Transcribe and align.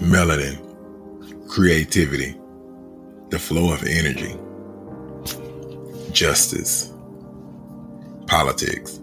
melanin, 0.00 0.56
creativity, 1.46 2.34
the 3.28 3.38
flow 3.38 3.70
of 3.72 3.84
energy, 3.84 4.34
justice, 6.10 6.90
politics, 8.26 8.98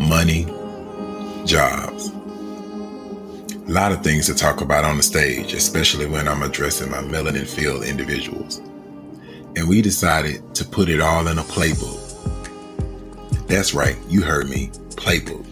money, 0.00 0.46
jobs. 1.44 2.08
A 2.08 3.70
lot 3.70 3.92
of 3.92 4.02
things 4.02 4.26
to 4.26 4.34
talk 4.34 4.62
about 4.62 4.84
on 4.84 4.96
the 4.96 5.02
stage, 5.02 5.52
especially 5.52 6.06
when 6.06 6.26
I'm 6.26 6.42
addressing 6.42 6.90
my 6.90 7.02
melanin 7.02 7.46
field 7.46 7.84
individuals. 7.84 8.58
And 9.56 9.68
we 9.68 9.82
decided 9.82 10.54
to 10.54 10.64
put 10.64 10.88
it 10.88 11.02
all 11.02 11.28
in 11.28 11.38
a 11.38 11.42
playbook. 11.42 11.98
That's 13.46 13.74
right, 13.74 13.98
you 14.08 14.22
heard 14.22 14.48
me, 14.48 14.68
playbook. 14.96 15.44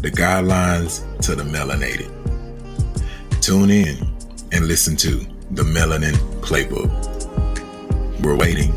The 0.00 0.12
guidelines 0.12 1.02
to 1.22 1.34
the 1.34 1.42
melanated. 1.42 2.13
Tune 3.44 3.68
in 3.68 3.98
and 4.52 4.66
listen 4.66 4.96
to 4.96 5.18
the 5.50 5.62
Melanin 5.64 6.14
Playbook. 6.40 6.88
We're 8.22 8.36
waiting. 8.38 8.72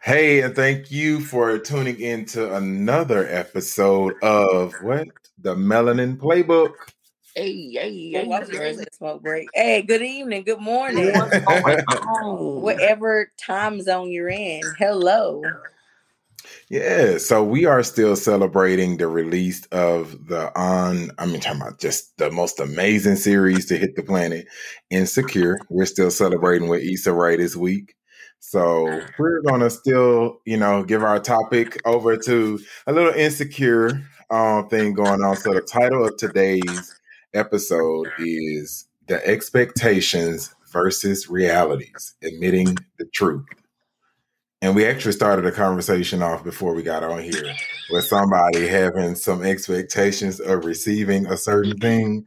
Hey, 0.00 0.42
and 0.42 0.54
thank 0.54 0.92
you 0.92 1.18
for 1.18 1.58
tuning 1.58 1.98
in 1.98 2.24
to 2.26 2.54
another 2.54 3.26
episode 3.28 4.14
of 4.22 4.72
what? 4.80 5.08
The 5.42 5.56
Melanin 5.56 6.16
Playbook. 6.16 6.74
Hey, 7.34 7.72
hey, 7.72 8.10
hey. 8.12 8.32
I 8.32 8.84
smoke 8.92 9.24
break. 9.24 9.48
Hey, 9.54 9.82
good 9.82 10.02
evening, 10.02 10.44
good 10.44 10.60
morning. 10.60 11.12
Whatever 12.62 13.32
time 13.44 13.82
zone 13.82 14.12
you're 14.12 14.28
in. 14.28 14.60
Hello. 14.78 15.42
Yeah, 16.70 17.18
so 17.18 17.44
we 17.44 17.66
are 17.66 17.82
still 17.82 18.16
celebrating 18.16 18.96
the 18.96 19.06
release 19.06 19.66
of 19.66 20.28
the 20.28 20.50
on 20.58 21.10
I 21.18 21.26
mean 21.26 21.40
talking 21.40 21.60
about 21.60 21.78
just 21.78 22.16
the 22.16 22.30
most 22.30 22.58
amazing 22.58 23.16
series 23.16 23.66
to 23.66 23.76
hit 23.76 23.96
the 23.96 24.02
planet, 24.02 24.46
Insecure. 24.90 25.58
We're 25.68 25.84
still 25.86 26.10
celebrating 26.10 26.68
with 26.68 26.82
Issa 26.82 27.12
Rae 27.12 27.36
this 27.36 27.54
week. 27.54 27.96
So 28.40 29.00
we're 29.18 29.42
gonna 29.42 29.70
still, 29.70 30.40
you 30.46 30.56
know, 30.56 30.84
give 30.84 31.02
our 31.02 31.18
topic 31.18 31.80
over 31.84 32.16
to 32.16 32.60
a 32.86 32.92
little 32.92 33.12
insecure 33.12 34.02
um, 34.30 34.68
thing 34.68 34.94
going 34.94 35.22
on. 35.22 35.36
So 35.36 35.52
the 35.52 35.60
title 35.60 36.06
of 36.06 36.16
today's 36.16 37.00
episode 37.34 38.08
is 38.18 38.86
the 39.06 39.26
expectations 39.26 40.54
versus 40.72 41.28
realities, 41.28 42.14
admitting 42.22 42.76
the 42.98 43.04
truth. 43.06 43.44
And 44.64 44.74
we 44.74 44.86
actually 44.86 45.12
started 45.12 45.44
a 45.44 45.52
conversation 45.52 46.22
off 46.22 46.42
before 46.42 46.72
we 46.72 46.82
got 46.82 47.04
on 47.04 47.22
here 47.22 47.54
with 47.90 48.06
somebody 48.06 48.66
having 48.66 49.14
some 49.14 49.42
expectations 49.42 50.40
of 50.40 50.64
receiving 50.64 51.26
a 51.26 51.36
certain 51.36 51.76
thing 51.76 52.24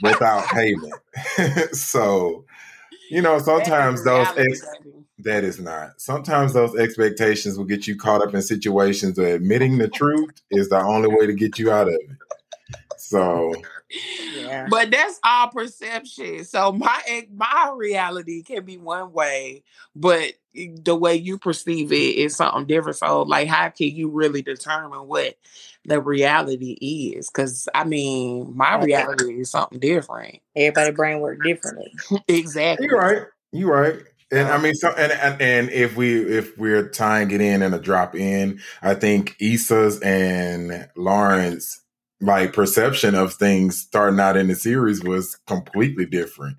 without 0.00 0.44
payment. 0.46 0.94
so, 1.76 2.44
you 3.10 3.20
know, 3.20 3.40
sometimes 3.40 4.04
those 4.04 4.28
ex- 4.36 4.64
that 5.18 5.42
is 5.42 5.58
not. 5.58 6.00
Sometimes 6.00 6.52
those 6.52 6.76
expectations 6.76 7.58
will 7.58 7.64
get 7.64 7.88
you 7.88 7.96
caught 7.96 8.22
up 8.22 8.32
in 8.32 8.42
situations 8.42 9.18
where 9.18 9.34
admitting 9.34 9.78
the 9.78 9.88
truth 9.88 10.40
is 10.52 10.68
the 10.68 10.78
only 10.78 11.08
way 11.08 11.26
to 11.26 11.32
get 11.32 11.58
you 11.58 11.72
out 11.72 11.88
of 11.88 11.94
it. 11.94 12.10
So 12.96 13.52
yeah. 14.36 14.68
But 14.70 14.92
that's 14.92 15.18
all 15.24 15.48
perception. 15.48 16.44
So 16.44 16.70
my 16.70 17.26
my 17.34 17.72
reality 17.74 18.44
can 18.44 18.64
be 18.64 18.76
one 18.76 19.12
way, 19.12 19.64
but 19.96 20.34
the 20.54 20.96
way 20.96 21.14
you 21.14 21.38
perceive 21.38 21.92
it 21.92 21.94
is 21.94 22.36
something 22.36 22.66
different. 22.66 22.96
So 22.96 23.22
like 23.22 23.48
how 23.48 23.68
can 23.68 23.88
you 23.88 24.10
really 24.10 24.42
determine 24.42 25.06
what 25.06 25.36
the 25.84 26.00
reality 26.00 26.72
is? 27.16 27.30
Because 27.30 27.68
I 27.74 27.84
mean, 27.84 28.56
my 28.56 28.82
reality 28.82 29.40
is 29.40 29.50
something 29.50 29.78
different. 29.78 30.40
Everybody 30.56 30.92
brain 30.92 31.20
work 31.20 31.42
differently. 31.42 31.92
exactly. 32.28 32.86
You're 32.88 32.98
right. 32.98 33.22
You're 33.52 33.72
right. 33.72 34.02
And 34.32 34.48
I 34.48 34.58
mean, 34.58 34.74
so 34.74 34.90
and, 34.90 35.10
and 35.10 35.42
and 35.42 35.70
if 35.70 35.96
we 35.96 36.20
if 36.20 36.56
we're 36.56 36.88
tying 36.88 37.30
it 37.32 37.40
in 37.40 37.62
and 37.62 37.74
a 37.74 37.80
drop 37.80 38.14
in, 38.14 38.60
I 38.80 38.94
think 38.94 39.34
Issa's 39.40 40.00
and 40.00 40.88
Lawrence 40.96 41.80
like 42.20 42.52
perception 42.52 43.14
of 43.14 43.34
things 43.34 43.80
starting 43.80 44.20
out 44.20 44.36
in 44.36 44.48
the 44.48 44.54
series 44.54 45.02
was 45.02 45.36
completely 45.46 46.06
different. 46.06 46.58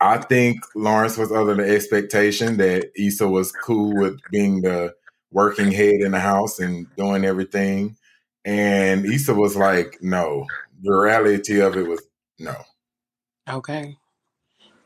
I 0.00 0.18
think 0.18 0.64
Lawrence 0.74 1.18
was 1.18 1.30
under 1.30 1.54
the 1.54 1.74
expectation 1.74 2.56
that 2.56 2.90
Issa 2.96 3.28
was 3.28 3.52
cool 3.52 3.94
with 3.94 4.18
being 4.30 4.62
the 4.62 4.94
working 5.30 5.70
head 5.70 6.00
in 6.00 6.12
the 6.12 6.20
house 6.20 6.58
and 6.58 6.86
doing 6.96 7.24
everything. 7.24 7.96
And 8.44 9.04
Issa 9.04 9.34
was 9.34 9.56
like, 9.56 9.98
no. 10.00 10.46
The 10.82 10.92
reality 10.92 11.60
of 11.60 11.76
it 11.76 11.86
was 11.86 12.00
no. 12.38 12.56
Okay. 13.48 13.98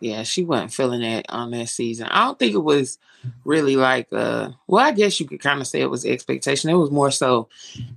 Yeah, 0.01 0.25
she 0.25 0.45
wasn't 0.45 0.73
feeling 0.73 1.03
that 1.03 1.27
on 1.29 1.53
that 1.53 1.69
season. 1.69 2.09
I 2.09 2.25
don't 2.25 2.39
think 2.39 2.55
it 2.55 2.59
was 2.59 2.99
really 3.45 3.77
like 3.77 4.09
uh 4.13 4.51
well, 4.67 4.85
I 4.85 4.93
guess 4.93 5.19
you 5.19 5.27
could 5.27 5.41
kind 5.41 5.61
of 5.61 5.67
say 5.67 5.81
it 5.81 5.91
was 5.91 6.05
expectation. 6.05 6.69
It 6.69 6.75
was 6.75 6.91
more 6.91 7.11
so 7.11 7.49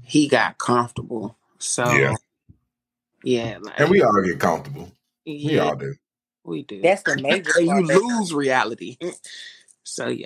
he 0.03 0.27
got 0.27 0.57
comfortable. 0.57 1.35
So 1.57 1.83
yeah, 1.91 2.13
yeah 3.23 3.57
like, 3.59 3.79
and 3.79 3.89
we 3.89 4.01
all 4.01 4.21
get 4.23 4.39
comfortable. 4.39 4.91
Yeah, 5.25 5.51
we 5.51 5.59
all 5.59 5.75
do. 5.75 5.95
We 6.47 6.63
do. 6.63 6.81
That's 6.81 7.03
the 7.03 7.17
major. 7.21 7.61
you 7.61 7.81
lose 7.81 8.33
reality. 8.33 8.97
so 9.83 10.07
yeah, 10.07 10.25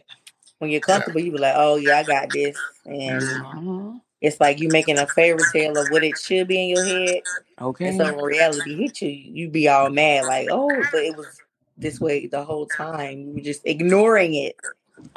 when 0.59 0.69
you're 0.69 0.79
comfortable, 0.79 1.19
yeah. 1.19 1.25
you 1.25 1.31
be 1.33 1.37
like, 1.39 1.55
"Oh 1.57 1.75
yeah, 1.75 1.97
I 1.97 2.03
got 2.03 2.29
this," 2.29 2.55
and 2.85 3.21
mm-hmm. 3.21 3.97
it's 4.21 4.39
like 4.39 4.59
you 4.59 4.69
making 4.69 4.99
a 4.99 5.07
fairy 5.07 5.41
tale 5.51 5.77
of 5.77 5.87
what 5.89 6.03
it 6.03 6.17
should 6.19 6.47
be 6.47 6.61
in 6.61 6.69
your 6.69 6.85
head. 6.85 7.21
Okay. 7.59 7.87
And 7.87 7.97
so 7.97 8.13
when 8.13 8.23
reality 8.23 8.75
hit 8.75 9.01
you, 9.01 9.09
you 9.09 9.49
be 9.49 9.67
all 9.67 9.89
mad, 9.89 10.25
like, 10.25 10.47
"Oh, 10.51 10.69
but 10.91 11.03
it 11.03 11.17
was 11.17 11.41
this 11.75 11.99
way 11.99 12.27
the 12.27 12.45
whole 12.45 12.67
time. 12.67 13.21
You 13.21 13.33
were 13.33 13.41
just 13.41 13.63
ignoring 13.65 14.35
it." 14.35 14.55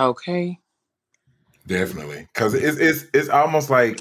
Okay. 0.01 0.59
Definitely, 1.67 2.29
because 2.33 2.55
it's 2.55 2.79
it's 2.79 3.05
it's 3.13 3.29
almost 3.29 3.69
like 3.69 4.01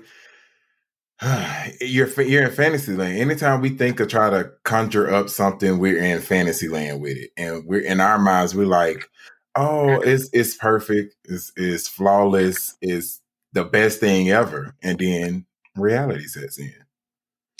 you're 1.82 2.10
you're 2.22 2.46
in 2.46 2.52
fantasy 2.52 2.94
land. 2.94 3.18
Anytime 3.18 3.62
we 3.62 3.70
think 3.70 3.98
to 3.98 4.06
try 4.06 4.30
to 4.30 4.52
conjure 4.64 5.14
up 5.14 5.30
something, 5.30 5.80
we're 5.80 6.04
in 6.04 6.22
fantasy 6.22 6.68
land 6.68 7.02
with 7.02 7.18
it, 7.18 7.32
and 7.38 7.66
we're 7.66 7.82
in 7.82 8.00
our 8.00 8.20
minds. 8.20 8.56
We're 8.56 8.66
like, 8.66 9.10
"Oh, 9.56 10.02
it's 10.02 10.30
it's 10.34 10.56
perfect. 10.56 11.16
It's 11.26 11.52
it's 11.56 11.88
flawless. 11.88 12.76
It's 12.82 13.22
the 13.54 13.64
best 13.64 14.00
thing 14.00 14.32
ever." 14.32 14.76
And 14.82 15.00
then 15.00 15.46
reality 15.76 16.26
sets 16.26 16.58
in. 16.58 16.74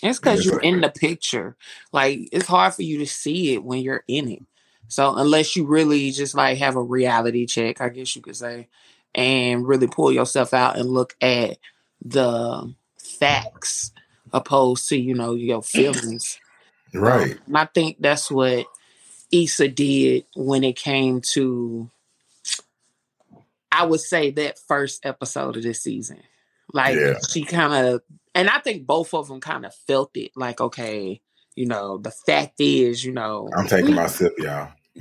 It's 0.02 0.20
because 0.20 0.46
you're 0.46 0.60
in 0.60 0.82
the 0.82 0.90
picture. 0.90 1.56
Like 1.94 2.28
it's 2.32 2.48
hard 2.48 2.74
for 2.74 2.82
you 2.82 2.98
to 3.00 3.08
see 3.08 3.54
it 3.54 3.64
when 3.64 3.80
you're 3.80 4.04
in 4.08 4.30
it. 4.30 4.44
So 4.90 5.16
unless 5.16 5.56
you 5.56 5.66
really 5.66 6.12
just 6.12 6.36
like 6.36 6.58
have 6.58 6.76
a 6.76 6.84
reality 6.84 7.46
check, 7.46 7.80
I 7.80 7.90
guess 7.90 8.14
you 8.16 8.22
could 8.22 8.36
say, 8.36 8.68
and 9.16 9.66
really 9.66 9.88
pull 9.88 10.12
yourself 10.12 10.54
out 10.54 10.78
and 10.78 10.90
look 10.90 11.16
at 11.22 11.58
the 12.04 12.74
facts 13.24 13.92
opposed 14.34 14.90
to 14.90 14.98
you 14.98 15.14
know 15.14 15.34
your 15.34 15.62
feelings 15.62 16.40
right 16.94 17.38
um, 17.48 17.56
i 17.56 17.66
think 17.66 17.98
that's 18.00 18.30
what 18.30 18.66
Issa 19.32 19.68
did 19.70 20.26
when 20.36 20.64
it 20.64 20.76
came 20.76 21.22
to 21.22 21.90
I 23.72 23.86
would 23.86 24.00
say 24.00 24.30
that 24.32 24.60
first 24.60 25.04
episode 25.04 25.58
of 25.58 25.64
this 25.64 25.82
season. 25.82 26.22
Like 26.72 26.96
yeah. 26.96 27.16
she 27.28 27.44
kind 27.44 27.88
of 27.88 28.02
and 28.36 28.48
I 28.48 28.60
think 28.60 28.86
both 28.86 29.16
of 29.16 29.28
them 29.28 29.42
kind 29.42 29.66
of 29.66 29.74
felt 29.88 30.12
it 30.16 30.32
like 30.36 30.62
okay, 30.62 31.20
you 31.56 31.66
know, 31.66 31.98
the 31.98 32.12
fact 32.12 32.62
is, 32.62 33.04
you 33.04 33.12
know, 33.12 33.50
I'm 33.56 33.68
taking 33.68 33.96
my 33.96 34.06
sip, 34.06 34.34
y'all. 34.38 34.70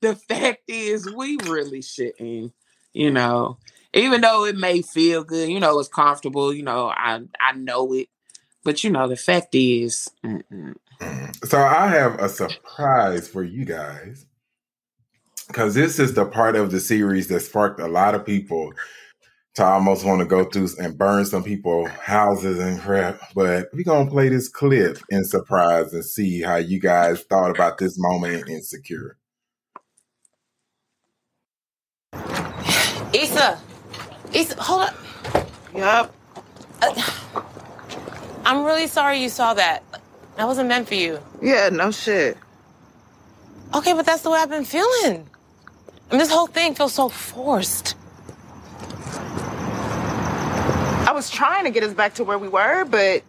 the 0.00 0.14
fact 0.28 0.62
is 0.68 1.12
we 1.12 1.36
really 1.46 1.82
shouldn't, 1.82 2.52
you 2.92 3.10
know 3.10 3.58
even 3.92 4.20
though 4.20 4.44
it 4.44 4.56
may 4.56 4.82
feel 4.82 5.24
good, 5.24 5.48
you 5.48 5.60
know, 5.60 5.78
it's 5.78 5.88
comfortable, 5.88 6.52
you 6.52 6.62
know, 6.62 6.88
I 6.88 7.20
I 7.40 7.52
know 7.52 7.92
it. 7.94 8.08
But 8.62 8.84
you 8.84 8.90
know, 8.90 9.08
the 9.08 9.16
fact 9.16 9.54
is 9.54 10.10
mm-mm. 10.24 10.74
Mm. 11.00 11.46
So 11.46 11.58
I 11.58 11.88
have 11.88 12.18
a 12.20 12.28
surprise 12.28 13.28
for 13.28 13.42
you 13.42 13.64
guys. 13.64 14.26
Cause 15.52 15.74
this 15.74 15.98
is 15.98 16.14
the 16.14 16.26
part 16.26 16.54
of 16.54 16.70
the 16.70 16.78
series 16.78 17.26
that 17.28 17.40
sparked 17.40 17.80
a 17.80 17.88
lot 17.88 18.14
of 18.14 18.24
people 18.24 18.72
to 19.54 19.64
almost 19.64 20.04
want 20.04 20.20
to 20.20 20.26
go 20.26 20.44
through 20.44 20.68
and 20.78 20.96
burn 20.96 21.26
some 21.26 21.42
people 21.42 21.86
houses 21.86 22.60
and 22.60 22.80
crap. 22.80 23.18
But 23.34 23.68
we're 23.72 23.82
gonna 23.82 24.08
play 24.08 24.28
this 24.28 24.48
clip 24.48 24.98
in 25.08 25.24
surprise 25.24 25.92
and 25.92 26.04
see 26.04 26.40
how 26.40 26.56
you 26.56 26.78
guys 26.78 27.22
thought 27.22 27.50
about 27.50 27.78
this 27.78 27.98
moment 27.98 28.48
in 28.48 28.54
Insecure. 28.54 29.16
Issa, 33.12 33.58
it's 34.32 34.52
hold 34.54 34.82
up. 34.82 34.94
Yep. 35.74 36.14
Uh, 36.82 37.12
I'm 38.44 38.64
really 38.64 38.86
sorry 38.86 39.22
you 39.22 39.28
saw 39.28 39.54
that. 39.54 39.82
That 40.36 40.46
wasn't 40.46 40.68
meant 40.68 40.88
for 40.88 40.94
you. 40.94 41.18
Yeah, 41.42 41.68
no 41.70 41.90
shit. 41.90 42.36
Okay, 43.74 43.92
but 43.92 44.06
that's 44.06 44.22
the 44.22 44.30
way 44.30 44.38
I've 44.38 44.48
been 44.50 44.64
feeling. 44.64 45.28
Mean, 46.10 46.18
this 46.18 46.30
whole 46.30 46.46
thing 46.46 46.74
feels 46.74 46.92
so 46.92 47.08
forced. 47.08 47.94
I 51.06 51.12
was 51.12 51.30
trying 51.30 51.64
to 51.64 51.70
get 51.70 51.82
us 51.82 51.94
back 51.94 52.14
to 52.14 52.24
where 52.24 52.38
we 52.38 52.48
were, 52.48 52.84
but 52.84 53.22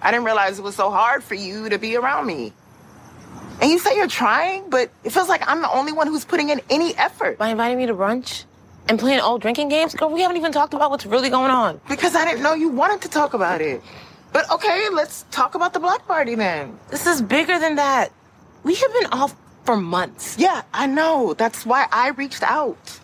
I 0.00 0.10
didn't 0.10 0.24
realize 0.24 0.58
it 0.58 0.62
was 0.62 0.76
so 0.76 0.90
hard 0.90 1.24
for 1.24 1.34
you 1.34 1.68
to 1.70 1.78
be 1.78 1.96
around 1.96 2.26
me. 2.26 2.52
And 3.60 3.70
you 3.70 3.80
say 3.80 3.96
you're 3.96 4.06
trying, 4.06 4.70
but 4.70 4.90
it 5.02 5.10
feels 5.10 5.28
like 5.28 5.48
I'm 5.48 5.60
the 5.60 5.70
only 5.72 5.92
one 5.92 6.06
who's 6.06 6.24
putting 6.24 6.50
in 6.50 6.60
any 6.70 6.94
effort. 6.96 7.38
By 7.38 7.48
inviting 7.48 7.78
me 7.78 7.86
to 7.86 7.94
brunch 7.94 8.44
and 8.88 8.98
playing 8.98 9.20
old 9.20 9.42
drinking 9.42 9.68
games? 9.68 9.94
Girl, 9.94 10.10
we 10.10 10.22
haven't 10.22 10.36
even 10.36 10.52
talked 10.52 10.74
about 10.74 10.90
what's 10.90 11.06
really 11.06 11.30
going 11.30 11.50
on. 11.50 11.80
Because 11.88 12.14
I 12.14 12.24
didn't 12.24 12.42
know 12.42 12.54
you 12.54 12.70
wanted 12.70 13.02
to 13.02 13.08
talk 13.08 13.34
about 13.34 13.60
it. 13.60 13.82
But 14.32 14.50
okay, 14.50 14.88
let's 14.92 15.24
talk 15.30 15.54
about 15.54 15.72
the 15.72 15.80
block 15.80 16.06
party 16.06 16.34
then. 16.34 16.78
This 16.90 17.06
is 17.06 17.22
bigger 17.22 17.58
than 17.58 17.76
that. 17.76 18.12
We 18.64 18.74
have 18.74 18.92
been 18.92 19.06
off 19.12 19.34
for 19.64 19.76
months. 19.76 20.36
Yeah, 20.38 20.62
I 20.72 20.86
know. 20.86 21.34
That's 21.34 21.64
why 21.64 21.86
I 21.92 22.08
reached 22.10 22.42
out. 22.42 23.00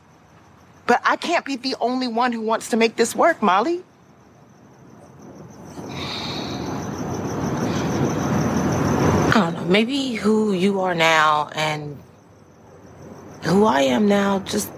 But 0.87 1.01
I 1.05 1.17
can't 1.17 1.45
be 1.45 1.57
the 1.57 1.77
only 1.81 2.09
one 2.09 2.33
who 2.33 2.41
wants 2.41 2.71
to 2.71 2.77
make 2.77 2.97
this 2.97 3.15
work, 3.15 3.43
Molly. 3.43 3.83
I 9.29 9.33
don't 9.33 9.55
know. 9.55 9.65
Maybe 9.65 10.13
who 10.13 10.53
you 10.53 10.81
are 10.81 10.95
now 10.95 11.49
and 11.55 11.99
who 13.43 13.65
I 13.65 13.83
am 13.83 14.07
now 14.07 14.41
just 14.41 14.71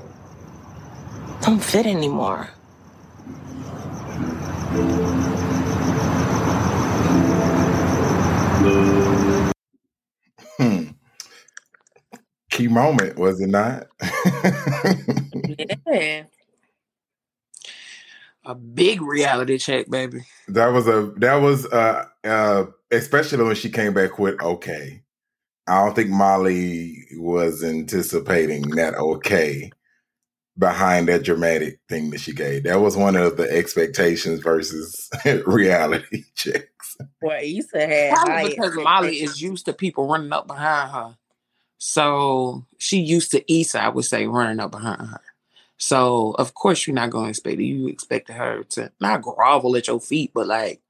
don't 1.42 1.62
fit 1.62 1.86
anymore. 1.86 2.48
Hmm. 10.58 10.84
Key 12.50 12.68
moment, 12.68 13.18
was 13.18 13.40
it 13.40 13.48
not? 13.48 13.86
Yeah. 15.86 16.24
A 18.44 18.54
big 18.54 19.02
reality 19.02 19.58
check, 19.58 19.88
baby. 19.90 20.22
that 20.48 20.68
was 20.68 20.86
a 20.86 21.12
that 21.16 21.36
was 21.36 21.66
uh 21.66 22.04
uh 22.24 22.64
especially 22.92 23.42
when 23.44 23.56
she 23.56 23.70
came 23.70 23.92
back 23.92 24.18
with 24.18 24.40
okay. 24.40 25.02
I 25.66 25.84
don't 25.84 25.94
think 25.96 26.10
Molly 26.10 27.04
was 27.16 27.64
anticipating 27.64 28.62
that 28.76 28.94
okay 28.94 29.70
behind 30.58 31.08
that 31.08 31.23
dramatic 31.23 31.79
thing 31.88 32.11
that 32.11 32.20
she 32.20 32.32
gave. 32.32 32.64
That 32.64 32.81
was 32.81 32.97
one 32.97 33.17
of 33.17 33.37
the 33.37 33.50
expectations 33.50 34.41
versus 34.41 35.11
reality 35.47 36.25
checks. 36.35 36.97
Well, 37.20 37.38
Issa 37.43 37.87
had 37.87 38.14
Probably 38.14 38.50
because 38.50 38.75
Molly 38.76 39.17
is 39.17 39.43
used 39.43 39.67
to 39.67 39.73
people 39.73 40.08
running 40.08 40.32
up 40.32 40.47
behind 40.47 40.91
her. 40.93 41.17
So 41.79 42.64
she 42.79 43.00
used 43.00 43.31
to 43.32 43.53
Issa, 43.53 43.82
I 43.82 43.88
would 43.91 44.05
say, 44.05 44.26
running 44.26 44.61
up 44.61 44.70
behind 44.70 45.00
her. 45.00 45.20
So 45.79 46.35
of 46.38 46.55
course 46.55 46.87
you're 46.87 46.94
not 46.94 47.11
gonna 47.11 47.29
expect 47.29 47.61
it. 47.61 47.64
You 47.64 47.88
expected 47.88 48.35
her 48.35 48.64
to 48.70 48.91
not 48.99 49.23
grovel 49.23 49.76
at 49.76 49.88
your 49.88 50.00
feet, 50.00 50.31
but 50.32 50.47
like, 50.47 50.81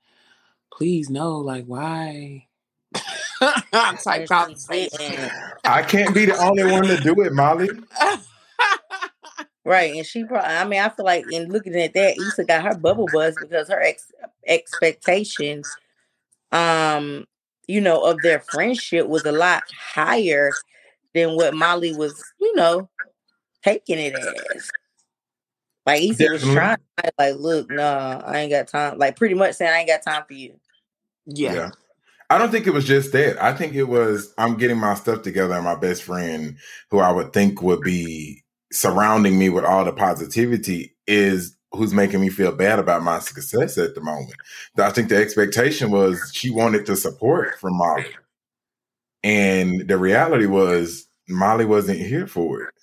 please 0.72 1.10
no, 1.10 1.38
like 1.38 1.64
why? 1.64 2.46
type 3.40 3.66
And 3.72 3.98
she 3.98 4.26
conversation. 4.26 5.30
I 5.64 5.82
can't 5.82 6.14
be 6.14 6.26
the 6.26 6.36
only 6.38 6.64
one 6.64 6.84
to 6.84 6.96
do 6.98 7.20
it, 7.22 7.32
Molly. 7.32 7.68
Right, 9.66 9.96
and 9.96 10.06
she 10.06 10.22
probably. 10.22 10.48
I 10.48 10.64
mean, 10.64 10.80
I 10.80 10.88
feel 10.88 11.04
like 11.04 11.26
in 11.28 11.50
looking 11.50 11.74
at 11.74 11.92
that, 11.94 12.16
Issa 12.16 12.44
got 12.44 12.62
her 12.62 12.76
bubble 12.76 13.08
buzz 13.08 13.36
because 13.36 13.68
her 13.68 13.82
ex- 13.82 14.12
expectations, 14.46 15.76
um, 16.52 17.26
you 17.66 17.80
know, 17.80 18.00
of 18.04 18.22
their 18.22 18.38
friendship 18.38 19.08
was 19.08 19.24
a 19.24 19.32
lot 19.32 19.64
higher 19.76 20.52
than 21.16 21.34
what 21.34 21.52
Molly 21.52 21.96
was, 21.96 22.22
you 22.40 22.54
know, 22.54 22.88
taking 23.64 23.98
it 23.98 24.14
as. 24.14 24.70
Like 25.84 26.00
Issa 26.00 26.30
was 26.30 26.42
Definitely. 26.42 26.54
trying, 26.54 26.78
like, 27.18 27.34
look, 27.34 27.68
nah, 27.68 28.22
I 28.24 28.38
ain't 28.38 28.52
got 28.52 28.68
time. 28.68 28.98
Like, 28.98 29.16
pretty 29.16 29.34
much 29.34 29.56
saying, 29.56 29.72
I 29.72 29.78
ain't 29.78 29.88
got 29.88 30.02
time 30.02 30.22
for 30.28 30.34
you. 30.34 30.60
yeah. 31.26 31.70
I 32.30 32.38
don't 32.38 32.52
think 32.52 32.68
it 32.68 32.72
was 32.72 32.84
just 32.84 33.10
that. 33.12 33.42
I 33.42 33.52
think 33.52 33.74
it 33.74 33.84
was 33.84 34.32
I'm 34.38 34.56
getting 34.58 34.78
my 34.78 34.94
stuff 34.94 35.22
together 35.22 35.54
and 35.54 35.64
my 35.64 35.74
best 35.74 36.04
friend, 36.04 36.56
who 36.90 37.00
I 37.00 37.10
would 37.10 37.32
think 37.32 37.62
would 37.62 37.80
be 37.80 38.44
surrounding 38.76 39.38
me 39.38 39.48
with 39.48 39.64
all 39.64 39.84
the 39.84 39.92
positivity, 39.92 40.94
is 41.06 41.56
who's 41.72 41.92
making 41.92 42.20
me 42.20 42.28
feel 42.28 42.52
bad 42.52 42.78
about 42.78 43.02
my 43.02 43.18
success 43.18 43.78
at 43.78 43.94
the 43.94 44.00
moment. 44.00 44.34
I 44.78 44.90
think 44.90 45.08
the 45.08 45.16
expectation 45.16 45.90
was 45.90 46.30
she 46.32 46.50
wanted 46.50 46.86
the 46.86 46.96
support 46.96 47.58
from 47.58 47.76
Molly. 47.76 48.06
And 49.22 49.88
the 49.88 49.98
reality 49.98 50.46
was 50.46 51.06
Molly 51.28 51.64
wasn't 51.64 51.98
here 51.98 52.26
for 52.26 52.62
it. 52.62 52.74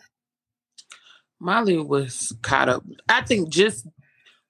Molly 1.39 1.77
was 1.77 2.33
caught 2.41 2.69
up. 2.69 2.83
I 3.09 3.21
think 3.21 3.49
just 3.49 3.87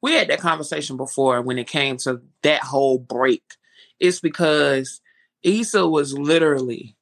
we 0.02 0.14
had 0.14 0.28
that 0.30 0.40
conversation 0.40 0.98
before 0.98 1.42
when 1.42 1.58
it 1.58 1.68
came 1.68 1.98
to 1.98 2.22
that 2.42 2.62
whole 2.62 3.00
break. 3.00 3.44
It's 4.00 4.20
because 4.20 5.02
Issa 5.44 5.88
was 5.88 6.18
literally 6.18 6.96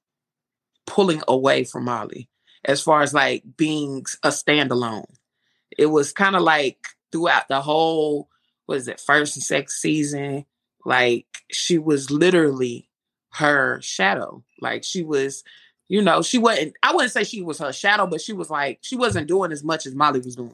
pulling 0.86 1.22
away 1.28 1.64
from 1.64 1.86
Molly 1.86 2.30
as 2.66 2.82
far 2.82 3.02
as 3.02 3.14
like 3.14 3.44
being 3.58 4.06
a 4.24 4.30
standalone. 4.30 5.06
It 5.78 5.88
was 5.88 6.14
kind 6.14 6.36
of 6.36 6.42
like 6.42 6.78
throughout 7.12 7.48
the 7.48 7.62
whole, 7.62 8.30
what 8.66 8.78
is 8.78 8.88
it, 8.88 9.00
first 9.00 9.36
and 9.36 9.44
second 9.44 9.70
season, 9.70 10.46
like 10.86 11.26
she 11.52 11.78
was 11.78 12.12
literally 12.12 12.90
her 13.34 13.80
shadow. 13.82 14.44
Like 14.60 14.84
she 14.84 15.04
was, 15.04 15.44
you 15.88 16.02
know, 16.02 16.22
she 16.22 16.38
wasn't, 16.38 16.76
I 16.84 16.94
wouldn't 16.94 17.12
say 17.12 17.24
she 17.24 17.42
was 17.42 17.60
her 17.60 17.74
shadow, 17.74 18.08
but 18.08 18.22
she 18.22 18.34
was 18.34 18.50
like, 18.50 18.80
she 18.82 18.96
wasn't 18.96 19.28
doing 19.28 19.52
as 19.52 19.64
much 19.64 19.86
as 19.86 19.96
Molly 19.96 20.20
was 20.20 20.36
doing. 20.36 20.54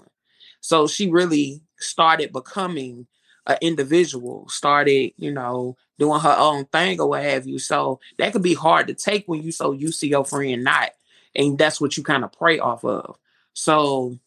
So 0.62 0.88
she 0.88 1.09
really 1.09 1.62
started 1.80 2.33
becoming 2.33 3.07
an 3.45 3.57
individual, 3.62 4.48
started, 4.50 5.13
you 5.18 5.31
know, 5.31 5.77
doing 6.00 6.19
her 6.19 6.36
own 6.38 6.65
thing 6.65 7.00
or 7.00 7.09
what 7.09 7.24
have 7.24 7.48
you. 7.48 7.59
So 7.59 8.00
that 8.18 8.33
could 8.33 8.44
be 8.44 8.54
hard 8.54 8.88
to 8.88 8.94
take 8.94 9.25
when 9.27 9.42
you 9.42 9.51
so 9.51 9.71
used 9.71 10.00
to 10.01 10.07
your 10.07 10.25
friend 10.25 10.63
not. 10.63 10.92
And 11.38 11.57
that's 11.57 11.80
what 11.80 11.95
you 11.95 12.04
kind 12.04 12.24
of 12.24 12.34
prey 12.34 12.60
off 12.60 12.84
of. 12.84 13.18
So 13.54 14.19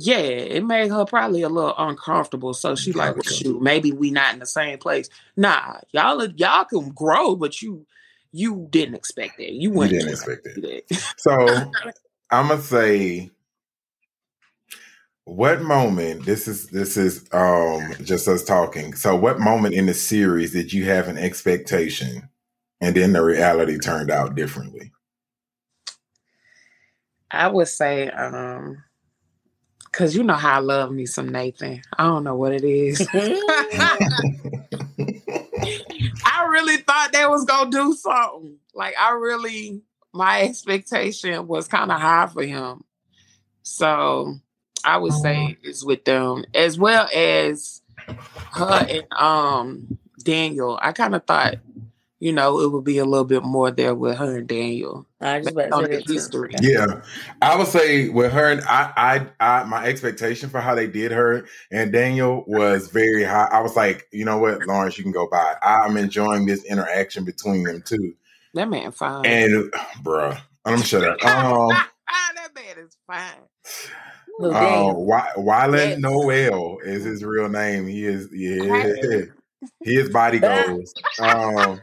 yeah, 0.00 0.18
it 0.18 0.64
made 0.64 0.90
her 0.90 1.04
probably 1.04 1.42
a 1.42 1.48
little 1.48 1.74
uncomfortable. 1.76 2.54
So 2.54 2.76
she 2.76 2.92
like, 2.92 3.16
well, 3.16 3.24
shoot, 3.24 3.60
maybe 3.60 3.90
we 3.90 4.10
not 4.10 4.32
in 4.32 4.38
the 4.38 4.46
same 4.46 4.78
place. 4.78 5.08
Nah, 5.36 5.78
y'all 5.90 6.24
y'all 6.36 6.64
can 6.64 6.90
grow, 6.90 7.34
but 7.34 7.60
you 7.60 7.84
you 8.32 8.68
didn't 8.70 8.94
expect 8.94 9.38
that. 9.38 9.52
You 9.52 9.72
You 9.72 9.88
didn't 9.88 10.10
expect 10.10 10.46
do 10.54 10.60
that. 10.60 11.14
So 11.16 11.72
I'm 12.30 12.48
gonna 12.48 12.60
say 12.60 13.30
what 15.24 15.60
moment 15.60 16.24
this 16.24 16.46
is 16.46 16.68
this 16.68 16.96
is 16.96 17.24
um 17.32 17.92
just 18.04 18.28
us 18.28 18.44
talking. 18.44 18.94
So 18.94 19.16
what 19.16 19.40
moment 19.40 19.74
in 19.74 19.86
the 19.86 19.94
series 19.94 20.52
did 20.52 20.72
you 20.72 20.84
have 20.84 21.08
an 21.08 21.18
expectation 21.18 22.28
and 22.80 22.94
then 22.94 23.12
the 23.12 23.22
reality 23.22 23.78
turned 23.78 24.10
out 24.10 24.36
differently? 24.36 24.92
I 27.30 27.48
would 27.48 27.68
say, 27.68 28.08
um, 28.08 28.82
cause 29.92 30.14
you 30.14 30.22
know 30.22 30.34
how 30.34 30.56
I 30.56 30.60
love 30.60 30.92
me 30.92 31.06
some 31.06 31.28
Nathan. 31.28 31.82
I 31.96 32.04
don't 32.04 32.24
know 32.24 32.36
what 32.36 32.52
it 32.52 32.64
is. 32.64 33.00
I 36.24 36.46
really 36.50 36.78
thought 36.78 37.10
they 37.12 37.26
was 37.26 37.44
gonna 37.44 37.70
do 37.70 37.94
something. 37.94 38.56
Like 38.74 38.94
I 38.98 39.12
really, 39.12 39.82
my 40.12 40.42
expectation 40.42 41.46
was 41.46 41.68
kind 41.68 41.90
of 41.90 42.00
high 42.00 42.26
for 42.26 42.42
him. 42.42 42.84
So 43.62 44.34
I 44.84 44.96
would 44.96 45.12
say 45.12 45.56
it's 45.62 45.84
with 45.84 46.04
them 46.04 46.44
as 46.54 46.78
well 46.78 47.08
as 47.14 47.82
her 48.52 48.86
and 48.88 49.12
um 49.12 49.98
Daniel. 50.22 50.78
I 50.80 50.92
kind 50.92 51.14
of 51.14 51.24
thought, 51.24 51.56
you 52.20 52.32
know, 52.32 52.60
it 52.60 52.72
would 52.72 52.84
be 52.84 52.98
a 52.98 53.04
little 53.04 53.24
bit 53.24 53.44
more 53.44 53.70
there 53.70 53.94
with 53.94 54.16
her 54.18 54.38
and 54.38 54.48
Daniel 54.48 55.06
I 55.20 55.40
just 55.40 55.56
on 55.56 55.84
the 55.84 56.02
history. 56.06 56.54
Yeah, 56.60 57.02
I 57.40 57.56
would 57.56 57.68
say 57.68 58.08
with 58.08 58.32
her 58.32 58.50
and 58.50 58.60
I, 58.62 58.92
I, 59.40 59.60
I, 59.60 59.64
my 59.64 59.84
expectation 59.84 60.48
for 60.48 60.60
how 60.60 60.74
they 60.74 60.86
did 60.86 61.12
her 61.12 61.46
and 61.70 61.92
Daniel 61.92 62.44
was 62.46 62.88
very 62.88 63.24
high. 63.24 63.48
I 63.52 63.60
was 63.60 63.76
like, 63.76 64.08
you 64.12 64.24
know 64.24 64.38
what, 64.38 64.66
Lawrence, 64.66 64.98
you 64.98 65.04
can 65.04 65.12
go 65.12 65.28
by. 65.30 65.54
I'm 65.62 65.96
enjoying 65.96 66.46
this 66.46 66.64
interaction 66.64 67.24
between 67.24 67.64
them 67.64 67.82
two. 67.82 68.14
That 68.54 68.68
man 68.68 68.90
fine. 68.92 69.26
And, 69.26 69.72
bruh, 70.02 70.40
I'm 70.64 70.82
shut 70.82 71.04
up. 71.04 71.24
Um, 71.24 71.68
that 72.08 72.50
man 72.54 72.84
is 72.84 72.96
fine. 73.06 73.32
Little 74.38 74.56
uh, 74.56 74.92
Wy- 74.94 75.32
Y'lan 75.36 75.90
Yes. 75.90 75.98
Noel 75.98 76.78
is 76.84 77.04
his 77.04 77.24
real 77.24 77.48
name. 77.48 77.86
He 77.86 78.04
is, 78.04 78.28
yeah, 78.32 79.24
his 79.82 80.10
body 80.10 80.38
goes. 80.40 80.92
Um, 81.20 81.80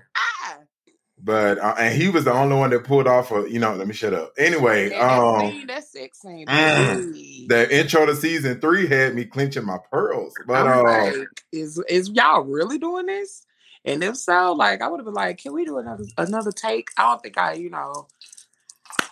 but 1.20 1.58
uh, 1.60 1.76
and 1.80 2.00
he 2.00 2.10
was 2.10 2.26
the 2.26 2.34
only 2.34 2.56
one 2.56 2.70
that 2.70 2.84
pulled 2.84 3.08
off 3.08 3.32
a, 3.32 3.50
you 3.50 3.60
know, 3.60 3.74
let 3.76 3.88
me 3.88 3.94
shut 3.94 4.14
up. 4.14 4.34
Anyway, 4.38 4.90
that, 4.90 5.02
um, 5.02 5.52
scene, 5.52 5.68
that 5.68 5.84
sex 5.84 6.22
scene. 6.22 6.46
mm, 6.48 7.48
the 7.48 7.78
intro 7.78 8.06
to 8.06 8.16
season 8.16 8.60
three 8.60 8.88
had 8.88 9.16
me 9.16 9.26
clenching 9.26 9.66
my 9.66 9.78
pearls. 9.92 10.34
But 10.48 10.68
uh, 10.68 10.84
like, 10.84 11.28
is 11.52 11.82
is 11.90 12.10
y'all 12.10 12.42
really 12.42 12.78
doing 12.78 13.08
this? 13.08 13.46
And 13.86 14.04
if 14.04 14.18
so, 14.18 14.54
like 14.54 14.82
I 14.82 14.88
would 14.88 15.00
have 15.00 15.06
been 15.06 15.14
like, 15.14 15.38
can 15.38 15.54
we 15.54 15.64
do 15.66 15.78
another 15.78 16.06
another 16.18 16.52
take? 16.52 16.90
I 16.98 17.04
don't 17.04 17.22
think 17.22 17.38
I, 17.38 17.54
you 17.54 17.70
know, 17.70 18.08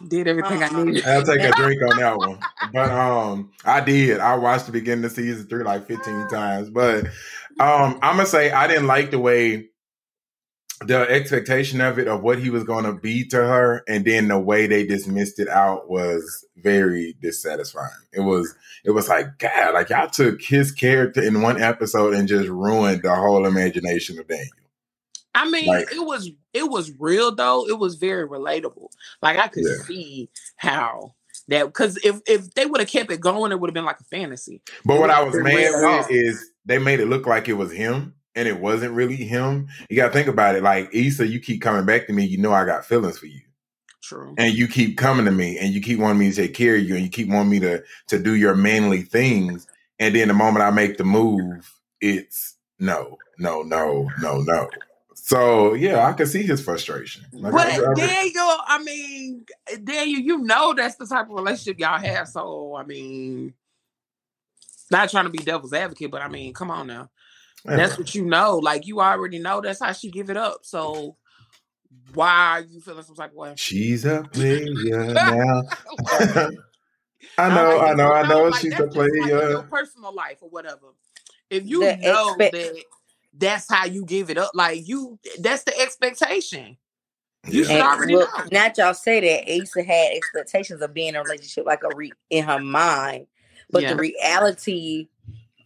did 0.08 0.28
everything 0.28 0.64
Uh-uh. 0.64 0.80
I 0.80 0.84
needed. 0.84 1.06
I'll 1.08 1.24
take 1.24 1.42
a 1.42 1.52
drink 1.52 1.82
on 1.82 1.98
that 1.98 2.18
one. 2.18 2.40
But 2.74 2.92
um, 2.92 3.52
I 3.66 3.82
did. 3.82 4.20
I 4.20 4.36
watched 4.36 4.66
the 4.66 4.72
beginning 4.72 5.06
of 5.06 5.12
season 5.12 5.48
three 5.48 5.64
like 5.64 5.88
15 5.88 6.28
times. 6.30 6.70
But 6.70 7.06
Um, 7.60 8.00
I'm 8.02 8.18
gonna 8.18 8.26
say 8.26 8.52
I 8.52 8.68
didn't 8.68 8.88
like 8.88 9.12
the 9.12 9.20
way 9.20 9.70
the 10.82 11.10
expectation 11.10 11.82
of 11.82 11.98
it 11.98 12.08
of 12.08 12.24
what 12.24 12.40
he 12.40 12.50
was 12.50 12.64
going 12.64 12.84
to 12.84 12.94
be 12.94 13.26
to 13.26 13.38
her 13.38 13.84
and 13.88 14.04
then 14.06 14.28
the 14.28 14.40
way 14.40 14.68
they 14.68 14.86
dismissed 14.86 15.40
it 15.40 15.48
out 15.48 15.90
was 15.90 16.46
very 16.58 17.16
dissatisfying 17.22 17.90
it 18.12 18.22
was 18.22 18.54
it 18.84 18.92
was 18.92 19.08
like 19.08 19.38
god 19.38 19.74
like 19.74 19.90
y'all 19.90 20.10
took 20.10 20.42
his 20.42 20.72
character 20.72 21.22
in 21.22 21.42
one 21.42 21.62
episode 21.62 22.14
and 22.14 22.28
just 22.28 22.50
ruined 22.50 23.02
the 23.02 23.16
whole 23.16 23.46
imagination 23.46 24.20
of 24.20 24.28
daniel 24.28 24.50
I 25.36 25.50
mean, 25.50 25.66
like, 25.66 25.92
it 25.92 26.06
was 26.06 26.30
it 26.54 26.70
was 26.70 26.92
real 27.00 27.34
though. 27.34 27.68
It 27.68 27.80
was 27.80 27.96
very 27.96 28.28
relatable. 28.28 28.90
Like 29.22 29.40
I 29.40 29.48
could 29.48 29.64
yeah. 29.66 29.84
see 29.86 30.30
how 30.58 31.16
that 31.48 31.66
because 31.66 31.98
if 32.04 32.22
if 32.28 32.54
they 32.54 32.66
would 32.66 32.80
have 32.80 32.90
kept 32.90 33.12
it 33.12 33.20
going, 33.20 33.52
it 33.52 33.60
would 33.60 33.70
have 33.70 33.74
been 33.74 33.86
like 33.86 34.00
a 34.00 34.04
fantasy. 34.04 34.62
But 34.86 35.00
what 35.00 35.10
I 35.10 35.24
was 35.24 35.36
mad 35.36 35.72
with 35.74 36.12
is 36.12 36.52
they 36.66 36.78
made 36.78 37.00
it 37.00 37.08
look 37.08 37.26
like 37.28 37.48
it 37.48 37.54
was 37.54 37.72
him 37.72 38.14
and 38.36 38.48
it 38.48 38.60
wasn't 38.60 38.94
really 38.94 39.16
him. 39.16 39.68
You 39.90 39.98
got 39.98 40.08
to 40.08 40.14
think 40.14 40.28
about 40.28 40.56
it. 40.56 40.64
Like 40.64 40.90
Issa, 40.94 41.28
you 41.28 41.40
keep 41.40 41.62
coming 41.62 41.86
back 41.86 42.08
to 42.08 42.14
me. 42.14 42.26
You 42.26 42.38
know 42.38 42.54
I 42.54 42.66
got 42.66 42.86
feelings 42.86 43.18
for 43.18 43.28
you. 43.28 43.42
True. 44.02 44.36
And 44.38 44.54
you 44.54 44.68
keep 44.68 44.98
coming 44.98 45.26
to 45.26 45.32
me, 45.32 45.58
and 45.58 45.74
you 45.74 45.80
keep 45.80 45.98
wanting 45.98 46.20
me 46.20 46.30
to 46.30 46.36
take 46.36 46.54
care 46.54 46.76
of 46.76 46.84
you, 46.84 46.96
and 46.96 47.04
you 47.06 47.10
keep 47.10 47.30
wanting 47.30 47.52
me 47.52 47.60
to 47.62 47.84
to 48.08 48.20
do 48.20 48.36
your 48.36 48.54
manly 48.54 49.02
things. 49.02 49.66
And 49.98 50.14
then 50.14 50.28
the 50.28 50.34
moment 50.34 50.64
I 50.64 50.72
make 50.72 50.98
the 50.98 51.06
move, 51.06 51.72
it's 52.02 52.58
no, 52.80 53.18
no, 53.40 53.62
no, 53.62 54.10
no, 54.20 54.42
no. 54.42 54.70
So 55.14 55.74
yeah, 55.74 56.06
I 56.06 56.12
can 56.12 56.26
see 56.26 56.44
his 56.44 56.62
frustration. 56.62 57.24
Like, 57.32 57.54
but 57.54 57.68
I, 57.68 57.92
I, 57.92 57.94
Daniel, 57.94 58.58
I 58.68 58.84
mean, 58.84 59.46
Daniel, 59.86 60.20
you 60.20 60.40
know 60.40 60.74
that's 60.74 60.96
the 60.96 61.06
type 61.06 61.30
of 61.30 61.36
relationship 61.36 61.80
y'all 61.80 61.98
have. 61.98 62.28
So 62.28 62.76
I 62.76 62.84
mean, 62.84 63.54
not 64.94 65.10
trying 65.10 65.26
to 65.26 65.30
be 65.30 65.40
devil's 65.40 65.74
advocate, 65.74 66.10
but 66.12 66.22
I 66.22 66.30
mean, 66.30 66.54
come 66.54 66.72
on 66.72 66.88
now. 66.88 67.10
That's 67.66 67.98
what 67.98 68.14
you 68.16 68.26
know. 68.26 68.58
Like 68.58 68.88
you 68.88 69.02
already 69.02 69.40
know 69.40 69.62
that's 69.62 69.82
how 69.82 69.92
she 69.92 70.10
give 70.10 70.30
it 70.30 70.38
up. 70.38 70.60
So 70.64 71.18
why 72.14 72.30
are 72.30 72.62
you 72.62 72.80
feeling 72.80 73.04
some 73.04 73.16
type 73.16 73.32
of 73.32 73.36
way? 73.36 73.54
She's 73.58 74.06
a 74.06 74.24
player 74.34 75.14
now. 75.14 75.64
I 77.38 77.50
know, 77.50 77.80
I 77.80 77.94
know, 77.94 78.12
I 78.12 78.28
know. 78.28 78.44
Like, 78.50 78.62
she's 78.62 78.78
a 78.78 78.88
player. 78.88 79.10
Like 79.22 79.30
your 79.30 79.64
personal 79.64 80.14
life 80.14 80.38
or 80.42 80.50
whatever. 80.50 80.94
If 81.50 81.68
you 81.68 81.82
the 81.82 81.96
know 81.98 82.36
expe- 82.38 82.52
that 82.52 82.84
that's 83.36 83.72
how 83.72 83.86
you 83.86 84.06
give 84.06 84.30
it 84.30 84.38
up, 84.38 84.52
like 84.54 84.88
you, 84.88 85.20
that's 85.40 85.64
the 85.64 85.78
expectation. 85.80 86.78
You 87.48 87.66
should 87.66 87.82
already 87.82 88.16
look, 88.16 88.30
know. 88.38 88.46
Not 88.52 88.78
y'all 88.78 88.94
say 88.94 89.20
that 89.20 89.52
Issa 89.52 89.84
had 89.84 90.14
expectations 90.16 90.82
of 90.82 90.94
being 90.94 91.10
in 91.10 91.16
a 91.16 91.24
relationship 91.24 91.66
like 91.66 91.84
a 91.84 91.94
re- 91.96 92.14
in 92.30 92.46
her 92.46 92.60
mind, 92.60 93.28
but 93.74 93.82
yeah. 93.82 93.94
the 93.94 94.00
reality 94.00 95.08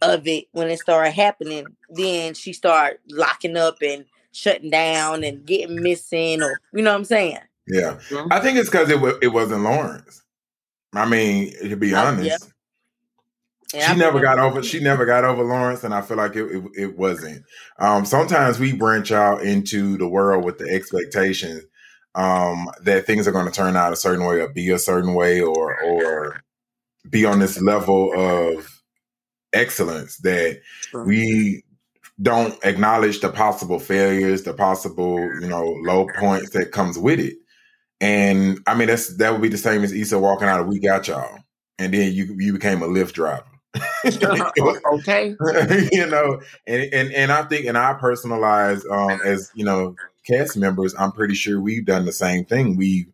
of 0.02 0.26
it 0.26 0.46
when 0.52 0.68
it 0.68 0.78
started 0.78 1.12
happening, 1.12 1.66
then 1.90 2.34
she 2.34 2.52
started 2.52 2.98
locking 3.10 3.56
up 3.56 3.76
and 3.82 4.04
shutting 4.32 4.70
down 4.70 5.24
and 5.24 5.44
getting 5.46 5.82
missing, 5.82 6.42
or 6.42 6.60
you 6.72 6.82
know 6.82 6.92
what 6.92 6.98
I'm 6.98 7.04
saying? 7.04 7.38
Yeah, 7.66 7.98
mm-hmm. 8.08 8.32
I 8.32 8.40
think 8.40 8.58
it's 8.58 8.70
because 8.70 8.88
it 8.88 8.94
w- 8.94 9.18
it 9.20 9.28
wasn't 9.28 9.62
Lawrence. 9.62 10.22
I 10.94 11.06
mean, 11.08 11.52
to 11.68 11.76
be 11.76 11.94
oh, 11.94 11.98
honest, 11.98 12.50
yeah. 13.72 13.86
she 13.86 13.92
I 13.92 13.94
never 13.94 14.20
got 14.20 14.38
over. 14.38 14.62
She 14.62 14.80
never 14.80 15.04
got 15.04 15.24
over 15.24 15.44
Lawrence, 15.44 15.84
and 15.84 15.92
I 15.92 16.00
feel 16.00 16.16
like 16.16 16.34
it 16.34 16.44
it, 16.44 16.64
it 16.74 16.98
wasn't. 16.98 17.44
Um, 17.78 18.06
sometimes 18.06 18.58
we 18.58 18.72
branch 18.72 19.12
out 19.12 19.42
into 19.42 19.98
the 19.98 20.08
world 20.08 20.44
with 20.44 20.58
the 20.58 20.68
expectation 20.70 21.62
um, 22.14 22.70
that 22.82 23.06
things 23.06 23.28
are 23.28 23.32
going 23.32 23.46
to 23.46 23.52
turn 23.52 23.76
out 23.76 23.92
a 23.92 23.96
certain 23.96 24.24
way, 24.24 24.40
or 24.40 24.48
be 24.48 24.70
a 24.70 24.78
certain 24.78 25.12
way, 25.12 25.40
or 25.40 25.78
or 25.82 26.42
be 27.08 27.24
on 27.24 27.38
this 27.38 27.60
level 27.60 28.12
of 28.14 28.82
excellence 29.52 30.18
that 30.18 30.60
sure. 30.90 31.04
we 31.04 31.62
don't 32.20 32.58
acknowledge 32.64 33.20
the 33.20 33.30
possible 33.30 33.78
failures, 33.78 34.42
the 34.42 34.52
possible, 34.52 35.18
you 35.40 35.48
know, 35.48 35.64
low 35.82 36.06
points 36.18 36.50
that 36.50 36.72
comes 36.72 36.98
with 36.98 37.20
it. 37.20 37.36
And 38.00 38.60
I 38.66 38.74
mean, 38.74 38.88
that's 38.88 39.16
that 39.16 39.32
would 39.32 39.42
be 39.42 39.48
the 39.48 39.58
same 39.58 39.82
as 39.82 39.92
Issa 39.92 40.18
walking 40.18 40.48
out 40.48 40.60
of 40.60 40.68
"We 40.68 40.78
Got 40.78 41.08
Y'all," 41.08 41.38
and 41.78 41.92
then 41.92 42.12
you 42.12 42.36
you 42.38 42.52
became 42.52 42.82
a 42.82 42.86
Lyft 42.86 43.12
driver. 43.12 43.44
okay, 44.06 45.36
you 45.92 46.06
know, 46.06 46.40
and 46.66 46.92
and 46.92 47.12
and 47.12 47.32
I 47.32 47.42
think 47.42 47.66
in 47.66 47.74
our 47.74 47.96
personalized 47.96 48.86
um, 48.88 49.20
as 49.24 49.50
you 49.54 49.64
know 49.64 49.96
cast 50.26 50.56
members, 50.56 50.94
I'm 50.96 51.10
pretty 51.10 51.34
sure 51.34 51.60
we've 51.60 51.84
done 51.84 52.04
the 52.04 52.12
same 52.12 52.44
thing. 52.44 52.76
We 52.76 53.08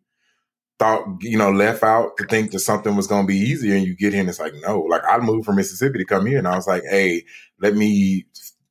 thought, 0.78 1.06
you 1.20 1.38
know, 1.38 1.50
left 1.50 1.82
out 1.82 2.16
to 2.16 2.24
think 2.26 2.50
that 2.50 2.60
something 2.60 2.96
was 2.96 3.06
going 3.06 3.24
to 3.24 3.32
be 3.32 3.38
easier. 3.38 3.74
And 3.74 3.86
you 3.86 3.94
get 3.94 4.12
here 4.12 4.20
and 4.20 4.28
it's 4.28 4.40
like, 4.40 4.54
no, 4.62 4.80
like 4.80 5.02
I 5.08 5.18
moved 5.18 5.46
from 5.46 5.56
Mississippi 5.56 5.98
to 5.98 6.04
come 6.04 6.26
here. 6.26 6.38
And 6.38 6.48
I 6.48 6.56
was 6.56 6.66
like, 6.66 6.82
hey, 6.90 7.24
let 7.60 7.74
me, 7.74 8.26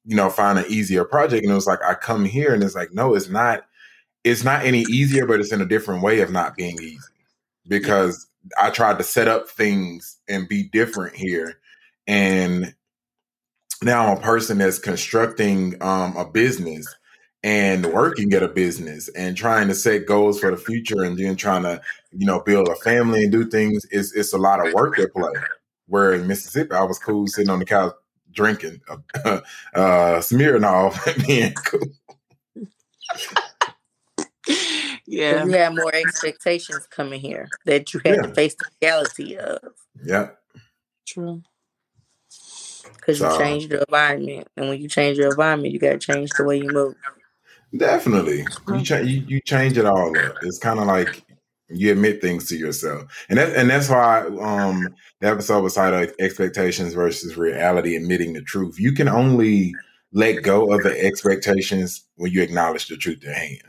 you 0.06 0.16
know, 0.16 0.30
find 0.30 0.60
an 0.60 0.66
easier 0.68 1.06
project. 1.06 1.44
And 1.44 1.52
it 1.52 1.56
was 1.56 1.68
like, 1.68 1.80
I 1.84 1.94
come 1.94 2.26
here 2.26 2.54
and 2.54 2.64
it's 2.64 2.76
like, 2.76 2.94
no, 2.94 3.16
it's 3.16 3.30
not, 3.30 3.66
it's 4.24 4.44
not 4.44 4.66
any 4.66 4.82
easier, 4.82 5.26
but 5.26 5.40
it's 5.40 5.54
in 5.54 5.62
a 5.62 5.66
different 5.66 6.04
way 6.04 6.20
of 6.22 6.32
not 6.32 6.56
being 6.56 6.80
easy 6.82 7.00
because 7.68 8.28
I 8.62 8.70
tried 8.70 8.98
to 8.98 9.04
set 9.04 9.28
up 9.28 9.50
things 9.50 10.18
and 10.28 10.48
be 10.48 10.64
different 10.64 11.16
here. 11.16 11.60
And 12.08 12.76
now 13.82 14.08
I'm 14.08 14.18
a 14.18 14.22
person 14.22 14.58
that's 14.58 14.80
constructing 14.80 15.82
um, 15.82 16.16
a 16.18 16.26
business 16.26 16.94
and 17.44 17.86
working 17.88 18.34
at 18.34 18.42
a 18.42 18.48
business 18.48 19.10
and 19.10 19.36
trying 19.36 19.68
to 19.68 19.76
set 19.76 20.06
goals 20.06 20.40
for 20.40 20.52
the 20.52 20.58
future 20.58 21.04
and 21.04 21.18
then 21.18 21.36
trying 21.36 21.64
to, 21.64 21.82
you 22.12 22.26
know, 22.26 22.40
build 22.40 22.70
a 22.70 22.76
family 22.76 23.24
and 23.24 23.32
do 23.32 23.46
things, 23.46 23.86
it's, 23.92 24.14
it's 24.14 24.34
a 24.34 24.38
lot 24.38 24.66
of 24.66 24.74
work 24.74 24.98
at 24.98 25.14
play. 25.14 25.32
Where 25.88 26.14
in 26.14 26.26
Mississippi, 26.26 26.72
I 26.72 26.84
was 26.84 26.98
cool 27.00 27.28
sitting 27.28 27.50
on 27.50 27.60
the 27.60 27.66
couch 27.66 27.94
drinking 28.32 28.82
uh, 28.90 28.98
uh, 29.76 30.20
Smirnoff 30.20 31.06
and 31.06 31.28
being 31.28 31.54
cool. 31.66 31.88
yeah. 35.06 35.44
You 35.44 35.52
have 35.52 35.76
more 35.76 35.94
expectations 35.94 36.88
coming 36.90 37.20
here 37.20 37.50
that 37.66 37.94
you 37.94 38.00
had 38.06 38.16
yeah. 38.16 38.22
to 38.22 38.34
face 38.34 38.56
the 38.56 38.66
reality 38.82 39.36
of. 39.36 39.60
Yeah. 40.04 40.30
True. 41.06 41.44
Because 42.96 43.20
you 43.20 43.38
change 43.38 43.66
your 43.66 43.82
environment. 43.82 44.48
And 44.56 44.70
when 44.70 44.82
you 44.82 44.88
change 44.88 45.18
your 45.18 45.30
environment, 45.30 45.74
you 45.74 45.80
got 45.80 45.92
to 45.92 46.00
change 46.00 46.30
the 46.38 46.46
way 46.46 46.58
you 46.58 46.70
move. 46.70 46.96
Definitely, 47.76 48.46
you, 48.68 48.84
cha- 48.84 48.98
you, 48.98 49.24
you 49.28 49.42
change 49.42 49.78
it 49.78 49.86
all 49.86 50.16
up. 50.18 50.36
It's 50.44 50.60
kind 50.60 50.80
of 50.80 50.86
like 50.86 51.24
you 51.70 51.92
admit 51.92 52.22
things 52.22 52.48
to 52.50 52.56
yourself, 52.56 53.26
and 53.30 53.40
that 53.40 53.56
and 53.56 53.70
that's 53.70 53.90
why 53.90 54.22
um 54.42 54.88
the 55.22 55.28
episode 55.28 55.64
was 55.64 55.74
titled 55.74 56.12
"Expectations 56.20 56.94
versus 56.94 57.36
Reality: 57.36 57.96
Admitting 57.96 58.34
the 58.34 58.42
Truth." 58.42 58.80
You 58.80 58.92
can 58.92 59.08
only 59.08 59.74
let 60.12 60.44
go 60.44 60.72
of 60.72 60.84
the 60.84 61.04
expectations 61.04 62.04
when 62.16 62.32
you 62.32 62.44
acknowledge 62.44 62.88
the 62.88 62.98
truth 62.98 63.26
at 63.26 63.36
hand. 63.36 63.62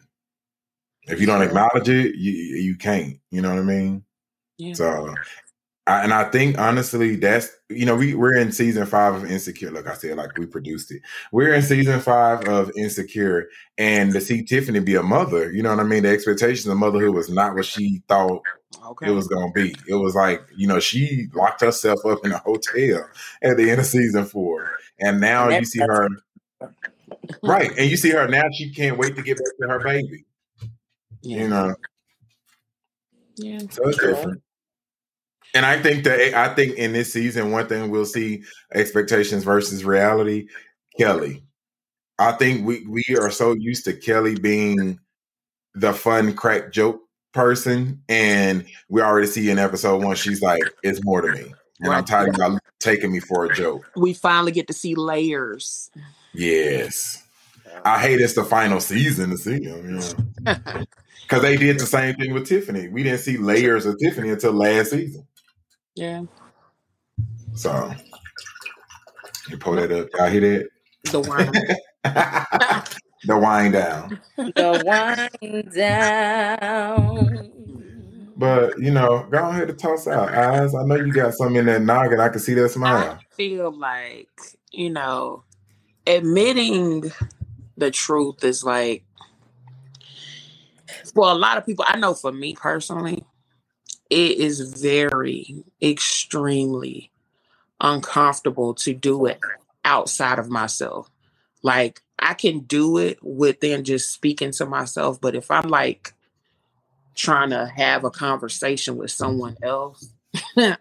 If 1.05 1.19
you 1.19 1.27
don't 1.27 1.43
acknowledge 1.43 1.89
it, 1.89 2.15
you 2.17 2.33
you 2.33 2.77
can't. 2.77 3.19
You 3.31 3.41
know 3.41 3.51
what 3.51 3.61
I 3.61 3.63
mean? 3.63 4.05
Yeah. 4.59 4.75
So 4.75 5.15
I, 5.87 6.03
and 6.03 6.15
I 6.15 6.25
think 6.25 6.59
honestly, 6.59 7.17
that's 7.17 7.51
you 7.69 7.85
know 7.85 7.95
we 7.95 8.15
we're 8.15 8.37
in 8.37 8.53
season 8.53 8.87
five 8.87 9.15
of 9.15 9.31
Insecure. 9.31 9.71
Like 9.71 9.87
I 9.87 9.95
said, 9.95 10.17
like 10.17 10.37
we 10.39 10.47
produced 10.47 10.91
it. 10.91 11.03
We're 11.31 11.53
in 11.53 11.63
season 11.63 12.01
five 12.01 12.49
of 12.49 12.71
Insecure, 12.75 13.49
and 13.77 14.13
to 14.15 14.21
see 14.21 14.43
Tiffany 14.43 14.81
be 14.81 14.95
a 14.95 15.03
mother, 15.03 15.53
you 15.53 15.63
know 15.63 15.71
what 15.71 15.81
I 15.81 15.85
mean. 15.85 16.05
The 16.05 16.11
expectations 16.11 16.67
of 16.67 16.79
motherhood 16.79 17.15
was 17.15 17.29
not 17.29 17.55
what 17.55 17.67
she 17.67 18.03
thought 18.09 18.43
okay. 18.87 19.09
it 19.09 19.11
was 19.11 19.29
going 19.29 19.53
to 19.53 19.63
be. 19.63 19.77
It 19.87 19.97
was 19.97 20.15
like 20.15 20.41
you 20.57 20.67
know 20.67 20.81
she 20.81 21.27
locked 21.35 21.61
herself 21.61 22.05
up 22.07 22.25
in 22.25 22.33
a 22.33 22.39
hotel 22.39 23.07
at 23.43 23.59
the 23.59 23.71
end 23.71 23.81
of 23.81 23.87
season 23.87 24.25
four, 24.25 24.71
and 25.01 25.21
now 25.21 25.51
you 25.51 25.67
see 25.67 25.81
her 25.81 26.09
right, 27.43 27.71
and 27.77 27.91
you 27.91 27.99
see 27.99 28.11
her 28.11 28.27
now. 28.27 28.45
She 28.55 28.73
can't 28.73 28.97
wait 28.97 29.17
to 29.17 29.23
get 29.23 29.37
back 29.37 29.53
to 29.61 29.69
her 29.69 29.81
baby. 29.81 30.25
Yeah. 31.21 31.39
You 31.39 31.49
know. 31.49 31.75
Yeah. 33.37 33.59
So 33.69 33.89
it's 33.89 33.99
different. 33.99 34.41
And 35.55 35.65
I 35.65 35.81
think 35.81 36.05
that 36.05 36.35
I 36.35 36.53
think 36.53 36.77
in 36.77 36.93
this 36.93 37.13
season, 37.13 37.53
one 37.53 37.69
thing 37.69 37.91
we'll 37.91 38.05
see 38.05 38.43
expectations 38.75 39.45
versus 39.45 39.85
reality. 39.85 40.49
Kelly, 40.99 41.45
I 42.19 42.33
think 42.33 42.67
we 42.67 42.87
we 42.87 43.05
are 43.17 43.31
so 43.31 43.55
used 43.55 43.85
to 43.85 43.93
Kelly 43.93 44.37
being 44.37 44.99
the 45.75 45.93
fun 45.93 46.35
crack 46.35 46.73
joke 46.73 47.01
person, 47.33 48.03
and 48.09 48.65
we 48.89 49.01
already 49.01 49.29
see 49.29 49.49
in 49.49 49.59
episode 49.59 50.03
one 50.03 50.17
she's 50.17 50.43
like, 50.43 50.63
"It's 50.83 51.05
more 51.05 51.21
to 51.21 51.33
me," 51.33 51.53
and 51.81 51.89
right. 51.89 51.99
I'm 51.99 52.05
tired 52.05 52.31
of 52.31 52.37
y'all 52.37 52.59
taking 52.81 53.13
me 53.13 53.21
for 53.21 53.45
a 53.45 53.55
joke. 53.55 53.89
We 53.97 54.13
finally 54.13 54.53
get 54.53 54.67
to 54.67 54.73
see 54.73 54.97
layers. 54.97 55.91
Yes, 56.33 57.23
I 57.85 58.01
hate 58.01 58.21
it's 58.21 58.35
the 58.35 58.45
final 58.45 58.81
season 58.81 59.31
to 59.31 59.39
see 59.39 59.59
them. 59.59 60.01
Because 60.43 61.43
they 61.43 61.57
did 61.57 61.79
the 61.79 61.87
same 61.87 62.15
thing 62.17 62.33
with 62.33 62.49
Tiffany. 62.49 62.89
We 62.89 63.05
didn't 63.05 63.21
see 63.21 63.37
layers 63.37 63.87
of 63.87 63.99
Tiffany 64.01 64.31
until 64.31 64.53
last 64.53 64.91
season. 64.91 65.27
Yeah. 65.95 66.25
So 67.55 67.93
you 69.49 69.59
pull 69.59 69.75
that 69.77 69.93
up. 69.93 70.09
Y'all 70.15 70.29
hear 70.29 70.41
that? 70.41 70.69
The 71.11 71.21
wine. 71.21 71.53
the 73.25 73.39
wine 73.39 73.73
down. 73.73 74.21
The 74.37 74.83
wine 74.85 75.71
down. 75.75 77.51
But 78.37 78.79
you 78.79 78.91
know, 78.91 79.27
go 79.31 79.39
ahead 79.49 79.71
and 79.71 79.79
toss 79.79 80.09
out 80.09 80.35
eyes. 80.35 80.75
I 80.75 80.83
know 80.85 80.97
you 80.97 81.13
got 81.13 81.35
something 81.35 81.57
in 81.57 81.67
that 81.67 81.83
noggin. 81.83 82.19
I 82.19 82.29
can 82.29 82.41
see 82.41 82.55
that 82.55 82.71
smile. 82.71 83.19
I 83.21 83.35
feel 83.35 83.71
like 83.71 84.29
you 84.73 84.91
know, 84.91 85.45
admitting 86.07 87.13
the 87.77 87.91
truth 87.93 88.43
is 88.43 88.65
like 88.65 89.05
for 91.15 91.31
a 91.31 91.35
lot 91.35 91.59
of 91.59 91.67
people, 91.67 91.85
I 91.87 91.97
know 91.99 92.15
for 92.15 92.33
me 92.33 92.55
personally, 92.55 93.25
it 94.11 94.39
is 94.39 94.61
very 94.81 95.65
extremely 95.83 97.11
uncomfortable 97.81 98.75
to 98.75 98.95
do 98.95 99.27
it 99.27 99.41
outside 99.85 100.39
of 100.39 100.49
myself. 100.49 101.11
Like 101.63 102.03
I 102.19 102.35
can 102.35 102.61
do 102.61 102.99
it 102.99 103.23
within 103.23 103.85
just 103.85 104.11
speaking 104.11 104.53
to 104.53 104.67
myself, 104.67 105.21
but 105.21 105.35
if 105.35 105.51
I'm 105.51 105.69
like 105.69 106.15
trying 107.15 107.51
to 107.51 107.67
have 107.67 108.05
a 108.05 108.11
conversation 108.11 108.97
with 108.97 109.11
someone 109.11 109.57
mm-hmm. 109.57 109.65
else, 109.65 110.09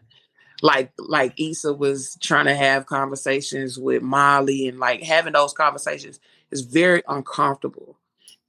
like 0.61 0.91
like 0.97 1.39
Issa 1.39 1.73
was 1.73 2.17
trying 2.21 2.45
to 2.45 2.55
have 2.55 2.85
conversations 2.85 3.77
with 3.77 4.01
Molly 4.01 4.67
and 4.67 4.79
like 4.79 5.03
having 5.03 5.33
those 5.33 5.53
conversations 5.53 6.19
is 6.51 6.61
very 6.61 7.03
uncomfortable. 7.07 7.97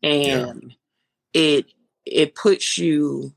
And 0.02 0.74
yeah. 1.32 1.40
it 1.42 1.66
it 2.04 2.34
puts 2.34 2.78
you 2.78 3.32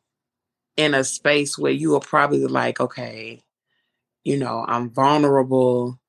in 0.78 0.94
a 0.94 1.04
space 1.04 1.58
where 1.58 1.72
you 1.72 1.96
are 1.96 2.00
probably 2.00 2.46
like, 2.46 2.80
okay, 2.80 3.42
you 4.24 4.38
know, 4.38 4.64
I'm 4.68 4.90
vulnerable. 4.90 6.00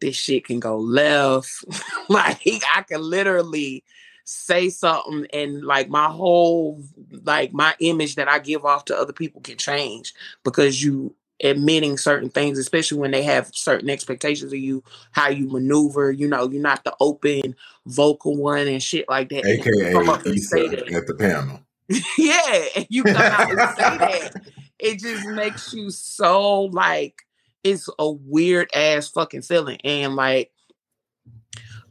This 0.00 0.16
shit 0.16 0.46
can 0.46 0.60
go 0.60 0.76
left. 0.76 1.50
like 2.08 2.40
I 2.74 2.82
can 2.82 3.00
literally 3.00 3.84
say 4.24 4.68
something 4.68 5.26
and 5.32 5.64
like 5.64 5.88
my 5.88 6.06
whole 6.06 6.80
like 7.24 7.52
my 7.52 7.74
image 7.80 8.14
that 8.14 8.28
I 8.28 8.38
give 8.38 8.64
off 8.64 8.84
to 8.86 8.96
other 8.96 9.12
people 9.12 9.40
can 9.40 9.56
change 9.56 10.14
because 10.44 10.82
you 10.82 11.14
admitting 11.42 11.98
certain 11.98 12.30
things, 12.30 12.58
especially 12.58 12.98
when 12.98 13.10
they 13.10 13.22
have 13.22 13.50
certain 13.52 13.90
expectations 13.90 14.52
of 14.52 14.58
you, 14.58 14.82
how 15.10 15.28
you 15.28 15.48
maneuver. 15.48 16.12
You 16.12 16.28
know, 16.28 16.48
you're 16.48 16.62
not 16.62 16.84
the 16.84 16.94
open 17.00 17.56
vocal 17.86 18.36
one 18.36 18.68
and 18.68 18.82
shit 18.82 19.08
like 19.08 19.30
that. 19.30 19.44
AKA 19.44 19.92
Issa 20.26 20.94
at 20.94 21.06
the 21.06 21.14
panel. 21.18 21.60
yeah, 22.18 22.64
and 22.76 22.86
you 22.88 23.04
come 23.04 23.16
out 23.16 23.50
and 23.50 23.58
say 23.76 23.98
that. 23.98 24.32
It 24.78 24.98
just 25.00 25.26
makes 25.28 25.72
you 25.72 25.90
so 25.90 26.62
like 26.62 27.22
it's 27.64 27.88
a 27.98 28.10
weird 28.10 28.68
ass 28.74 29.08
fucking 29.08 29.42
feeling. 29.42 29.78
And 29.84 30.16
like 30.16 30.50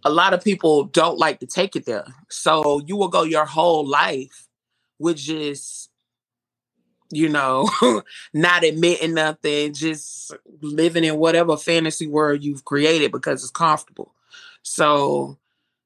a 0.04 0.10
lot 0.10 0.34
of 0.34 0.44
people 0.44 0.86
don't 0.86 1.18
like 1.18 1.40
to 1.40 1.48
take 1.48 1.76
it 1.76 1.86
there. 1.86 2.06
So 2.30 2.82
you 2.86 2.98
will 2.98 3.08
go 3.08 3.24
your 3.24 3.46
whole 3.46 3.88
life 3.88 4.48
with 5.00 5.18
just, 5.18 5.90
you 7.12 7.30
know, 7.30 7.70
not 8.34 8.64
admitting 8.64 9.14
nothing, 9.14 9.74
just 9.74 10.34
living 10.62 11.04
in 11.04 11.18
whatever 11.18 11.58
fantasy 11.58 12.08
world 12.08 12.44
you've 12.44 12.66
created 12.66 13.12
because 13.12 13.44
it's 13.44 13.52
comfortable. 13.52 14.14
So, 14.64 15.38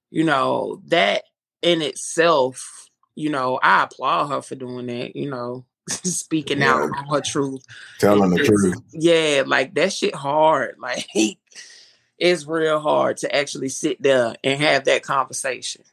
you 0.10 0.24
know, 0.24 0.82
that 0.88 1.24
in 1.62 1.82
itself, 1.82 2.85
you 3.16 3.30
know, 3.30 3.60
I 3.62 3.84
applaud 3.84 4.28
her 4.28 4.42
for 4.42 4.56
doing 4.56 4.88
that, 4.88 5.16
you 5.16 5.30
know, 5.30 5.66
speaking 5.90 6.60
yeah. 6.60 6.74
out 6.74 6.90
her 7.10 7.22
truth. 7.22 7.64
Telling 8.00 8.32
the 8.32 8.44
truth. 8.44 8.82
Yeah, 8.92 9.44
like 9.46 9.74
that 9.76 9.94
shit 9.94 10.16
hard. 10.16 10.76
Like 10.80 11.08
it's 12.18 12.48
real 12.48 12.80
hard 12.80 13.18
to 13.18 13.36
actually 13.36 13.70
sit 13.70 14.02
there 14.02 14.36
and 14.44 14.62
have 14.62 14.86
that 14.86 15.04
conversation. 15.04 15.84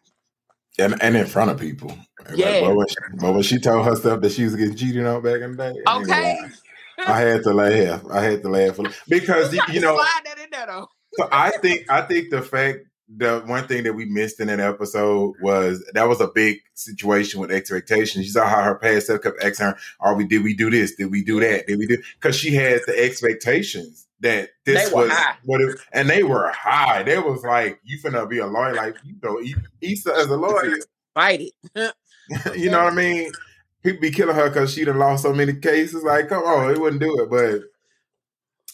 And, 0.78 1.02
and 1.02 1.16
in 1.16 1.26
front 1.26 1.50
of 1.50 1.58
people. 1.58 1.96
Yeah. 2.34 2.46
Like, 2.46 2.64
but, 2.64 2.76
when 2.76 2.88
she, 2.88 2.96
but 3.18 3.32
when 3.32 3.42
she 3.42 3.58
told 3.58 3.84
herself 3.84 4.20
that 4.20 4.32
she 4.32 4.44
was 4.44 4.56
getting 4.56 4.76
cheated 4.76 5.04
on 5.04 5.22
back 5.22 5.40
in 5.40 5.56
the 5.56 5.72
day. 5.72 5.80
Okay. 5.86 6.38
I 6.98 7.20
had 7.20 7.42
to 7.42 7.52
laugh. 7.52 8.02
I 8.10 8.22
had 8.22 8.42
to 8.42 8.48
laugh 8.48 8.78
because 9.08 9.52
you, 9.52 9.60
you 9.70 9.80
know. 9.80 10.00
There, 10.24 10.84
so 11.14 11.28
I 11.30 11.50
think 11.50 11.90
I 11.90 12.02
think 12.02 12.30
the 12.30 12.42
fact 12.42 12.86
the 13.16 13.42
one 13.46 13.66
thing 13.66 13.84
that 13.84 13.92
we 13.92 14.06
missed 14.06 14.40
in 14.40 14.48
that 14.48 14.60
episode 14.60 15.34
was 15.40 15.84
that 15.94 16.08
was 16.08 16.20
a 16.20 16.28
big 16.28 16.58
situation 16.74 17.40
with 17.40 17.50
expectations. 17.50 18.24
You 18.24 18.32
saw 18.32 18.46
how 18.46 18.62
her 18.62 18.76
past 18.76 19.06
self 19.06 19.22
kept 19.22 19.42
asking 19.42 19.66
her, 19.66 19.76
"Are 20.00 20.14
we? 20.14 20.24
Did 20.24 20.42
we 20.42 20.54
do 20.54 20.70
this? 20.70 20.94
Did 20.94 21.10
we 21.10 21.22
do 21.22 21.40
that? 21.40 21.66
Did 21.66 21.78
we 21.78 21.86
do?" 21.86 21.98
Because 22.14 22.36
she 22.36 22.54
had 22.54 22.80
the 22.86 22.98
expectations 22.98 24.06
that 24.20 24.50
this 24.64 24.90
was 24.92 25.10
high. 25.10 25.36
what 25.44 25.60
it, 25.60 25.78
and 25.92 26.08
they 26.08 26.22
were 26.22 26.50
high. 26.50 27.02
They 27.02 27.18
was 27.18 27.42
like, 27.42 27.80
"You 27.84 27.98
finna 27.98 28.28
be 28.28 28.38
a 28.38 28.46
lawyer, 28.46 28.74
like 28.74 28.96
you 29.04 29.14
know, 29.22 29.40
Issa 29.80 30.14
as 30.14 30.26
a 30.26 30.36
lawyer, 30.36 30.76
fight 31.14 31.52
it." 31.74 31.94
you 32.56 32.70
know 32.70 32.84
what 32.84 32.92
I 32.92 32.96
mean? 32.96 33.32
People 33.82 34.00
be 34.00 34.10
killing 34.10 34.36
her 34.36 34.48
because 34.48 34.72
she 34.72 34.84
done 34.84 34.98
lost 34.98 35.24
so 35.24 35.32
many 35.32 35.54
cases. 35.54 36.04
Like, 36.04 36.28
come 36.28 36.44
on, 36.44 36.70
it 36.70 36.80
wouldn't 36.80 37.02
do 37.02 37.20
it, 37.20 37.30
but 37.30 37.62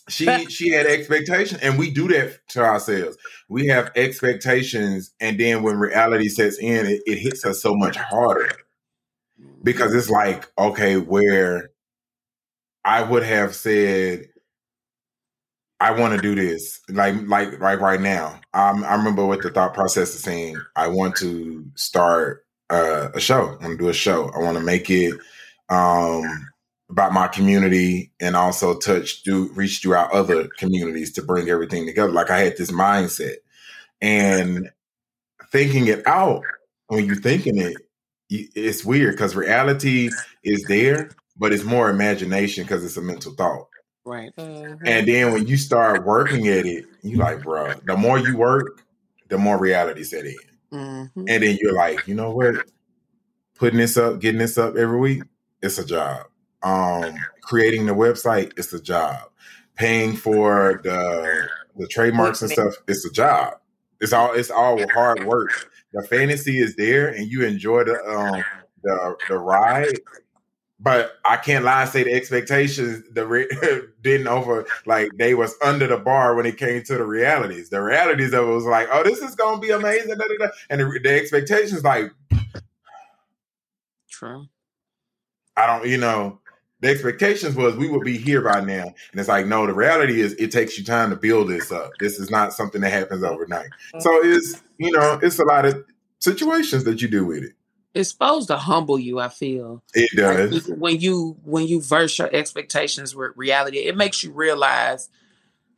she 0.08 0.46
she 0.46 0.70
had 0.70 0.86
expectations 0.86 1.60
and 1.60 1.78
we 1.78 1.90
do 1.90 2.08
that 2.08 2.38
to 2.48 2.62
ourselves. 2.62 3.16
We 3.48 3.66
have 3.68 3.90
expectations 3.96 5.12
and 5.20 5.38
then 5.38 5.62
when 5.62 5.78
reality 5.78 6.28
sets 6.28 6.58
in 6.58 6.86
it, 6.86 7.02
it 7.06 7.18
hits 7.18 7.44
us 7.44 7.62
so 7.62 7.74
much 7.74 7.96
harder. 7.96 8.50
Because 9.62 9.94
it's 9.94 10.10
like 10.10 10.46
okay 10.58 10.96
where 10.96 11.70
i 12.84 13.02
would 13.02 13.22
have 13.22 13.54
said 13.54 14.26
i 15.80 15.90
want 15.92 16.14
to 16.14 16.20
do 16.20 16.34
this. 16.34 16.80
Like 16.88 17.14
like 17.26 17.58
right 17.60 17.80
right 17.80 18.00
now 18.00 18.40
i 18.54 18.70
remember 18.96 19.24
what 19.26 19.42
the 19.42 19.50
thought 19.50 19.74
process 19.74 20.14
is 20.14 20.22
saying. 20.22 20.56
I 20.76 20.88
want 20.88 21.16
to 21.16 21.64
start 21.76 22.44
uh, 22.70 23.10
a 23.14 23.20
show. 23.20 23.56
I 23.60 23.64
want 23.66 23.72
to 23.72 23.76
do 23.78 23.88
a 23.88 23.94
show. 23.94 24.30
I 24.34 24.38
want 24.38 24.58
to 24.58 24.62
make 24.62 24.90
it 24.90 25.14
um 25.70 26.24
about 26.90 27.12
my 27.12 27.28
community 27.28 28.10
and 28.20 28.34
also 28.34 28.78
touch 28.78 29.22
do 29.22 29.48
reach 29.52 29.80
throughout 29.80 30.12
other 30.12 30.48
communities 30.56 31.12
to 31.12 31.22
bring 31.22 31.48
everything 31.48 31.86
together. 31.86 32.12
Like 32.12 32.30
I 32.30 32.40
had 32.40 32.56
this 32.56 32.70
mindset 32.70 33.36
and 34.00 34.70
thinking 35.50 35.86
it 35.86 36.06
out 36.06 36.42
when 36.86 37.04
you're 37.04 37.16
thinking 37.16 37.58
it, 37.58 37.76
it's 38.30 38.84
weird 38.84 39.14
because 39.14 39.36
reality 39.36 40.10
is 40.44 40.64
there, 40.64 41.10
but 41.36 41.52
it's 41.52 41.64
more 41.64 41.90
imagination 41.90 42.64
because 42.64 42.84
it's 42.84 42.96
a 42.96 43.02
mental 43.02 43.32
thought. 43.34 43.68
Right. 44.04 44.34
Mm-hmm. 44.36 44.86
And 44.86 45.06
then 45.06 45.32
when 45.32 45.46
you 45.46 45.58
start 45.58 46.06
working 46.06 46.48
at 46.48 46.64
it, 46.64 46.86
you're 47.02 47.18
like, 47.18 47.42
bro, 47.42 47.74
the 47.84 47.96
more 47.96 48.18
you 48.18 48.36
work, 48.36 48.82
the 49.28 49.36
more 49.36 49.58
reality 49.58 50.04
set 50.04 50.24
in. 50.24 50.36
Mm-hmm. 50.72 51.24
And 51.28 51.42
then 51.42 51.58
you're 51.60 51.74
like, 51.74 52.06
you 52.06 52.14
know 52.14 52.30
what? 52.30 52.66
Putting 53.56 53.78
this 53.78 53.98
up, 53.98 54.20
getting 54.20 54.38
this 54.38 54.56
up 54.56 54.76
every 54.76 54.98
week, 54.98 55.22
it's 55.60 55.78
a 55.78 55.84
job 55.84 56.26
um, 56.62 57.14
creating 57.42 57.86
the 57.86 57.94
website 57.94 58.52
it's 58.56 58.72
a 58.72 58.80
job. 58.80 59.30
Paying 59.76 60.16
for 60.16 60.80
the 60.82 61.48
the 61.76 61.86
trademarks 61.86 62.42
and 62.42 62.50
stuff 62.50 62.74
it's 62.86 63.04
a 63.04 63.12
job. 63.12 63.54
It's 64.00 64.12
all 64.12 64.32
it's 64.32 64.50
all 64.50 64.78
hard 64.90 65.24
work. 65.24 65.70
The 65.92 66.02
fantasy 66.02 66.58
is 66.58 66.76
there, 66.76 67.08
and 67.08 67.26
you 67.26 67.44
enjoy 67.44 67.84
the 67.84 67.98
um, 68.04 68.44
the 68.82 69.16
the 69.28 69.38
ride. 69.38 70.00
But 70.80 71.14
I 71.24 71.36
can't 71.36 71.64
lie 71.64 71.82
and 71.82 71.90
say 71.90 72.04
the 72.04 72.12
expectations 72.12 73.02
the 73.12 73.26
re- 73.26 73.48
didn't 74.02 74.28
over 74.28 74.64
like 74.86 75.10
they 75.18 75.34
was 75.34 75.56
under 75.60 75.88
the 75.88 75.96
bar 75.96 76.36
when 76.36 76.46
it 76.46 76.56
came 76.56 76.82
to 76.84 76.96
the 76.96 77.04
realities. 77.04 77.70
The 77.70 77.82
realities 77.82 78.32
of 78.32 78.48
it 78.48 78.52
was 78.52 78.64
like, 78.64 78.88
oh, 78.92 79.02
this 79.02 79.20
is 79.20 79.34
gonna 79.34 79.58
be 79.58 79.70
amazing, 79.70 80.16
da, 80.16 80.24
da, 80.24 80.46
da. 80.46 80.52
and 80.70 80.80
the, 80.80 81.00
the 81.02 81.16
expectations 81.16 81.82
like, 81.82 82.12
true. 84.08 84.46
I 85.56 85.66
don't, 85.66 85.88
you 85.88 85.96
know, 85.96 86.38
the 86.80 86.88
expectations 86.88 87.56
was 87.56 87.76
we 87.76 87.88
would 87.88 88.04
be 88.04 88.16
here 88.16 88.40
by 88.40 88.60
now. 88.60 88.84
And 88.84 89.20
it's 89.20 89.28
like, 89.28 89.46
no, 89.46 89.66
the 89.66 89.74
reality 89.74 90.20
is 90.20 90.34
it 90.34 90.52
takes 90.52 90.78
you 90.78 90.84
time 90.84 91.10
to 91.10 91.16
build 91.16 91.48
this 91.48 91.72
up. 91.72 91.90
This 91.98 92.18
is 92.18 92.30
not 92.30 92.52
something 92.52 92.80
that 92.82 92.92
happens 92.92 93.24
overnight. 93.24 93.68
So 93.98 94.10
it's, 94.24 94.62
you 94.78 94.92
know, 94.92 95.18
it's 95.22 95.38
a 95.38 95.44
lot 95.44 95.64
of 95.64 95.84
situations 96.20 96.84
that 96.84 97.02
you 97.02 97.08
do 97.08 97.24
with 97.26 97.42
it. 97.44 97.52
It's 97.94 98.10
supposed 98.10 98.48
to 98.48 98.58
humble 98.58 98.98
you, 98.98 99.18
I 99.18 99.28
feel. 99.28 99.82
It 99.94 100.10
does. 100.14 100.68
Like 100.68 100.78
when 100.78 101.00
you 101.00 101.36
when 101.42 101.66
you 101.66 101.80
verse 101.80 102.16
your 102.18 102.32
expectations 102.32 103.14
with 103.14 103.32
reality, 103.34 103.78
it 103.78 103.96
makes 103.96 104.22
you 104.22 104.30
realize 104.30 105.08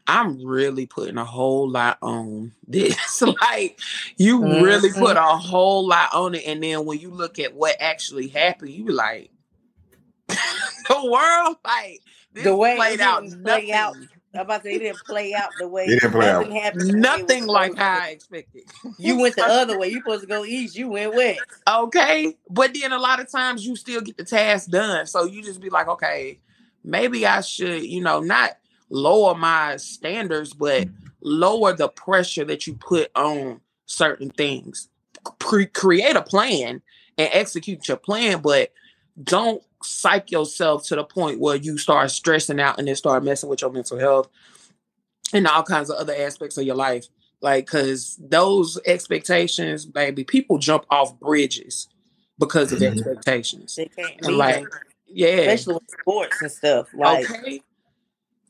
I'm 0.07 0.45
really 0.45 0.87
putting 0.87 1.19
a 1.19 1.25
whole 1.25 1.71
lot 1.71 1.99
on 2.03 2.53
this. 2.67 3.23
like 3.43 3.79
you 4.17 4.41
mm-hmm. 4.41 4.63
really 4.63 4.93
put 4.93 5.17
a 5.17 5.23
whole 5.23 5.87
lot 5.87 6.13
on 6.13 6.35
it. 6.35 6.43
And 6.47 6.63
then 6.63 6.85
when 6.85 6.99
you 6.99 7.11
look 7.11 7.39
at 7.39 7.55
what 7.55 7.77
actually 7.81 8.29
happened, 8.29 8.71
you 8.71 8.85
be 8.85 8.93
like, 8.93 9.31
the 10.90 11.11
world 11.11 11.57
like 11.64 12.00
the 12.33 12.55
way 12.55 12.76
played 12.76 13.00
out 13.00 13.24
play 13.42 13.72
out. 13.72 13.96
I'm 14.33 14.42
about 14.42 14.62
to 14.62 14.68
say 14.68 14.76
it 14.76 14.79
didn't 14.79 15.00
play 15.00 15.35
out 15.35 15.50
the 15.59 15.66
way 15.66 15.87
it 15.87 16.00
didn't 16.00 16.12
play 16.12 16.26
nothing 16.26 16.57
out. 16.57 16.62
happened. 16.62 16.94
Nothing 17.00 17.46
like 17.46 17.76
how 17.76 17.98
I 18.03 18.09
expected. 18.11 18.62
You 18.96 19.18
went 19.18 19.35
the 19.35 19.44
other 19.46 19.79
way. 19.79 19.88
You 19.88 19.98
supposed 19.98 20.22
to 20.22 20.29
go 20.29 20.44
east. 20.44 20.76
You 20.76 20.88
went 20.88 21.14
west. 21.14 21.40
Okay, 21.68 22.37
but 22.48 22.72
then 22.74 22.92
a 22.92 22.98
lot 22.98 23.18
of 23.18 23.29
times 23.31 23.66
you 23.66 23.74
still 23.74 24.00
get 24.00 24.16
the 24.16 24.24
task 24.24 24.70
done. 24.70 25.07
So 25.07 25.24
you 25.24 25.42
just 25.42 25.61
be 25.61 25.70
like, 25.70 25.88
okay, 25.88 26.38
maybe 26.85 27.26
I 27.26 27.40
should, 27.40 27.83
you 27.83 28.00
know, 28.00 28.20
not 28.20 28.57
lower 28.88 29.35
my 29.35 29.76
standards, 29.79 30.55
but 30.55 30.87
lower 31.20 31.72
the 31.72 31.88
pressure 31.88 32.44
that 32.44 32.66
you 32.68 32.74
put 32.74 33.11
on 33.16 33.61
certain 33.87 34.31
things. 34.31 34.88
Pre- 35.40 35.66
create 35.66 36.16
a 36.16 36.22
plan 36.22 36.83
and 37.18 37.29
execute 37.33 37.88
your 37.88 37.96
plan, 37.96 38.40
but 38.40 38.72
don't 39.22 39.62
psych 39.83 40.31
yourself 40.31 40.85
to 40.87 40.97
the 40.97 41.05
point 41.05 41.40
where 41.40 41.57
you 41.57 41.79
start 41.79 42.11
stressing 42.11 42.61
out 42.61 42.79
and 42.79 42.88
then 42.88 42.97
start 42.97 43.25
messing 43.25 43.49
with 43.49 43.62
your 43.62 43.71
mental 43.71 43.99
health 43.99 44.29
and 45.33 45.47
all 45.47 45.62
kinds 45.62 45.90
of 45.90 45.97
other 45.97 46.14
aspects 46.16 46.57
of 46.59 46.64
your 46.64 46.77
life. 46.77 47.07
Like, 47.40 47.66
cause 47.66 48.19
those 48.21 48.79
expectations, 48.85 49.87
baby, 49.87 50.25
people 50.25 50.59
jump 50.59 50.85
off 50.90 51.19
bridges 51.19 51.88
because 52.38 52.73
of 52.73 52.81
Mhm. 52.81 52.93
expectations. 52.93 53.77
They 53.77 53.87
can't 53.87 54.27
And 54.27 54.37
like, 54.37 54.69
yeah, 55.07 55.29
especially 55.29 55.75
with 55.75 55.90
sports 56.01 56.43
and 56.43 56.53
stuff. 56.53 56.88
Like 56.93 57.31
okay. 57.31 57.62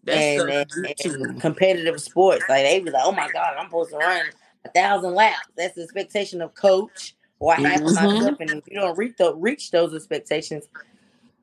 That's 0.03 0.41
and, 0.41 0.51
and, 0.51 0.95
and 1.05 1.41
competitive 1.41 2.01
sports. 2.01 2.45
Like 2.49 2.65
they 2.65 2.81
be 2.81 2.91
like, 2.91 3.03
oh 3.05 3.13
my 3.13 3.31
god, 3.31 3.55
I'm 3.59 3.67
supposed 3.67 3.91
to 3.91 3.99
run 3.99 4.27
a 4.65 4.71
thousand 4.71 5.15
laps. 5.15 5.47
That's 5.57 5.75
the 5.75 5.83
expectation 5.83 6.41
of 6.43 6.55
coach 6.55 7.15
or 7.39 7.55
I 7.55 7.61
have 7.61 7.83
for 7.83 7.91
Mhm. 7.91 7.95
myself. 7.95 8.41
And 8.41 8.51
if 8.51 8.65
you 8.67 8.81
don't 8.81 8.97
reach 8.99 9.17
those, 9.19 9.35
reach 9.39 9.71
those 9.71 9.95
expectations, 9.95 10.69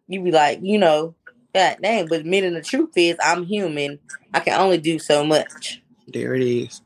you 0.08 0.22
be 0.22 0.32
like, 0.32 0.60
you 0.62 0.78
know, 0.78 1.16
God 1.54 1.78
dang. 1.82 2.08
But 2.08 2.22
admitting 2.22 2.54
the 2.54 2.62
truth 2.62 2.92
is, 2.96 3.18
I'm 3.24 3.46
human. 3.46 4.00
I 4.34 4.40
can 4.40 4.60
only 4.60 4.78
do 4.78 5.00
so 5.00 5.26
much. 5.26 5.82
There 6.08 6.36
it 6.36 6.42
is. 6.44 6.82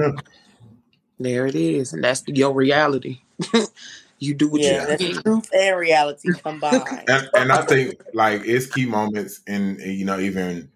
There 1.19 1.47
it 1.47 1.55
is, 1.55 1.93
and 1.93 2.03
that's 2.03 2.25
your 2.27 2.55
reality. 2.55 3.21
you 4.19 4.35
do 4.35 4.49
what 4.49 4.63
Yeah, 4.63 4.81
you 4.81 4.87
that's 4.87 5.03
can. 5.03 5.23
truth 5.23 5.49
and 5.53 5.79
reality 5.79 6.33
combined. 6.43 7.09
and, 7.09 7.29
and 7.35 7.53
I 7.53 7.63
think 7.67 8.01
like 8.15 8.43
it's 8.47 8.67
key 8.67 8.87
moments 8.87 9.43
and 9.47 9.79
you 9.81 10.07
know 10.07 10.19
even 10.19 10.71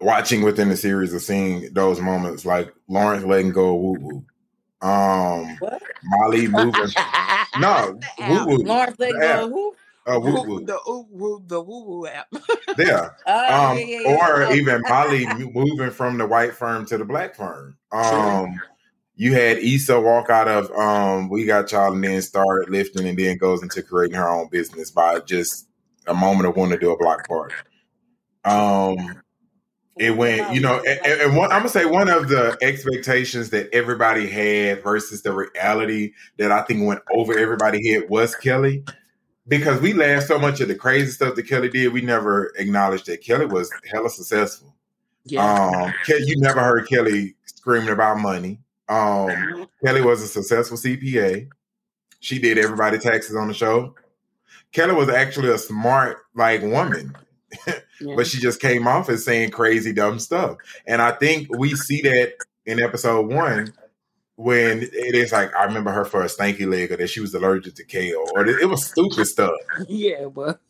watching 0.00 0.42
within 0.42 0.68
the 0.68 0.76
series 0.76 1.14
of 1.14 1.22
seeing 1.22 1.72
those 1.72 2.00
moments 2.00 2.44
like 2.44 2.72
Lawrence 2.88 3.24
letting 3.24 3.52
go 3.52 3.74
of 3.74 3.80
woo 3.80 3.92
woo, 4.82 4.88
um, 4.88 5.56
What? 5.58 5.82
Molly 6.04 6.46
moving. 6.46 6.92
No, 7.56 7.98
woo 8.18 8.44
woo, 8.46 8.56
Lawrence 8.58 8.96
let 8.98 9.14
Yeah. 9.14 9.40
go. 9.40 9.44
of 9.46 9.50
Who? 9.50 9.74
Uh, 10.06 10.18
woo 10.20 10.32
Woo- 10.34 10.42
woo, 10.48 10.64
the 10.64 10.74
ooh, 10.88 11.06
woo, 11.10 11.42
the 11.46 11.60
woo 11.60 11.84
woo 11.84 12.06
app. 12.06 12.28
yeah. 12.78 13.10
Oh, 13.26 13.70
Um, 13.72 13.78
yeah, 13.78 13.84
yeah, 13.84 14.00
yeah. 14.00 14.16
or 14.16 14.42
Oh. 14.44 14.52
even 14.52 14.82
Molly 14.88 15.26
moving 15.54 15.90
from 15.90 16.18
the 16.18 16.26
white 16.26 16.54
firm 16.54 16.86
to 16.86 16.98
the 16.98 17.04
black 17.04 17.34
firm. 17.34 17.76
Um, 17.92 18.60
you 19.16 19.32
had 19.34 19.58
Issa 19.58 20.00
walk 20.00 20.28
out 20.30 20.46
of 20.48 20.70
um, 20.72 21.28
we 21.28 21.44
got 21.46 21.72
y'all 21.72 21.92
and 21.92 22.04
then 22.04 22.20
start 22.22 22.70
lifting 22.70 23.06
and 23.08 23.18
then 23.18 23.38
goes 23.38 23.62
into 23.62 23.82
creating 23.82 24.16
her 24.16 24.28
own 24.28 24.48
business 24.48 24.90
by 24.90 25.20
just 25.20 25.66
a 26.06 26.14
moment 26.14 26.48
of 26.48 26.56
wanting 26.56 26.78
to 26.78 26.84
do 26.84 26.92
a 26.92 26.98
block 26.98 27.26
party. 27.26 27.54
Um, 28.44 29.22
it 29.98 30.16
went, 30.16 30.54
you 30.54 30.60
know, 30.60 30.82
and, 30.86 31.06
and- 31.22 31.36
one, 31.36 31.50
I'm 31.50 31.60
gonna 31.60 31.68
say 31.70 31.86
one 31.86 32.08
of 32.10 32.28
the 32.28 32.56
expectations 32.60 33.50
that 33.50 33.70
everybody 33.72 34.28
had 34.28 34.82
versus 34.84 35.22
the 35.22 35.32
reality 35.32 36.12
that 36.38 36.52
I 36.52 36.62
think 36.62 36.86
went 36.86 37.00
over 37.12 37.36
everybody 37.36 37.88
head 37.92 38.08
was 38.10 38.34
Kelly. 38.36 38.84
Because 39.48 39.80
we 39.80 39.92
laughed 39.92 40.26
so 40.26 40.38
much 40.38 40.60
at 40.60 40.68
the 40.68 40.74
crazy 40.74 41.10
stuff 41.12 41.36
that 41.36 41.44
Kelly 41.48 41.68
did, 41.68 41.92
we 41.92 42.00
never 42.00 42.52
acknowledged 42.58 43.06
that 43.06 43.22
Kelly 43.22 43.46
was 43.46 43.70
hella 43.90 44.10
successful. 44.10 44.74
Yeah. 45.24 45.44
Um, 45.44 45.92
you 46.08 46.38
never 46.40 46.60
heard 46.60 46.88
Kelly 46.88 47.34
screaming 47.44 47.90
about 47.90 48.18
money. 48.18 48.58
Um, 48.88 49.68
Kelly 49.84 50.02
was 50.02 50.22
a 50.22 50.26
successful 50.28 50.76
CPA. 50.76 51.48
She 52.20 52.38
did 52.38 52.58
everybody 52.58 52.98
taxes 52.98 53.36
on 53.36 53.48
the 53.48 53.54
show. 53.54 53.94
Kelly 54.72 54.94
was 54.94 55.08
actually 55.08 55.50
a 55.50 55.58
smart 55.58 56.18
like 56.34 56.62
woman, 56.62 57.16
Yeah. 58.00 58.14
but 58.16 58.26
she 58.26 58.40
just 58.40 58.60
came 58.60 58.86
off 58.86 59.08
as 59.08 59.24
saying 59.24 59.50
crazy 59.50 59.92
dumb 59.92 60.18
stuff. 60.18 60.58
And 60.86 61.00
I 61.00 61.12
think 61.12 61.48
we 61.56 61.74
see 61.74 62.02
that 62.02 62.34
in 62.66 62.80
episode 62.80 63.26
one 63.32 63.72
when 64.36 64.82
it 64.82 65.14
is 65.14 65.32
like 65.32 65.54
I 65.56 65.64
remember 65.64 65.90
her 65.90 66.04
for 66.04 66.22
a 66.22 66.26
stanky 66.26 66.70
leg 66.70 66.92
or 66.92 66.96
that 66.98 67.08
she 67.08 67.20
was 67.20 67.34
allergic 67.34 67.74
to 67.76 67.84
kale 67.84 68.24
or 68.34 68.46
it 68.46 68.68
was 68.68 68.86
stupid 68.86 69.24
stuff. 69.26 69.54
yeah, 69.88 70.26
but 70.26 70.60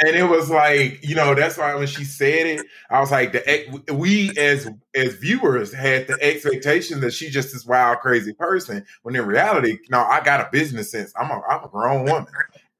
And 0.00 0.16
it 0.16 0.28
was 0.28 0.50
like, 0.50 1.00
you 1.02 1.16
know, 1.16 1.34
that's 1.34 1.58
why 1.58 1.74
when 1.74 1.88
she 1.88 2.04
said 2.04 2.46
it, 2.46 2.66
I 2.90 3.00
was 3.00 3.10
like, 3.10 3.32
the 3.32 3.82
we 3.92 4.36
as 4.38 4.68
as 4.94 5.14
viewers 5.14 5.72
had 5.72 6.06
the 6.06 6.16
expectation 6.22 7.00
that 7.00 7.12
she's 7.12 7.32
just 7.32 7.52
this 7.52 7.66
wild, 7.66 7.98
crazy 7.98 8.32
person. 8.32 8.86
When 9.02 9.16
in 9.16 9.26
reality, 9.26 9.78
no, 9.90 10.00
I 10.00 10.22
got 10.22 10.40
a 10.40 10.48
business 10.52 10.92
sense. 10.92 11.12
I'm 11.18 11.30
a 11.30 11.42
I'm 11.48 11.64
a 11.64 11.68
grown 11.68 12.04
woman, 12.04 12.32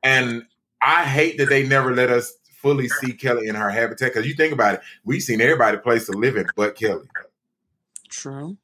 and 0.04 0.44
I 0.80 1.04
hate 1.04 1.38
that 1.38 1.48
they 1.48 1.66
never 1.66 1.94
let 1.94 2.10
us 2.10 2.32
fully 2.60 2.88
see 2.88 3.12
Kelly 3.12 3.48
in 3.48 3.56
her 3.56 3.70
habitat. 3.70 4.12
Because 4.12 4.28
you 4.28 4.34
think 4.34 4.52
about 4.52 4.74
it, 4.74 4.80
we've 5.04 5.22
seen 5.22 5.40
everybody 5.40 5.78
place 5.78 6.06
to 6.06 6.12
live 6.12 6.36
in, 6.36 6.46
but 6.54 6.76
Kelly. 6.76 7.08
true. 8.08 8.56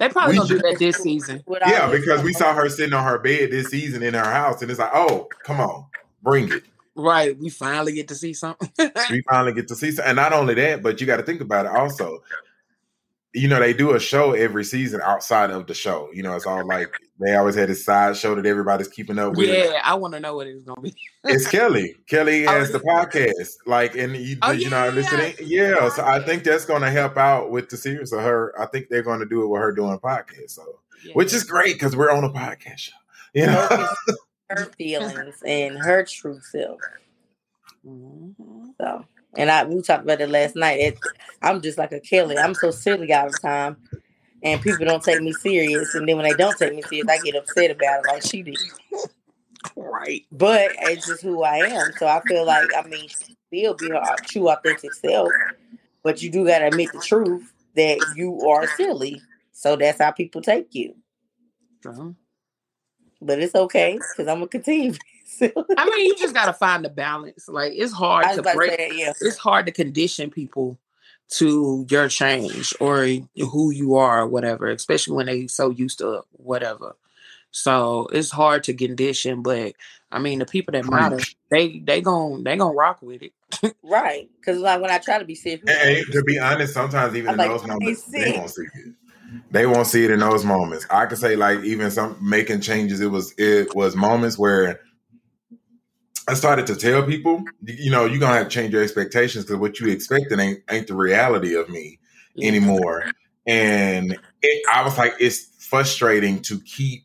They 0.00 0.08
probably 0.08 0.32
We 0.32 0.38
gonna 0.38 0.48
do 0.48 0.58
that 0.60 0.78
this 0.78 0.96
season. 0.96 1.44
Yeah, 1.46 1.90
because 1.90 2.22
we 2.22 2.32
saw 2.32 2.54
her 2.54 2.70
sitting 2.70 2.94
on 2.94 3.04
her 3.04 3.18
bed 3.18 3.50
this 3.50 3.68
season 3.68 4.02
in 4.02 4.14
her 4.14 4.24
house, 4.24 4.62
and 4.62 4.70
it's 4.70 4.80
like, 4.80 4.90
oh, 4.94 5.28
come 5.44 5.60
on, 5.60 5.84
bring 6.22 6.50
it. 6.50 6.62
Right. 6.94 7.38
We 7.38 7.50
finally 7.50 7.92
get 7.92 8.08
to 8.08 8.14
see 8.14 8.32
something. 8.32 8.72
we 9.10 9.22
finally 9.28 9.52
get 9.52 9.68
to 9.68 9.76
see 9.76 9.90
something, 9.90 10.08
and 10.08 10.16
not 10.16 10.32
only 10.32 10.54
that, 10.54 10.82
but 10.82 11.02
you 11.02 11.06
got 11.06 11.18
to 11.18 11.22
think 11.22 11.42
about 11.42 11.66
it 11.66 11.72
also. 11.72 12.22
You 13.32 13.46
know, 13.46 13.60
they 13.60 13.72
do 13.72 13.92
a 13.94 14.00
show 14.00 14.32
every 14.32 14.64
season 14.64 15.00
outside 15.04 15.50
of 15.50 15.68
the 15.68 15.74
show. 15.74 16.08
You 16.12 16.24
know, 16.24 16.34
it's 16.34 16.46
all 16.46 16.66
like 16.66 16.92
they 17.20 17.36
always 17.36 17.54
had 17.54 17.68
this 17.68 17.84
side 17.84 18.16
show 18.16 18.34
that 18.34 18.44
everybody's 18.44 18.88
keeping 18.88 19.20
up 19.20 19.36
with. 19.36 19.48
yeah, 19.48 19.80
I 19.84 19.94
want 19.94 20.14
to 20.14 20.20
know 20.20 20.34
what 20.34 20.48
it's 20.48 20.64
gonna 20.64 20.80
be. 20.80 20.96
It's 21.24 21.46
Kelly. 21.48 21.94
Kelly 22.08 22.44
Oh, 22.46 22.50
has 22.50 22.72
the 22.72 22.80
podcast. 22.80 23.56
Like, 23.66 23.94
and 23.94 24.16
you, 24.16 24.36
Oh, 24.42 24.50
you 24.50 24.62
yeah, 24.62 24.68
know, 24.70 24.84
yeah, 24.86 24.90
listening. 24.90 25.34
yeah. 25.42 25.68
Yeah, 25.70 25.88
so 25.90 26.04
I 26.04 26.18
think 26.24 26.42
that's 26.42 26.64
going 26.64 26.82
to 26.82 26.90
help 26.90 27.16
out 27.16 27.50
with 27.52 27.68
the 27.68 27.76
series 27.76 28.12
of 28.12 28.20
her. 28.20 28.52
I 28.60 28.66
think 28.66 28.88
they're 28.88 29.02
going 29.04 29.20
to 29.20 29.26
do 29.26 29.44
it 29.44 29.46
with 29.46 29.60
her 29.60 29.70
doing 29.72 29.92
a 29.92 29.98
podcast. 29.98 30.50
So, 30.50 30.64
Yeah. 31.04 31.12
which 31.12 31.32
is 31.32 31.44
great 31.44 31.74
because 31.74 31.94
we're 31.94 32.10
on 32.10 32.24
a 32.24 32.30
podcast 32.30 32.78
show. 32.78 32.96
You 33.34 33.46
know, 33.46 33.88
her 34.48 34.64
feelings 34.76 35.40
and 35.46 35.78
her 35.78 36.02
true 36.04 36.40
self. 36.40 36.80
Mhm. 37.86 38.34
So, 38.80 39.04
and 39.36 39.50
I 39.50 39.64
we 39.64 39.80
talked 39.82 40.04
about 40.04 40.20
it 40.20 40.28
last 40.28 40.56
night. 40.56 40.80
It, 40.80 40.98
I'm 41.42 41.60
just 41.60 41.78
like 41.78 41.92
a 41.92 42.00
Kelly. 42.00 42.38
I'm 42.38 42.54
so 42.54 42.70
silly 42.70 43.12
all 43.12 43.30
the 43.30 43.38
time, 43.38 43.76
and 44.42 44.60
people 44.60 44.86
don't 44.86 45.02
take 45.02 45.22
me 45.22 45.32
serious. 45.32 45.94
And 45.94 46.08
then 46.08 46.16
when 46.16 46.24
they 46.24 46.34
don't 46.34 46.56
take 46.56 46.74
me 46.74 46.82
serious, 46.82 47.08
I 47.08 47.18
get 47.18 47.36
upset 47.36 47.70
about 47.70 48.00
it, 48.00 48.06
like 48.06 48.22
she 48.22 48.42
did. 48.42 48.58
Right. 49.76 50.24
But 50.32 50.72
it's 50.78 51.06
just 51.06 51.22
who 51.22 51.42
I 51.42 51.58
am. 51.58 51.92
So 51.98 52.06
I 52.06 52.20
feel 52.20 52.44
like 52.44 52.70
I 52.76 52.86
mean, 52.86 53.08
still 53.48 53.74
be 53.74 53.88
her 53.88 54.16
true, 54.26 54.48
authentic 54.48 54.92
self. 54.94 55.30
But 56.02 56.22
you 56.22 56.30
do 56.30 56.46
gotta 56.46 56.66
admit 56.66 56.92
the 56.92 57.00
truth 57.00 57.52
that 57.76 57.98
you 58.16 58.48
are 58.48 58.66
silly. 58.66 59.22
So 59.52 59.76
that's 59.76 60.00
how 60.00 60.10
people 60.10 60.40
take 60.40 60.74
you. 60.74 60.94
True. 61.82 62.14
But 63.22 63.40
it's 63.40 63.54
okay 63.54 63.98
because 63.98 64.28
I'm 64.28 64.38
gonna 64.38 64.48
continue. 64.48 64.94
Being 65.38 65.52
silly. 65.52 65.64
I 65.76 65.84
mean, 65.86 66.06
you 66.06 66.16
just 66.16 66.34
gotta 66.34 66.52
find 66.52 66.84
the 66.84 66.88
balance. 66.88 67.48
Like 67.48 67.72
it's 67.74 67.92
hard 67.92 68.26
to 68.36 68.42
break. 68.42 68.72
say 68.72 68.90
yeah. 68.94 69.12
It's 69.20 69.38
hard 69.38 69.66
to 69.66 69.72
condition 69.72 70.30
people 70.30 70.78
to 71.30 71.86
your 71.88 72.08
change 72.08 72.74
or 72.80 73.06
who 73.36 73.70
you 73.70 73.94
are 73.96 74.22
or 74.22 74.26
whatever, 74.26 74.68
especially 74.68 75.16
when 75.16 75.26
they 75.26 75.46
so 75.46 75.70
used 75.70 75.98
to 75.98 76.22
whatever. 76.32 76.96
So 77.52 78.08
it's 78.12 78.30
hard 78.30 78.64
to 78.64 78.74
condition, 78.74 79.42
but 79.42 79.74
I 80.12 80.18
mean 80.18 80.38
the 80.40 80.46
people 80.46 80.72
that 80.72 80.88
matter, 80.88 81.18
they 81.50 81.78
they 81.80 82.00
gon' 82.00 82.44
they 82.44 82.56
gonna 82.56 82.74
rock 82.74 83.00
with 83.02 83.22
it. 83.22 83.32
Right. 83.82 84.28
Because 84.40 84.60
like 84.60 84.80
when 84.80 84.90
I 84.90 84.98
try 84.98 85.18
to 85.18 85.24
be 85.24 85.34
serious, 85.34 85.62
And, 85.68 85.96
and 85.98 86.06
to 86.12 86.22
be 86.22 86.38
honest, 86.38 86.72
sometimes 86.74 87.16
even 87.16 87.28
I'm 87.30 87.34
in 87.34 87.38
like, 87.38 87.50
those 87.50 87.62
"Hey, 87.62 87.68
moments, 87.68 88.02
they 88.04 88.24
sis." 88.24 88.36
won't 88.36 88.50
see 88.50 88.62
it. 88.62 88.94
They 89.50 89.66
won't 89.66 89.86
see 89.86 90.04
it 90.04 90.10
in 90.10 90.20
those 90.20 90.44
moments. 90.44 90.86
I 90.90 91.06
could 91.06 91.18
say 91.18 91.36
like 91.36 91.60
even 91.64 91.90
some 91.90 92.16
making 92.20 92.60
changes. 92.60 93.00
It 93.00 93.10
was 93.10 93.34
it 93.38 93.74
was 93.74 93.96
moments 93.96 94.38
where 94.38 94.80
I 96.30 96.34
started 96.34 96.68
to 96.68 96.76
tell 96.76 97.02
people, 97.02 97.42
you 97.64 97.90
know, 97.90 98.04
you're 98.04 98.20
gonna 98.20 98.38
have 98.38 98.48
to 98.48 98.54
change 98.54 98.72
your 98.72 98.84
expectations 98.84 99.44
because 99.44 99.58
what 99.58 99.80
you 99.80 99.88
expected 99.88 100.38
ain't 100.38 100.60
ain't 100.70 100.86
the 100.86 100.94
reality 100.94 101.56
of 101.56 101.68
me 101.68 101.98
anymore. 102.40 103.04
And 103.48 104.16
it, 104.40 104.62
I 104.72 104.84
was 104.84 104.96
like, 104.96 105.14
it's 105.18 105.46
frustrating 105.58 106.40
to 106.42 106.60
keep 106.60 107.02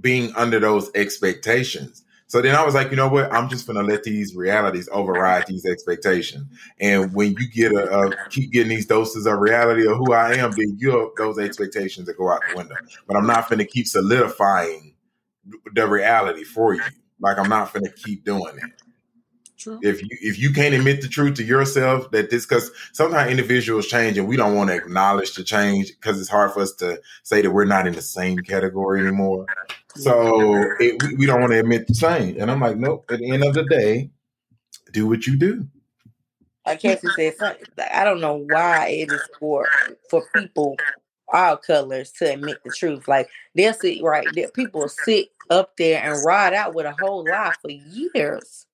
being 0.00 0.32
under 0.36 0.58
those 0.58 0.90
expectations. 0.94 2.02
So 2.28 2.40
then 2.40 2.54
I 2.54 2.64
was 2.64 2.74
like, 2.74 2.88
you 2.90 2.96
know 2.96 3.08
what? 3.08 3.30
I'm 3.30 3.50
just 3.50 3.66
gonna 3.66 3.82
let 3.82 4.04
these 4.04 4.34
realities 4.34 4.88
override 4.90 5.46
these 5.46 5.66
expectations. 5.66 6.46
And 6.80 7.12
when 7.12 7.32
you 7.32 7.50
get 7.50 7.72
a, 7.72 7.94
a 7.94 8.28
keep 8.30 8.52
getting 8.52 8.70
these 8.70 8.86
doses 8.86 9.26
of 9.26 9.38
reality 9.38 9.86
of 9.86 9.98
who 9.98 10.14
I 10.14 10.32
am, 10.36 10.52
then 10.52 10.78
you 10.78 11.12
those 11.18 11.38
expectations 11.38 12.06
that 12.06 12.16
go 12.16 12.30
out 12.30 12.40
the 12.48 12.56
window. 12.56 12.76
But 13.06 13.18
I'm 13.18 13.26
not 13.26 13.50
gonna 13.50 13.66
keep 13.66 13.86
solidifying 13.86 14.94
the 15.74 15.86
reality 15.86 16.42
for 16.42 16.72
you. 16.72 16.80
Like 17.20 17.38
I'm 17.38 17.48
not 17.48 17.72
gonna 17.72 17.90
keep 17.90 18.24
doing 18.24 18.56
it. 18.56 18.72
True. 19.58 19.80
if 19.82 20.02
you 20.02 20.08
if 20.10 20.38
you 20.38 20.52
can't 20.52 20.74
admit 20.74 21.00
the 21.00 21.08
truth 21.08 21.34
to 21.36 21.42
yourself 21.42 22.10
that 22.10 22.30
this 22.30 22.44
because 22.44 22.70
sometimes 22.92 23.30
individuals 23.30 23.86
change 23.86 24.18
and 24.18 24.28
we 24.28 24.36
don't 24.36 24.54
want 24.54 24.68
to 24.68 24.76
acknowledge 24.76 25.34
the 25.34 25.42
change 25.42 25.88
because 25.88 26.20
it's 26.20 26.28
hard 26.28 26.52
for 26.52 26.60
us 26.60 26.72
to 26.74 27.00
say 27.22 27.40
that 27.40 27.50
we're 27.50 27.64
not 27.64 27.86
in 27.86 27.94
the 27.94 28.02
same 28.02 28.38
category 28.38 29.00
anymore 29.00 29.46
so 29.96 30.54
it, 30.78 31.02
we, 31.18 31.24
don't 31.24 31.40
want 31.40 31.52
to 31.52 31.58
admit 31.58 31.86
the 31.86 31.94
change 31.94 32.36
and 32.36 32.50
i'm 32.50 32.60
like 32.60 32.76
nope 32.76 33.10
at 33.10 33.18
the 33.18 33.30
end 33.30 33.42
of 33.42 33.54
the 33.54 33.64
day 33.64 34.10
do 34.92 35.06
what 35.06 35.26
you 35.26 35.36
do 35.36 35.66
like 36.66 36.80
Cassie 36.80 37.08
said, 37.16 37.36
something, 37.36 37.66
I 37.92 38.02
don't 38.04 38.20
know 38.20 38.44
why 38.48 38.88
it 38.88 39.12
is 39.12 39.22
for 39.38 39.66
for 40.10 40.24
people 40.34 40.76
all 41.32 41.56
colors 41.56 42.10
to 42.12 42.32
admit 42.32 42.58
the 42.64 42.70
truth. 42.70 43.06
Like 43.08 43.28
they'll 43.54 43.72
sit 43.72 44.02
right 44.02 44.26
there, 44.34 44.48
people 44.48 44.88
sit 44.88 45.28
up 45.50 45.76
there 45.76 46.02
and 46.02 46.24
ride 46.24 46.54
out 46.54 46.74
with 46.74 46.86
a 46.86 46.92
whole 46.92 47.24
lie 47.24 47.54
for 47.60 47.70
years, 47.70 48.66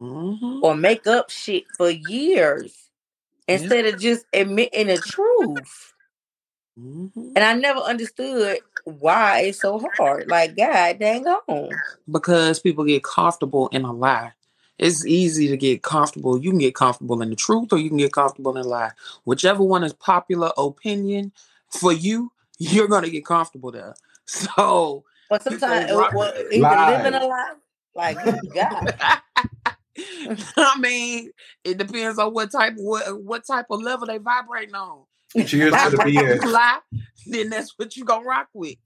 Mhm. 0.00 0.62
or 0.62 0.74
make 0.74 1.06
up 1.06 1.30
shit 1.30 1.64
for 1.76 1.90
years 1.90 2.90
instead 3.48 3.86
of 3.86 4.00
just 4.00 4.24
admitting 4.32 4.88
the 4.88 4.98
truth. 4.98 5.92
Mm-hmm. 6.78 7.32
And 7.36 7.38
I 7.38 7.54
never 7.54 7.80
understood 7.80 8.60
why 8.84 9.40
it's 9.40 9.60
so 9.60 9.80
hard. 9.96 10.28
Like, 10.28 10.56
God 10.56 10.98
dang 10.98 11.26
on. 11.26 11.70
Because 12.10 12.60
people 12.60 12.84
get 12.84 13.04
comfortable 13.04 13.68
in 13.68 13.84
a 13.84 13.92
lie. 13.92 14.32
It's 14.78 15.06
easy 15.06 15.48
to 15.48 15.56
get 15.56 15.82
comfortable. 15.82 16.38
You 16.38 16.50
can 16.50 16.58
get 16.58 16.74
comfortable 16.74 17.20
in 17.22 17.30
the 17.30 17.36
truth 17.36 17.72
or 17.72 17.78
you 17.78 17.88
can 17.88 17.98
get 17.98 18.12
comfortable 18.12 18.56
in 18.56 18.64
a 18.64 18.68
lie. 18.68 18.90
Whichever 19.24 19.62
one 19.62 19.84
is 19.84 19.92
popular 19.92 20.50
opinion 20.56 21.32
for 21.68 21.92
you, 21.92 22.32
you're 22.58 22.88
gonna 22.88 23.10
get 23.10 23.24
comfortable 23.26 23.70
there. 23.70 23.94
So 24.24 25.04
but 25.32 25.42
sometimes 25.42 25.90
uh, 25.90 26.10
well, 26.12 26.34
either 26.52 26.98
living 26.98 27.14
a 27.14 27.26
lie, 27.26 27.54
like 27.94 28.18
God. 28.54 28.94
I 30.58 30.78
mean, 30.78 31.30
it 31.64 31.78
depends 31.78 32.18
on 32.18 32.34
what 32.34 32.52
type 32.52 32.74
what 32.76 33.08
uh, 33.08 33.12
what 33.12 33.46
type 33.46 33.64
of 33.70 33.80
level 33.80 34.06
they 34.06 34.18
vibrating 34.18 34.74
on. 34.74 35.04
Cheers 35.46 35.72
to 35.72 35.90
the 35.90 35.96
BS. 35.96 36.44
Lie, 36.44 36.80
then 37.26 37.48
that's 37.48 37.72
what 37.78 37.96
you 37.96 38.04
gonna 38.04 38.26
rock 38.26 38.48
with. 38.52 38.76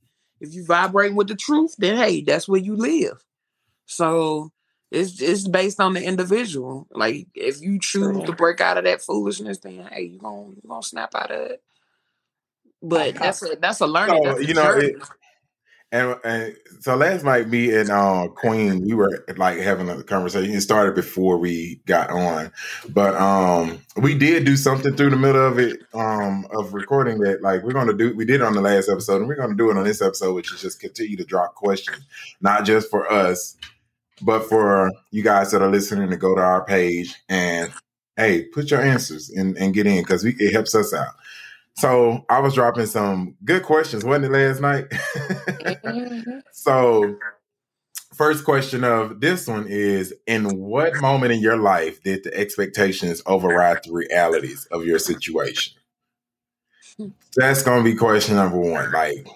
If 0.41 0.55
you 0.55 0.65
vibrating 0.65 1.17
with 1.17 1.27
the 1.27 1.35
truth, 1.35 1.75
then 1.79 1.97
hey, 1.97 2.21
that's 2.21 2.47
where 2.47 2.61
you 2.61 2.77
live. 2.77 3.25
So 3.87 4.53
it's 4.93 5.21
it's 5.21 5.49
based 5.49 5.81
on 5.81 5.95
the 5.95 6.05
individual. 6.05 6.87
Like 6.93 7.27
if 7.35 7.61
you 7.61 7.81
choose 7.81 8.23
to 8.23 8.33
break 8.33 8.61
out 8.61 8.79
of 8.79 8.85
that 8.85 9.03
foolishness, 9.03 9.59
then 9.59 9.85
hey, 9.91 10.03
you 10.03 10.21
gonna 10.21 10.51
you 10.51 10.63
gonna 10.69 10.85
snap 10.85 11.13
out 11.17 11.33
of 11.33 11.41
it. 11.41 11.63
But 12.81 13.17
that's 13.17 13.43
a 13.43 13.57
that's 13.61 13.81
a 13.81 13.87
learning. 13.89 14.23
So, 14.23 14.29
that's 14.29 14.39
a 14.39 14.47
you 14.47 14.55
know, 14.55 14.71
it, 14.71 14.95
and, 15.93 16.17
and 16.25 16.57
so 16.81 16.97
last 16.97 17.25
night, 17.25 17.49
me 17.49 17.75
and 17.75 17.91
uh, 17.91 18.29
Queen, 18.29 18.83
we 18.83 18.95
were 18.95 19.25
like 19.37 19.59
having 19.59 19.89
a 19.89 20.03
conversation. 20.03 20.53
It 20.53 20.61
started 20.61 20.95
before 20.95 21.39
we 21.39 21.81
got 21.87 22.11
on, 22.11 22.53
but 22.89 23.15
um, 23.15 23.81
we 23.97 24.19
did 24.19 24.45
do 24.45 24.57
something 24.57 24.97
through 24.97 25.11
the 25.11 25.17
middle 25.17 25.47
of 25.47 25.59
it 25.59 25.81
um, 25.95 26.47
of 26.51 26.75
recording 26.75 27.19
that. 27.21 27.41
Like 27.41 27.63
we're 27.63 27.73
going 27.73 27.87
to 27.87 27.95
do, 27.95 28.15
we 28.17 28.25
did 28.25 28.43
on 28.43 28.55
the 28.55 28.61
last 28.61 28.89
episode, 28.89 29.19
and 29.19 29.29
we're 29.29 29.37
going 29.37 29.51
to 29.51 29.57
do 29.57 29.71
it 29.71 29.77
on 29.77 29.85
this 29.85 30.03
episode, 30.03 30.35
which 30.35 30.53
is 30.53 30.61
just 30.61 30.81
continue 30.81 31.17
to 31.17 31.25
drop 31.25 31.55
questions, 31.55 32.05
not 32.41 32.65
just 32.65 32.91
for 32.91 33.11
us, 33.11 33.57
but 34.23 34.49
for 34.49 34.91
you 35.13 35.23
guys 35.23 35.53
that 35.53 35.63
are 35.63 35.71
listening 35.71 36.11
to 36.11 36.17
go 36.17 36.35
to 36.35 36.43
our 36.43 36.65
page 36.65 37.15
and 37.29 37.73
hey, 38.17 38.45
put 38.45 38.71
your 38.71 38.81
answers 38.81 39.31
and, 39.31 39.57
and 39.57 39.75
get 39.75 39.87
in 39.87 40.03
because 40.03 40.25
it 40.25 40.53
helps 40.53 40.75
us 40.75 40.93
out. 40.93 41.15
So 41.77 42.25
I 42.31 42.41
was 42.41 42.55
dropping 42.55 42.87
some 42.87 43.37
good 43.45 43.63
questions, 43.63 44.05
wasn't 44.05 44.27
it, 44.27 44.31
last 44.33 44.61
night? 44.63 44.87
mm-hmm. 45.75 46.39
So, 46.53 47.17
first 48.15 48.45
question 48.45 48.85
of 48.85 49.21
this 49.21 49.47
one 49.47 49.67
is 49.69 50.15
In 50.27 50.59
what 50.59 50.97
moment 51.01 51.33
in 51.33 51.41
your 51.41 51.57
life 51.57 52.03
did 52.03 52.25
the 52.25 52.37
expectations 52.37 53.23
override 53.27 53.85
the 53.85 53.93
realities 53.93 54.67
of 54.71 54.85
your 54.85 54.99
situation? 54.99 55.75
That's 57.37 57.63
going 57.63 57.85
to 57.85 57.91
be 57.91 57.97
question 57.97 58.37
number 58.37 58.59
one. 58.59 58.91
Like, 58.91 59.27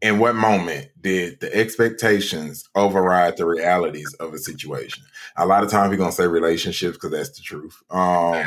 in 0.00 0.18
what 0.18 0.36
moment 0.36 0.88
did 1.00 1.40
the 1.40 1.52
expectations 1.54 2.68
override 2.74 3.36
the 3.36 3.46
realities 3.46 4.14
of 4.14 4.32
a 4.32 4.38
situation? 4.38 5.02
A 5.36 5.46
lot 5.46 5.64
of 5.64 5.70
times 5.70 5.90
we're 5.90 5.96
to 6.10 6.16
say 6.16 6.26
relationships 6.26 6.96
because 6.96 7.10
that's 7.10 7.36
the 7.36 7.42
truth. 7.42 7.76
Um, 7.90 8.44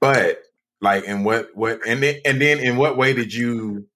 but 0.00 0.42
like, 0.80 1.04
in 1.04 1.24
what 1.24 1.50
what 1.54 1.80
and 1.86 2.02
then 2.02 2.16
and 2.24 2.40
then 2.40 2.58
in 2.58 2.76
what 2.76 2.96
way 2.96 3.12
did 3.12 3.32
you 3.32 3.86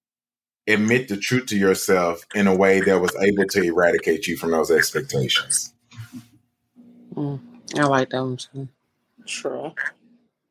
admit 0.67 1.09
the 1.09 1.17
truth 1.17 1.47
to 1.47 1.57
yourself 1.57 2.25
in 2.35 2.47
a 2.47 2.55
way 2.55 2.81
that 2.81 3.01
was 3.01 3.15
able 3.17 3.47
to 3.47 3.63
eradicate 3.63 4.27
you 4.27 4.37
from 4.37 4.53
those 4.53 4.71
expectations? 4.71 5.75
Mm, 7.15 7.41
I 7.77 7.85
like 7.85 8.11
that 8.11 8.23
one 8.23 8.37
too. 8.37 8.69
True. 9.27 9.73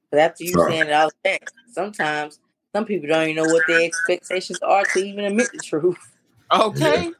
But 0.09 0.19
after 0.19 0.43
you 0.43 0.53
so, 0.53 0.67
saying 0.67 0.87
it 0.87 0.91
out 0.91 1.13
there, 1.23 1.39
sometimes 1.71 2.39
some 2.75 2.85
people 2.85 3.09
don't 3.09 3.29
even 3.29 3.35
know 3.35 3.51
what 3.51 3.63
their 3.67 3.85
expectations 3.85 4.59
are 4.61 4.83
to 4.83 4.99
even 4.99 5.25
admit 5.25 5.49
the 5.51 5.59
truth. 5.59 5.97
Okay. 6.53 7.11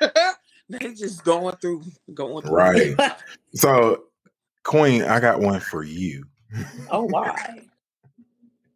they 0.68 0.94
just 0.94 1.24
going 1.24 1.54
through 1.56 1.82
going 2.14 2.42
through. 2.44 2.56
Right. 2.56 2.96
so 3.54 4.04
Queen, 4.64 5.02
I 5.02 5.20
got 5.20 5.40
one 5.40 5.60
for 5.60 5.82
you. 5.82 6.24
Oh 6.90 7.04
why? 7.04 7.60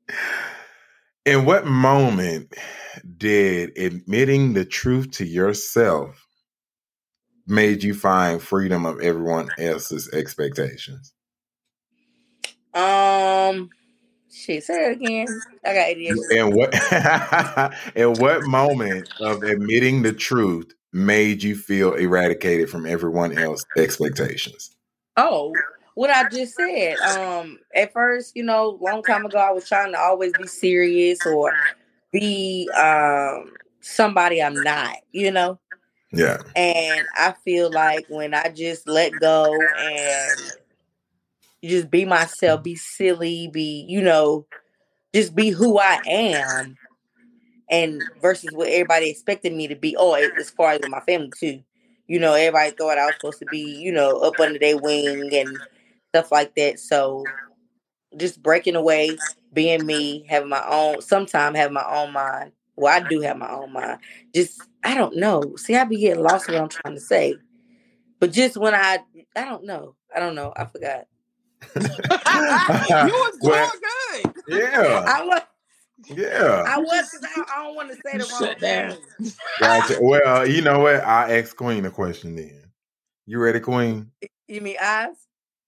In 1.24 1.46
what 1.46 1.64
moment 1.64 2.54
did 3.16 3.78
admitting 3.78 4.52
the 4.52 4.66
truth 4.66 5.12
to 5.12 5.24
yourself 5.24 6.26
made 7.46 7.82
you 7.82 7.94
find 7.94 8.42
freedom 8.42 8.84
of 8.84 9.00
everyone 9.00 9.48
else's 9.58 10.10
expectations? 10.12 11.14
Um, 12.74 13.70
shit, 14.30 14.64
say 14.64 14.90
it 14.90 14.92
again. 14.92 15.26
I 15.64 15.74
got 15.74 15.88
ideas. 15.88 16.28
And 16.30 16.54
what? 16.54 16.74
in 17.94 18.12
what 18.14 18.42
moment 18.46 19.08
of 19.20 19.42
admitting 19.42 20.02
the 20.02 20.12
truth 20.12 20.74
made 20.92 21.42
you 21.42 21.56
feel 21.56 21.94
eradicated 21.94 22.68
from 22.68 22.84
everyone 22.84 23.38
else's 23.38 23.66
expectations? 23.78 24.76
Oh, 25.16 25.54
what 25.94 26.11
I 26.11 26.28
just 26.28 26.54
said. 26.54 26.98
Um, 27.00 27.59
at 27.74 27.92
first, 27.92 28.37
you 28.37 28.42
know, 28.42 28.78
long 28.80 29.02
time 29.02 29.24
ago, 29.24 29.38
I 29.38 29.52
was 29.52 29.68
trying 29.68 29.92
to 29.92 29.98
always 29.98 30.33
be 30.33 30.46
serious 30.46 31.24
or 31.26 31.54
be 32.12 32.68
um 32.76 33.52
somebody 33.80 34.42
I'm 34.42 34.62
not, 34.62 34.96
you 35.12 35.30
know. 35.30 35.59
Yeah. 36.12 36.38
And 36.54 37.07
I 37.16 37.35
feel 37.44 37.70
like 37.70 38.07
when 38.09 38.35
I 38.35 38.48
just 38.48 38.88
let 38.88 39.12
go 39.20 39.52
and 39.78 40.52
just 41.64 41.90
be 41.90 42.04
myself, 42.04 42.62
be 42.62 42.76
silly, 42.76 43.48
be, 43.48 43.85
you 43.88 44.00
know, 44.00 44.46
just 45.12 45.35
be 45.35 45.50
who 45.50 45.78
I 45.78 46.00
am, 46.07 46.76
and 47.68 48.02
versus 48.20 48.52
what 48.52 48.68
everybody 48.68 49.11
expected 49.11 49.52
me 49.52 49.68
to 49.68 49.76
be. 49.76 49.96
Oh, 49.98 50.14
as 50.14 50.50
far 50.50 50.72
as 50.72 50.80
my 50.88 51.00
family 51.00 51.30
too, 51.38 51.62
you 52.07 52.18
know, 52.20 52.35
everybody 52.35 52.70
thought 52.72 52.98
I 52.98 53.07
was 53.07 53.14
supposed 53.16 53.38
to 53.40 53.46
be, 53.46 53.61
you 53.61 53.92
know, 53.92 54.18
up 54.18 54.38
under 54.38 54.59
their 54.59 54.76
wing 54.76 55.30
and 55.33 55.59
stuff 56.14 56.31
like 56.31 56.55
that. 56.55 56.79
So 56.79 57.24
just 58.16 58.40
breaking 58.40 58.77
away, 58.77 59.18
being 59.53 59.85
me, 59.85 60.24
having 60.29 60.48
my 60.48 60.64
own, 60.64 61.03
sometimes 61.03 61.57
having 61.57 61.74
my 61.74 61.85
own 61.85 62.12
mind. 62.12 62.53
Well, 62.77 62.94
I 62.94 63.09
do 63.09 63.20
have 63.22 63.37
my 63.37 63.50
own 63.50 63.72
mind. 63.72 63.98
Just, 64.33 64.62
I 64.85 64.94
don't 64.94 65.16
know. 65.16 65.57
See, 65.57 65.74
I 65.74 65.83
be 65.83 65.98
getting 65.98 66.22
lost 66.22 66.48
in 66.48 66.55
what 66.55 66.62
I'm 66.62 66.68
trying 66.68 66.94
to 66.94 67.00
say. 67.00 67.35
But 68.20 68.31
just 68.31 68.57
when 68.57 68.74
I, 68.74 69.00
I 69.35 69.44
don't 69.44 69.64
know. 69.64 69.96
I 70.14 70.20
don't 70.20 70.37
know. 70.37 70.53
I 70.57 70.66
forgot. 70.66 71.07
you 71.77 71.83
was 71.83 73.38
well, 73.42 73.70
good. 74.12 74.35
Yeah. 74.46 75.05
I 75.07 75.24
was. 75.24 75.42
Yeah. 76.09 76.64
I 76.66 76.79
was 76.79 77.24
I, 77.24 77.42
I 77.57 77.62
don't 77.64 77.74
want 77.74 77.88
to 77.88 77.94
say 77.94 78.18
the 78.18 78.29
wrong 78.31 78.38
Shut 78.38 78.61
down. 78.61 78.96
Gotcha. 79.59 79.98
Well, 80.00 80.46
you 80.46 80.62
know 80.62 80.81
what? 80.81 80.96
I 80.96 81.38
ask 81.38 81.57
Queen 81.57 81.85
a 81.87 81.90
question 81.90 82.37
then. 82.37 82.70
You 83.27 83.40
ready, 83.40 83.59
Queen? 83.59 84.11
You 84.46 84.61
mean 84.61 84.77
eyes? 84.81 85.16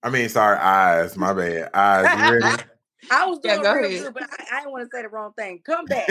I 0.07 0.09
mean, 0.09 0.29
sorry, 0.29 0.57
eyes. 0.59 1.17
My 1.17 1.33
bad. 1.33 1.69
Eyes. 1.75 2.17
You 2.17 2.33
ready? 2.33 2.63
I 3.11 3.27
was 3.27 3.41
doing 3.41 3.61
yeah, 3.61 3.75
real 3.75 3.87
ahead. 3.87 4.05
good, 4.05 4.15
but 4.15 4.23
I, 4.23 4.45
I 4.53 4.61
didn't 4.61 4.71
want 4.71 4.89
to 4.89 4.97
say 4.97 5.03
the 5.03 5.09
wrong 5.09 5.33
thing. 5.37 5.61
Come 5.67 5.85
back. 5.87 6.09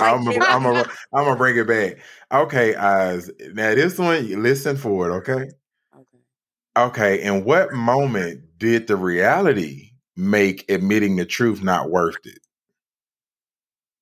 I'm 0.00 0.24
gonna 0.24 0.44
I'm 0.44 0.64
a, 0.64 0.84
I'm 1.12 1.24
gonna 1.24 1.34
bring 1.34 1.56
it 1.56 1.66
back. 1.66 1.96
Okay, 2.30 2.76
eyes. 2.76 3.28
Now 3.54 3.74
this 3.74 3.98
one, 3.98 4.40
listen 4.40 4.76
for 4.76 5.10
it. 5.10 5.14
Okay. 5.16 5.50
Okay. 5.96 6.18
Okay. 6.76 7.20
In 7.22 7.42
what 7.42 7.72
moment 7.72 8.56
did 8.56 8.86
the 8.86 8.94
reality 8.94 9.90
make 10.16 10.70
admitting 10.70 11.16
the 11.16 11.26
truth 11.26 11.60
not 11.60 11.90
worth 11.90 12.24
it? 12.24 12.38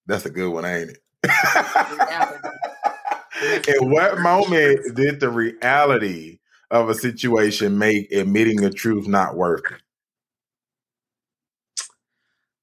That's 0.04 0.26
a 0.26 0.30
good 0.30 0.50
one, 0.50 0.66
ain't 0.66 0.90
it? 0.90 0.98
In 3.80 3.90
what 3.90 4.18
moment 4.18 4.94
did 4.94 5.20
the 5.20 5.30
reality 5.30 6.38
of 6.70 6.88
a 6.88 6.94
situation 6.94 7.78
make 7.78 8.10
admitting 8.12 8.60
the 8.60 8.70
truth 8.70 9.06
not 9.06 9.36
worth 9.36 9.64
it? 9.70 9.80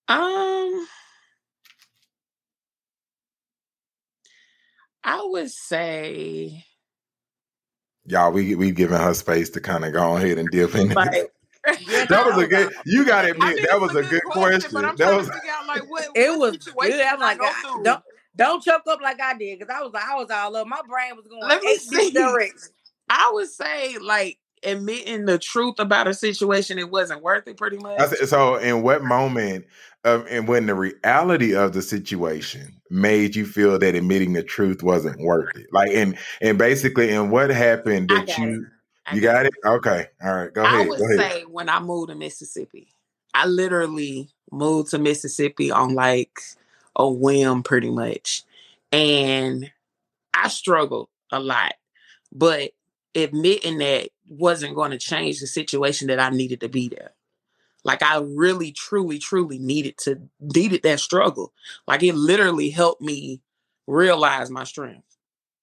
Um, 0.07 0.87
I 5.03 5.21
would 5.23 5.49
say, 5.49 6.65
y'all, 8.05 8.31
we 8.31 8.55
we 8.55 8.71
giving 8.71 8.99
her 8.99 9.13
space 9.13 9.49
to 9.51 9.61
kind 9.61 9.85
of 9.85 9.93
go 9.93 10.17
ahead 10.17 10.37
and 10.37 10.49
dip 10.49 10.75
in. 10.75 10.89
Right. 10.89 11.27
that 11.65 12.25
was 12.25 12.43
a 12.43 12.47
good. 12.47 12.73
You 12.85 13.05
got 13.07 13.21
to 13.21 13.31
admit 13.31 13.49
I 13.49 13.53
mean, 13.53 13.65
that 13.69 13.79
was 13.79 13.95
a 13.95 14.03
good 14.03 14.23
question. 14.25 14.71
question. 14.71 14.95
that 14.97 15.15
was. 15.15 15.29
Out, 15.29 15.67
like, 15.67 15.89
what, 15.89 16.07
it 16.13 16.37
was 16.37 16.57
good. 16.57 17.01
I'm 17.01 17.19
like, 17.19 17.39
I, 17.41 17.79
don't 17.83 18.03
don't 18.35 18.61
choke 18.61 18.83
up 18.87 18.99
like 19.01 19.21
I 19.21 19.37
did 19.37 19.59
because 19.59 19.73
I 19.73 19.81
was 19.81 19.93
I 19.95 20.15
was 20.15 20.29
all 20.29 20.55
up. 20.57 20.67
My 20.67 20.81
brain 20.87 21.15
was 21.15 21.25
going. 21.27 21.47
Let 21.47 21.63
me 21.63 21.77
see. 21.77 22.11
I 23.13 23.31
would 23.33 23.49
say 23.49 23.97
like 23.99 24.39
admitting 24.63 25.25
the 25.25 25.37
truth 25.37 25.75
about 25.77 26.07
a 26.07 26.13
situation 26.13 26.79
it 26.79 26.89
wasn't 26.89 27.21
worth 27.21 27.47
it 27.49 27.57
pretty 27.57 27.77
much 27.77 27.99
so 28.25 28.55
in 28.55 28.81
what 28.81 29.03
moment 29.03 29.65
um, 30.05 30.25
and 30.29 30.47
when 30.47 30.67
the 30.67 30.73
reality 30.73 31.53
of 31.53 31.73
the 31.73 31.81
situation 31.81 32.73
made 32.89 33.35
you 33.35 33.45
feel 33.45 33.77
that 33.77 33.93
admitting 33.93 34.31
the 34.31 34.41
truth 34.41 34.81
wasn't 34.81 35.19
worth 35.19 35.53
it 35.57 35.67
like 35.73 35.89
and 35.91 36.17
and 36.41 36.57
basically 36.57 37.09
in 37.09 37.29
what 37.29 37.49
happened 37.49 38.07
that 38.07 38.37
you 38.37 38.65
you 39.11 39.19
got 39.19 39.45
it? 39.45 39.53
okay 39.65 40.05
all 40.23 40.33
right 40.33 40.53
go 40.53 40.63
ahead 40.63 40.85
i 40.85 40.87
would 40.87 40.97
go 40.97 41.17
say 41.17 41.41
when 41.41 41.67
i 41.67 41.81
moved 41.81 42.09
to 42.09 42.15
mississippi 42.15 42.87
i 43.33 43.45
literally 43.45 44.29
moved 44.49 44.91
to 44.91 44.97
mississippi 44.97 45.71
on 45.71 45.93
like 45.93 46.39
a 46.95 47.09
whim 47.09 47.63
pretty 47.63 47.89
much. 47.89 48.43
And 48.91 49.71
I 50.33 50.47
struggled 50.49 51.09
a 51.31 51.39
lot. 51.39 51.73
But 52.31 52.71
admitting 53.15 53.77
that 53.79 54.09
wasn't 54.27 54.75
going 54.75 54.91
to 54.91 54.97
change 54.97 55.39
the 55.39 55.47
situation 55.47 56.07
that 56.07 56.19
I 56.19 56.29
needed 56.29 56.61
to 56.61 56.69
be 56.69 56.89
there. 56.89 57.11
Like 57.83 58.01
I 58.01 58.19
really, 58.19 58.71
truly, 58.71 59.19
truly 59.19 59.59
needed 59.59 59.97
to 59.99 60.21
needed 60.39 60.83
that 60.83 60.99
struggle. 60.99 61.53
Like 61.87 62.01
it 62.03 62.15
literally 62.15 62.69
helped 62.69 63.01
me 63.01 63.41
realize 63.87 64.49
my 64.49 64.63
strength. 64.63 65.17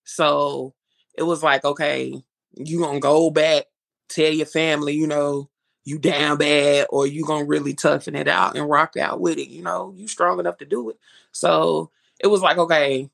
So 0.05 0.75
it 1.17 1.23
was 1.23 1.43
like, 1.43 1.65
okay, 1.65 2.23
you 2.55 2.81
gonna 2.81 3.01
go 3.01 3.31
back, 3.31 3.65
tell 4.09 4.31
your 4.33 4.47
family, 4.47 4.95
you 4.95 5.07
know, 5.07 5.49
you 5.85 5.99
down 5.99 6.37
bad, 6.37 6.87
or 6.91 7.07
you 7.07 7.25
gonna 7.25 7.45
really 7.45 7.75
toughen 7.75 8.15
it 8.15 8.29
out 8.29 8.57
and 8.57 8.69
rock 8.69 8.97
out 8.99 9.21
with 9.21 9.39
it. 9.39 9.49
You 9.49 9.63
know, 9.63 9.95
you 9.97 10.07
strong 10.07 10.39
enough 10.39 10.59
to 10.59 10.67
do 10.67 10.91
it. 10.91 10.99
So 11.33 11.91
it 12.19 12.27
was 12.27 12.43
like, 12.43 12.59
okay, 12.59 13.09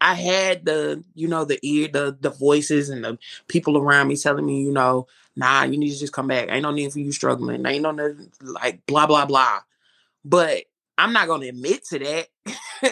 I 0.00 0.14
had 0.14 0.64
the, 0.64 1.02
you 1.14 1.28
know, 1.28 1.44
the 1.44 1.58
ear, 1.62 1.88
the 1.88 2.16
the 2.20 2.30
voices 2.30 2.90
and 2.90 3.04
the 3.04 3.18
people 3.48 3.78
around 3.78 4.08
me 4.08 4.16
telling 4.16 4.44
me, 4.44 4.62
you 4.62 4.72
know, 4.72 5.06
nah, 5.36 5.64
you 5.64 5.78
need 5.78 5.90
to 5.90 5.98
just 5.98 6.12
come 6.12 6.28
back. 6.28 6.48
Ain't 6.50 6.62
no 6.62 6.70
need 6.70 6.92
for 6.92 6.98
you 6.98 7.12
struggling. 7.12 7.64
Ain't 7.64 7.82
no 7.82 7.90
need, 7.90 8.28
like 8.40 8.84
blah 8.86 9.06
blah 9.06 9.26
blah. 9.26 9.60
But 10.24 10.64
I'm 10.98 11.12
not 11.12 11.28
gonna 11.28 11.46
admit 11.46 11.84
to 11.86 11.98
that, 11.98 12.28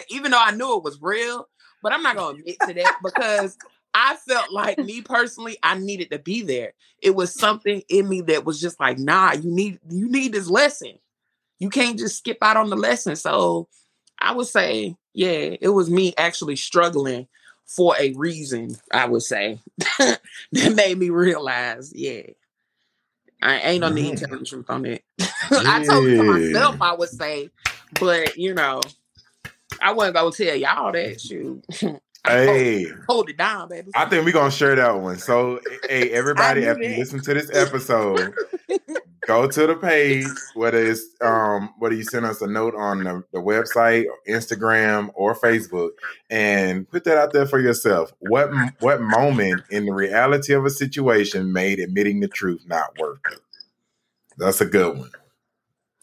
even 0.09 0.31
though 0.31 0.41
I 0.41 0.51
knew 0.51 0.77
it 0.77 0.83
was 0.83 1.01
real. 1.01 1.47
But 1.81 1.93
I'm 1.93 2.03
not 2.03 2.15
gonna 2.15 2.39
admit 2.39 2.57
to 2.67 2.73
that 2.73 2.95
because 3.03 3.57
I 3.93 4.15
felt 4.27 4.51
like 4.51 4.79
me 4.79 5.01
personally, 5.01 5.57
I 5.61 5.77
needed 5.77 6.09
to 6.11 6.19
be 6.19 6.41
there. 6.41 6.73
It 7.01 7.15
was 7.15 7.33
something 7.33 7.83
in 7.89 8.09
me 8.09 8.21
that 8.21 8.45
was 8.45 8.59
just 8.59 8.79
like, 8.79 8.97
nah, 8.97 9.33
you 9.33 9.51
need 9.51 9.79
you 9.89 10.09
need 10.09 10.33
this 10.33 10.49
lesson. 10.49 10.93
You 11.59 11.69
can't 11.69 11.99
just 11.99 12.17
skip 12.17 12.37
out 12.41 12.57
on 12.57 12.69
the 12.69 12.75
lesson. 12.75 13.15
So 13.15 13.67
I 14.19 14.33
would 14.33 14.47
say, 14.47 14.95
yeah, 15.13 15.55
it 15.59 15.69
was 15.69 15.89
me 15.89 16.13
actually 16.17 16.55
struggling 16.55 17.27
for 17.65 17.95
a 17.99 18.13
reason, 18.13 18.77
I 18.91 19.05
would 19.05 19.23
say, 19.23 19.59
that 19.97 20.19
made 20.75 20.97
me 20.97 21.09
realize, 21.09 21.93
yeah, 21.95 22.23
I 23.41 23.59
ain't 23.59 23.81
no 23.81 23.89
need 23.89 24.17
to 24.17 24.27
tell 24.27 24.39
the 24.39 24.45
truth 24.45 24.69
on 24.69 24.85
it. 24.85 25.03
I 25.51 25.83
told 25.83 26.07
it 26.07 26.17
to 26.17 26.23
myself, 26.23 26.81
I 26.81 26.93
would 26.93 27.09
say, 27.09 27.49
but 27.99 28.37
you 28.37 28.53
know, 28.53 28.81
I 29.81 29.91
wasn't 29.93 30.15
gonna 30.15 30.31
tell 30.31 30.55
y'all 30.55 30.91
that 30.91 31.21
shoot. 31.21 31.63
Hey, 32.25 32.85
hold, 32.85 32.99
hold, 33.09 33.29
it 33.31 33.35
down, 33.35 33.67
baby. 33.67 33.91
I 33.95 34.05
think 34.05 34.23
we're 34.23 34.31
gonna 34.31 34.49
share 34.49 34.77
that 34.77 34.97
one. 34.97 35.17
So, 35.17 35.57
eh, 35.57 35.77
hey, 35.89 36.09
everybody, 36.11 36.65
after 36.65 36.81
you 36.81 36.97
listen 36.97 37.21
to 37.21 37.33
this 37.33 37.53
episode, 37.53 38.33
go 39.27 39.47
to 39.47 39.67
the 39.67 39.75
page, 39.75 40.25
whether 40.53 40.83
it's 40.83 41.05
um, 41.21 41.73
whether 41.79 41.95
you 41.95 42.03
send 42.03 42.25
us 42.25 42.41
a 42.41 42.47
note 42.47 42.75
on 42.75 43.03
the, 43.03 43.23
the 43.31 43.39
website, 43.39 44.05
Instagram, 44.27 45.09
or 45.15 45.35
Facebook, 45.35 45.91
and 46.29 46.89
put 46.89 47.03
that 47.05 47.17
out 47.17 47.33
there 47.33 47.45
for 47.45 47.59
yourself. 47.59 48.13
What 48.19 48.51
what 48.79 49.01
moment 49.01 49.63
in 49.69 49.85
the 49.85 49.93
reality 49.93 50.53
of 50.53 50.65
a 50.65 50.69
situation 50.69 51.53
made 51.53 51.79
admitting 51.79 52.19
the 52.19 52.27
truth 52.27 52.63
not 52.67 52.97
worth 52.99 53.19
it? 53.31 53.39
That's 54.37 54.61
a 54.61 54.65
good 54.65 54.97
one. 54.97 55.11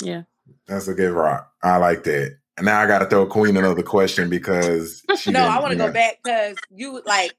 Yeah, 0.02 0.22
that's 0.66 0.88
a 0.88 0.94
good 0.94 1.12
rock. 1.12 1.52
I 1.62 1.76
like 1.76 2.04
that. 2.04 2.38
And 2.56 2.66
now 2.66 2.80
I 2.80 2.87
got 2.87 2.98
to 2.98 3.06
throw 3.06 3.26
Queen 3.26 3.56
another 3.56 3.83
question 3.83 4.28
because 4.28 5.02
no, 5.26 5.40
I 5.40 5.61
want 5.61 5.72
to 5.72 5.78
go 5.78 5.90
back 5.90 6.18
because 6.22 6.56
you 6.70 7.00
like 7.06 7.35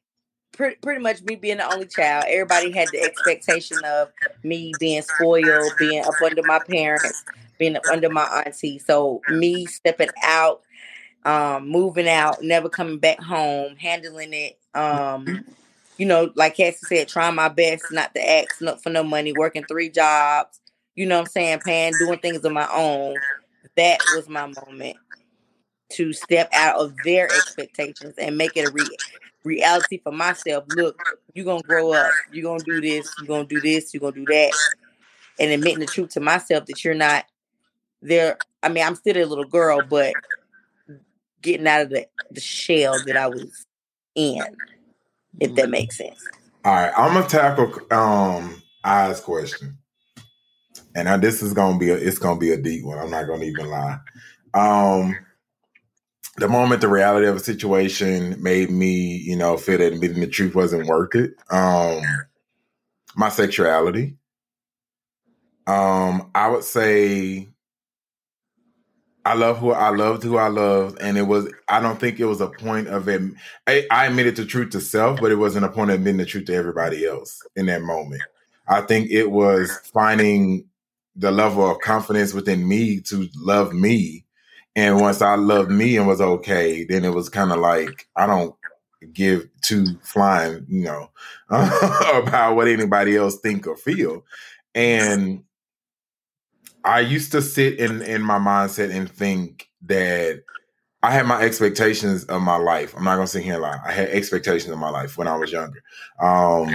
pretty 0.51 0.75
pretty 0.81 1.01
much 1.01 1.21
me 1.23 1.35
being 1.35 1.57
the 1.57 1.73
only 1.73 1.87
child. 1.87 2.25
Everybody 2.27 2.71
had 2.71 2.89
the 2.91 3.01
expectation 3.03 3.83
of 3.83 4.09
me 4.43 4.73
being 4.79 5.01
spoiled, 5.01 5.73
being 5.79 6.03
up 6.03 6.21
under 6.21 6.43
my 6.43 6.59
parents, 6.59 7.23
being 7.57 7.75
up 7.75 7.85
under 7.91 8.09
my 8.09 8.43
auntie. 8.45 8.79
So 8.79 9.21
me 9.29 9.65
stepping 9.65 10.11
out, 10.23 10.61
um, 11.25 11.67
moving 11.69 12.09
out, 12.09 12.43
never 12.43 12.69
coming 12.69 12.99
back 12.99 13.19
home, 13.21 13.75
handling 13.75 14.33
it. 14.33 14.59
Um, 14.73 15.45
you 15.97 16.05
know, 16.05 16.31
like 16.35 16.55
Cassie 16.55 16.85
said, 16.85 17.07
trying 17.07 17.35
my 17.35 17.49
best 17.49 17.85
not 17.91 18.13
to 18.15 18.29
ask 18.29 18.57
for 18.81 18.89
no 18.89 19.03
money, 19.03 19.33
working 19.33 19.65
three 19.65 19.89
jobs. 19.89 20.59
You 20.95 21.05
know 21.05 21.15
what 21.17 21.27
I'm 21.27 21.31
saying? 21.31 21.59
Paying, 21.59 21.93
doing 21.99 22.19
things 22.19 22.43
on 22.43 22.53
my 22.53 22.67
own. 22.73 23.15
That 23.77 23.99
was 24.15 24.27
my 24.27 24.47
moment 24.47 24.97
to 25.93 26.13
step 26.13 26.49
out 26.53 26.77
of 26.77 26.95
their 27.03 27.25
expectations 27.25 28.15
and 28.17 28.37
make 28.37 28.57
it 28.57 28.69
a 28.69 28.71
re- 28.71 28.97
reality 29.43 29.99
for 30.03 30.11
myself. 30.11 30.65
Look, 30.75 31.01
you're 31.33 31.45
gonna 31.45 31.63
grow 31.63 31.93
up, 31.93 32.11
you're 32.31 32.43
gonna 32.43 32.63
do 32.63 32.81
this, 32.81 33.13
you're 33.19 33.27
gonna 33.27 33.45
do 33.45 33.61
this, 33.61 33.93
you're 33.93 34.01
gonna 34.01 34.13
do 34.13 34.25
that. 34.25 34.51
And 35.39 35.51
admitting 35.51 35.79
the 35.79 35.85
truth 35.85 36.09
to 36.11 36.19
myself 36.19 36.65
that 36.67 36.83
you're 36.83 36.93
not 36.93 37.25
there. 38.01 38.37
I 38.61 38.69
mean, 38.69 38.85
I'm 38.85 38.95
still 38.95 39.17
a 39.17 39.25
little 39.25 39.45
girl, 39.45 39.81
but 39.81 40.13
getting 41.41 41.67
out 41.67 41.81
of 41.81 41.89
the, 41.89 42.07
the 42.29 42.41
shell 42.41 42.99
that 43.05 43.17
I 43.17 43.27
was 43.27 43.65
in, 44.15 44.43
if 45.39 45.55
that 45.55 45.69
makes 45.69 45.97
sense. 45.97 46.23
All 46.63 46.73
right, 46.73 46.93
I'm 46.95 47.13
gonna 47.13 47.27
tackle 47.27 47.73
um 47.91 48.61
Eyes 48.83 49.19
question. 49.19 49.77
And 50.95 51.05
now 51.05 51.17
this 51.17 51.41
is 51.41 51.53
gonna 51.53 51.77
be 51.77 51.89
a 51.89 51.95
it's 51.95 52.17
gonna 52.17 52.39
be 52.39 52.51
a 52.51 52.57
deep 52.57 52.83
one. 52.83 52.97
I'm 52.97 53.11
not 53.11 53.27
gonna 53.27 53.45
even 53.45 53.69
lie. 53.69 53.99
Um 54.53 55.15
the 56.37 56.47
moment 56.47 56.81
the 56.81 56.87
reality 56.87 57.27
of 57.27 57.35
a 57.35 57.39
situation 57.39 58.41
made 58.41 58.69
me, 58.69 59.17
you 59.17 59.35
know, 59.35 59.57
feel 59.57 59.77
that 59.77 59.93
admitting 59.93 60.21
the 60.21 60.27
truth 60.27 60.55
wasn't 60.55 60.87
worth 60.87 61.15
it. 61.15 61.33
Um, 61.49 62.01
my 63.15 63.29
sexuality. 63.29 64.15
Um, 65.67 66.31
I 66.33 66.49
would 66.49 66.63
say 66.63 67.49
I 69.23 69.35
love 69.35 69.59
who 69.59 69.71
I 69.71 69.89
loved 69.89 70.23
who 70.23 70.37
I 70.37 70.47
loved, 70.47 70.99
and 70.99 71.17
it 71.17 71.23
was. 71.23 71.51
I 71.67 71.79
don't 71.79 71.99
think 71.99 72.19
it 72.19 72.25
was 72.25 72.41
a 72.41 72.47
point 72.47 72.87
of 72.87 73.07
it. 73.07 73.21
I, 73.67 73.85
I 73.91 74.07
admitted 74.07 74.35
the 74.35 74.45
truth 74.45 74.71
to 74.71 74.81
self, 74.81 75.21
but 75.21 75.31
it 75.31 75.35
wasn't 75.35 75.65
a 75.65 75.69
point 75.69 75.91
of 75.91 75.95
admitting 75.95 76.17
the 76.17 76.25
truth 76.25 76.45
to 76.45 76.55
everybody 76.55 77.05
else 77.05 77.39
in 77.55 77.67
that 77.67 77.83
moment. 77.83 78.23
I 78.67 78.81
think 78.81 79.11
it 79.11 79.29
was 79.29 79.71
finding 79.93 80.65
the 81.15 81.31
level 81.31 81.69
of 81.69 81.79
confidence 81.79 82.33
within 82.33 82.67
me 82.67 83.01
to 83.01 83.27
love 83.35 83.73
me 83.73 84.25
and 84.75 84.99
once 84.99 85.21
I 85.21 85.35
loved 85.35 85.71
me 85.71 85.97
and 85.97 86.07
was 86.07 86.21
okay, 86.21 86.85
then 86.85 87.03
it 87.03 87.13
was 87.13 87.29
kind 87.29 87.51
of 87.51 87.59
like 87.59 88.07
I 88.15 88.25
don't 88.25 88.55
give 89.13 89.47
two 89.61 89.85
flying, 90.03 90.65
you 90.67 90.83
know, 90.83 91.09
about 91.49 92.55
what 92.55 92.67
anybody 92.67 93.17
else 93.17 93.39
think 93.39 93.67
or 93.67 93.75
feel. 93.75 94.23
And 94.73 95.43
I 96.83 97.01
used 97.01 97.31
to 97.33 97.41
sit 97.41 97.79
in 97.79 98.01
in 98.01 98.21
my 98.21 98.39
mindset 98.39 98.95
and 98.95 99.09
think 99.11 99.69
that 99.83 100.41
I 101.03 101.11
had 101.11 101.25
my 101.25 101.41
expectations 101.41 102.23
of 102.25 102.41
my 102.41 102.57
life. 102.57 102.95
I'm 102.95 103.03
not 103.03 103.15
gonna 103.15 103.27
sit 103.27 103.43
here 103.43 103.53
and 103.53 103.63
lie. 103.63 103.79
I 103.85 103.91
had 103.91 104.09
expectations 104.09 104.71
of 104.71 104.79
my 104.79 104.89
life 104.89 105.17
when 105.17 105.27
I 105.27 105.35
was 105.35 105.51
younger. 105.51 105.83
Um, 106.21 106.69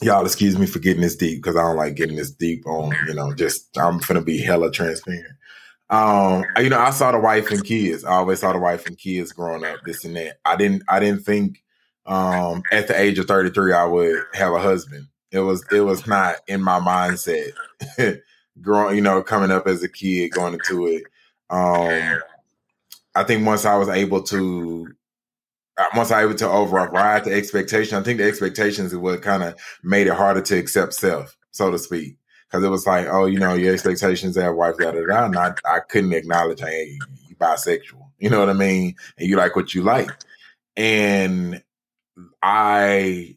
y'all 0.00 0.24
excuse 0.24 0.56
me 0.58 0.66
for 0.66 0.78
getting 0.78 1.02
this 1.02 1.16
deep 1.16 1.42
because 1.42 1.56
I 1.56 1.62
don't 1.62 1.76
like 1.76 1.96
getting 1.96 2.16
this 2.16 2.30
deep 2.30 2.66
on, 2.66 2.94
you 3.06 3.14
know, 3.14 3.34
just 3.34 3.76
I'm 3.76 3.98
gonna 3.98 4.22
be 4.22 4.38
hella 4.38 4.70
transparent. 4.70 5.26
Um, 5.90 6.44
you 6.58 6.68
know, 6.68 6.78
I 6.78 6.90
saw 6.90 7.12
the 7.12 7.18
wife 7.18 7.50
and 7.50 7.64
kids. 7.64 8.04
I 8.04 8.12
always 8.14 8.40
saw 8.40 8.52
the 8.52 8.58
wife 8.58 8.86
and 8.86 8.98
kids 8.98 9.32
growing 9.32 9.64
up, 9.64 9.80
this 9.84 10.04
and 10.04 10.16
that. 10.16 10.38
I 10.44 10.56
didn't 10.56 10.82
I 10.88 11.00
didn't 11.00 11.24
think 11.24 11.62
um 12.06 12.62
at 12.72 12.88
the 12.88 12.98
age 12.98 13.18
of 13.18 13.26
33 13.26 13.72
I 13.72 13.84
would 13.84 14.22
have 14.34 14.52
a 14.52 14.58
husband. 14.58 15.06
It 15.30 15.40
was 15.40 15.64
it 15.72 15.80
was 15.80 16.06
not 16.06 16.36
in 16.46 16.62
my 16.62 16.78
mindset. 16.78 17.52
growing, 18.60 18.96
you 18.96 19.02
know, 19.02 19.22
coming 19.22 19.50
up 19.50 19.66
as 19.66 19.82
a 19.82 19.88
kid, 19.88 20.32
going 20.32 20.54
into 20.54 20.86
it. 20.88 21.04
Um 21.48 22.20
I 23.14 23.24
think 23.24 23.46
once 23.46 23.64
I 23.64 23.76
was 23.76 23.88
able 23.88 24.22
to 24.24 24.88
uh, 25.78 25.84
once 25.96 26.10
I 26.10 26.24
was 26.24 26.42
able 26.42 26.50
to 26.50 26.56
override 26.56 27.24
the 27.24 27.32
expectation, 27.32 27.96
I 27.96 28.02
think 28.02 28.18
the 28.18 28.28
expectations 28.28 28.92
is 28.92 28.98
what 28.98 29.22
kind 29.22 29.42
of 29.42 29.54
made 29.82 30.06
it 30.06 30.14
harder 30.14 30.42
to 30.42 30.58
accept 30.58 30.92
self, 30.94 31.34
so 31.50 31.70
to 31.70 31.78
speak 31.78 32.18
because 32.48 32.64
it 32.64 32.68
was 32.68 32.86
like, 32.86 33.06
oh, 33.10 33.26
you 33.26 33.38
know, 33.38 33.54
your 33.54 33.74
expectations 33.74 34.34
that 34.34 34.54
wife, 34.56 34.76
da 34.78 34.92
da 34.92 35.04
da. 35.06 35.24
And 35.26 35.36
I, 35.36 35.54
I 35.66 35.80
couldn't 35.80 36.12
acknowledge, 36.12 36.60
hey, 36.60 36.98
you 37.28 37.36
bisexual. 37.36 38.04
You 38.20 38.30
know 38.30 38.40
what 38.40 38.50
I 38.50 38.54
mean? 38.54 38.96
And 39.16 39.28
you 39.28 39.36
like 39.36 39.54
what 39.54 39.76
you 39.76 39.82
like. 39.84 40.10
And 40.76 41.62
I 42.42 43.36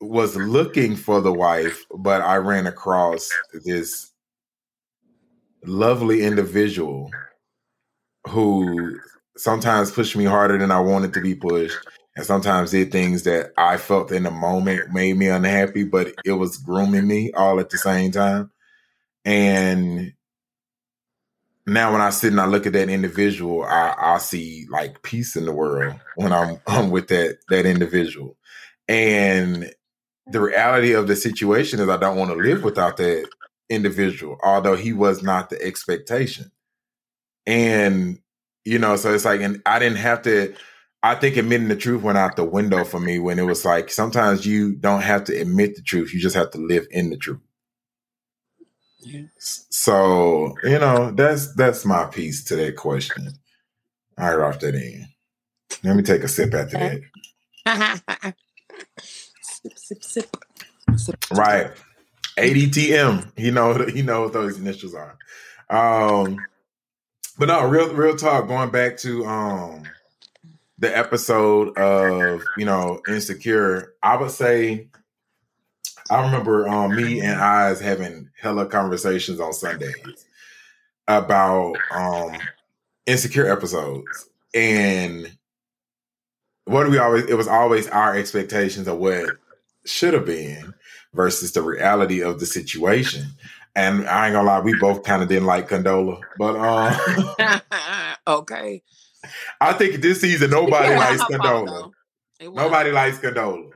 was 0.00 0.36
looking 0.36 0.96
for 0.96 1.20
the 1.20 1.34
wife, 1.34 1.84
but 1.94 2.22
I 2.22 2.36
ran 2.36 2.66
across 2.66 3.28
this 3.66 4.10
lovely 5.66 6.22
individual 6.24 7.10
who 8.26 8.98
sometimes 9.36 9.90
pushed 9.90 10.16
me 10.16 10.24
harder 10.24 10.56
than 10.56 10.70
I 10.70 10.80
wanted 10.80 11.12
to 11.12 11.20
be 11.20 11.34
pushed 11.34 11.76
and 12.16 12.24
sometimes 12.24 12.70
did 12.70 12.92
things 12.92 13.24
that 13.24 13.52
I 13.56 13.76
felt 13.76 14.12
in 14.12 14.22
the 14.22 14.30
moment 14.30 14.92
made 14.92 15.16
me 15.16 15.28
unhappy, 15.28 15.84
but 15.84 16.14
it 16.24 16.32
was 16.32 16.58
grooming 16.58 17.06
me 17.06 17.32
all 17.32 17.58
at 17.58 17.70
the 17.70 17.78
same 17.78 18.12
time. 18.12 18.50
And 19.24 20.12
now 21.66 21.92
when 21.92 22.00
I 22.00 22.10
sit 22.10 22.30
and 22.30 22.40
I 22.40 22.46
look 22.46 22.66
at 22.66 22.72
that 22.74 22.88
individual, 22.88 23.64
I, 23.64 23.94
I 23.98 24.18
see 24.18 24.66
like 24.70 25.02
peace 25.02 25.34
in 25.34 25.44
the 25.44 25.52
world 25.52 25.98
when 26.16 26.32
I'm, 26.32 26.60
I'm 26.66 26.90
with 26.90 27.08
that 27.08 27.38
that 27.48 27.66
individual. 27.66 28.36
And 28.86 29.72
the 30.26 30.40
reality 30.40 30.92
of 30.92 31.06
the 31.08 31.16
situation 31.16 31.80
is 31.80 31.88
I 31.88 31.96
don't 31.96 32.16
want 32.16 32.30
to 32.30 32.36
live 32.36 32.62
without 32.62 32.96
that 32.98 33.28
individual, 33.68 34.38
although 34.42 34.76
he 34.76 34.92
was 34.92 35.22
not 35.22 35.50
the 35.50 35.60
expectation. 35.62 36.50
And 37.46 38.20
you 38.64 38.78
know, 38.78 38.96
so 38.96 39.12
it's 39.12 39.24
like, 39.24 39.40
and 39.40 39.60
I 39.66 39.78
didn't 39.78 39.98
have 39.98 40.22
to. 40.22 40.54
I 41.04 41.14
think 41.14 41.36
admitting 41.36 41.68
the 41.68 41.76
truth 41.76 42.02
went 42.02 42.16
out 42.16 42.34
the 42.34 42.44
window 42.44 42.82
for 42.82 42.98
me 42.98 43.18
when 43.18 43.38
it 43.38 43.42
was 43.42 43.62
like 43.62 43.90
sometimes 43.90 44.46
you 44.46 44.74
don't 44.74 45.02
have 45.02 45.24
to 45.24 45.38
admit 45.38 45.76
the 45.76 45.82
truth; 45.82 46.14
you 46.14 46.18
just 46.20 46.34
have 46.34 46.50
to 46.52 46.58
live 46.58 46.86
in 46.90 47.10
the 47.10 47.18
truth. 47.18 47.40
So 49.38 50.54
you 50.64 50.78
know, 50.78 51.10
that's 51.10 51.54
that's 51.56 51.84
my 51.84 52.06
piece 52.06 52.42
to 52.44 52.56
that 52.56 52.76
question. 52.76 53.34
I 54.16 54.32
off 54.32 54.60
that 54.60 54.74
in. 54.74 55.08
Let 55.82 55.94
me 55.94 56.02
take 56.02 56.22
a 56.22 56.28
sip 56.28 56.54
after 56.54 56.78
that. 56.78 58.34
sip, 59.42 59.78
sip, 59.78 60.02
sip, 60.02 60.36
sip. 60.96 61.26
Right. 61.32 61.70
ADTM. 62.38 63.38
He 63.38 63.50
know 63.50 63.74
he 63.86 64.00
knows 64.00 64.26
what 64.26 64.32
those 64.32 64.58
initials 64.58 64.94
are. 64.94 65.18
Um 65.68 66.38
but 67.38 67.48
no, 67.48 67.68
real 67.68 67.92
real 67.92 68.16
talk, 68.16 68.48
going 68.48 68.70
back 68.70 68.96
to 68.98 69.26
um 69.26 69.82
the 70.78 70.96
episode 70.96 71.76
of, 71.78 72.42
you 72.56 72.64
know, 72.64 73.00
Insecure, 73.08 73.94
I 74.02 74.16
would 74.16 74.30
say 74.30 74.88
I 76.10 76.22
remember 76.24 76.68
um 76.68 76.94
me 76.94 77.20
and 77.20 77.40
Eyes 77.40 77.80
having 77.80 78.30
hella 78.40 78.66
conversations 78.66 79.40
on 79.40 79.52
Sundays 79.52 80.26
about 81.08 81.76
um 81.90 82.32
insecure 83.06 83.50
episodes. 83.50 84.28
And 84.54 85.36
what 86.66 86.84
do 86.84 86.90
we 86.90 86.98
always 86.98 87.24
it 87.24 87.36
was 87.36 87.48
always 87.48 87.88
our 87.88 88.16
expectations 88.16 88.88
of 88.88 88.98
what 88.98 89.36
should 89.86 90.14
have 90.14 90.26
been 90.26 90.74
versus 91.14 91.52
the 91.52 91.62
reality 91.62 92.22
of 92.22 92.40
the 92.40 92.46
situation. 92.46 93.26
And 93.76 94.06
I 94.06 94.26
ain't 94.26 94.34
gonna 94.34 94.46
lie, 94.46 94.60
we 94.60 94.78
both 94.78 95.02
kind 95.04 95.22
of 95.22 95.28
didn't 95.28 95.46
like 95.46 95.68
Condola, 95.68 96.20
but 96.38 96.56
um, 96.56 97.60
okay. 98.26 98.82
I 99.60 99.72
think 99.72 99.96
this 100.02 100.20
season 100.20 100.50
nobody 100.50 100.92
It 100.92 100.96
likes 100.98 101.20
wasn't 101.20 101.32
her 101.32 101.38
fault, 101.38 101.68
Condola. 101.68 101.80
though. 101.80 101.92
It 102.40 102.52
wasn't 102.52 102.72
Nobody 102.72 102.90
likes 102.92 103.18
fault. 103.18 103.34
Condola. 103.34 103.70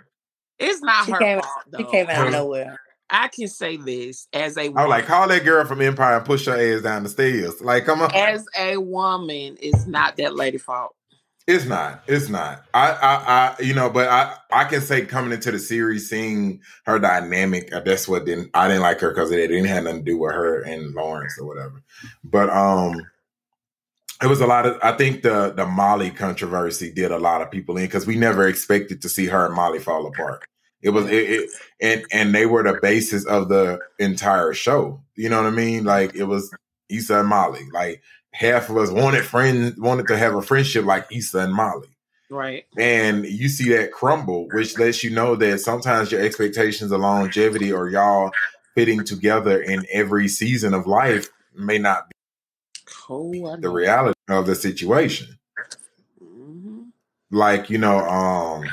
It's 0.58 0.82
not 0.82 1.06
She 1.06 1.12
her 1.12 1.18
came- 1.18 1.40
fault. 1.40 1.64
She 1.78 1.84
came 1.84 2.10
out 2.10 2.26
of 2.26 2.32
nowhere. 2.32 2.80
I 3.10 3.28
can 3.28 3.48
say 3.48 3.76
this 3.78 4.28
as 4.34 4.58
a 4.58 4.64
I 4.64 4.68
was 4.68 4.88
like, 4.88 5.06
call 5.06 5.28
that 5.28 5.42
girl 5.44 5.64
from 5.64 5.80
Empire 5.80 6.16
and 6.18 6.26
push 6.26 6.44
her 6.46 6.58
ass 6.76 6.82
down 6.82 7.04
the 7.04 7.08
stairs. 7.08 7.58
Like, 7.62 7.86
come 7.86 8.02
on. 8.02 8.14
as 8.14 8.44
a 8.58 8.76
woman, 8.76 9.56
it's 9.62 9.86
not 9.86 10.16
that 10.18 10.36
lady 10.36 10.58
fault. 10.58 10.94
It's 11.46 11.64
not. 11.64 12.02
It's 12.06 12.28
not. 12.28 12.64
I, 12.74 12.90
I, 12.90 13.14
I, 13.58 13.62
you 13.62 13.72
know, 13.72 13.88
but 13.88 14.08
I, 14.10 14.34
I 14.52 14.64
can 14.64 14.82
say 14.82 15.06
coming 15.06 15.32
into 15.32 15.50
the 15.50 15.58
series, 15.58 16.10
seeing 16.10 16.60
her 16.84 16.98
dynamic, 16.98 17.72
uh, 17.72 17.80
that's 17.80 18.06
what 18.06 18.26
didn't. 18.26 18.50
I 18.52 18.68
didn't 18.68 18.82
like 18.82 19.00
her 19.00 19.08
because 19.08 19.30
it 19.30 19.46
didn't 19.46 19.64
have 19.64 19.84
nothing 19.84 20.04
to 20.04 20.04
do 20.04 20.18
with 20.18 20.34
her 20.34 20.60
and 20.64 20.92
Lawrence 20.94 21.38
or 21.40 21.46
whatever. 21.46 21.82
But 22.22 22.50
um, 22.50 23.00
it 24.22 24.26
was 24.26 24.40
a 24.40 24.46
lot 24.46 24.66
of. 24.66 24.78
I 24.82 24.92
think 24.92 25.22
the 25.22 25.52
the 25.54 25.66
Molly 25.66 26.10
controversy 26.10 26.92
did 26.92 27.10
a 27.10 27.18
lot 27.18 27.42
of 27.42 27.50
people 27.50 27.76
in 27.76 27.84
because 27.84 28.06
we 28.06 28.16
never 28.16 28.48
expected 28.48 29.02
to 29.02 29.08
see 29.08 29.26
her 29.26 29.46
and 29.46 29.54
Molly 29.54 29.78
fall 29.78 30.06
apart. 30.06 30.44
It 30.82 30.90
was 30.90 31.06
it, 31.06 31.30
it 31.30 31.50
and 31.80 32.04
and 32.12 32.34
they 32.34 32.46
were 32.46 32.62
the 32.62 32.78
basis 32.80 33.24
of 33.26 33.48
the 33.48 33.78
entire 33.98 34.54
show. 34.54 35.00
You 35.14 35.28
know 35.28 35.42
what 35.42 35.52
I 35.52 35.54
mean? 35.54 35.84
Like 35.84 36.14
it 36.14 36.24
was 36.24 36.52
Issa 36.88 37.20
and 37.20 37.28
Molly. 37.28 37.68
Like 37.72 38.02
half 38.32 38.70
of 38.70 38.76
us 38.76 38.90
wanted 38.90 39.24
friends 39.24 39.78
wanted 39.78 40.08
to 40.08 40.18
have 40.18 40.34
a 40.34 40.42
friendship 40.42 40.84
like 40.84 41.06
Issa 41.12 41.38
and 41.38 41.54
Molly. 41.54 41.88
Right. 42.30 42.66
And 42.76 43.24
you 43.24 43.48
see 43.48 43.70
that 43.70 43.92
crumble, 43.92 44.48
which 44.52 44.78
lets 44.78 45.02
you 45.02 45.10
know 45.10 45.34
that 45.36 45.60
sometimes 45.60 46.12
your 46.12 46.20
expectations 46.20 46.92
of 46.92 47.00
longevity 47.00 47.72
or 47.72 47.88
y'all 47.88 48.32
fitting 48.74 49.04
together 49.04 49.60
in 49.60 49.86
every 49.90 50.28
season 50.28 50.74
of 50.74 50.86
life 50.86 51.30
may 51.54 51.78
not 51.78 52.08
be 52.08 52.17
I 53.46 53.56
the 53.60 53.70
reality 53.70 54.18
of 54.28 54.46
the 54.46 54.54
situation. 54.54 55.38
Mhm. 56.22 56.92
Like, 57.30 57.70
you 57.70 57.78
know, 57.78 57.98
um 57.98 58.64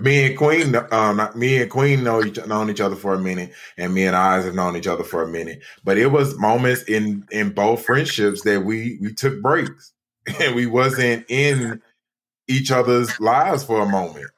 me 0.00 0.26
and 0.26 0.38
Queen, 0.38 0.76
um, 0.90 1.28
me 1.34 1.62
and 1.62 1.70
Queen 1.70 2.04
know 2.04 2.22
each 2.24 2.44
known 2.46 2.70
each 2.70 2.80
other 2.80 2.96
for 2.96 3.14
a 3.14 3.18
minute, 3.18 3.52
and 3.76 3.94
me 3.94 4.06
and 4.06 4.16
Eyes 4.16 4.44
have 4.44 4.54
known 4.54 4.76
each 4.76 4.86
other 4.86 5.04
for 5.04 5.22
a 5.22 5.28
minute. 5.28 5.62
But 5.84 5.98
it 5.98 6.08
was 6.08 6.38
moments 6.38 6.82
in 6.84 7.26
in 7.30 7.50
both 7.50 7.84
friendships 7.84 8.42
that 8.42 8.64
we 8.64 8.98
we 9.00 9.12
took 9.14 9.40
breaks, 9.42 9.92
and 10.40 10.54
we 10.54 10.66
wasn't 10.66 11.24
in 11.28 11.82
each 12.48 12.70
other's 12.70 13.18
lives 13.20 13.64
for 13.64 13.82
a 13.82 13.88
moment, 13.88 14.30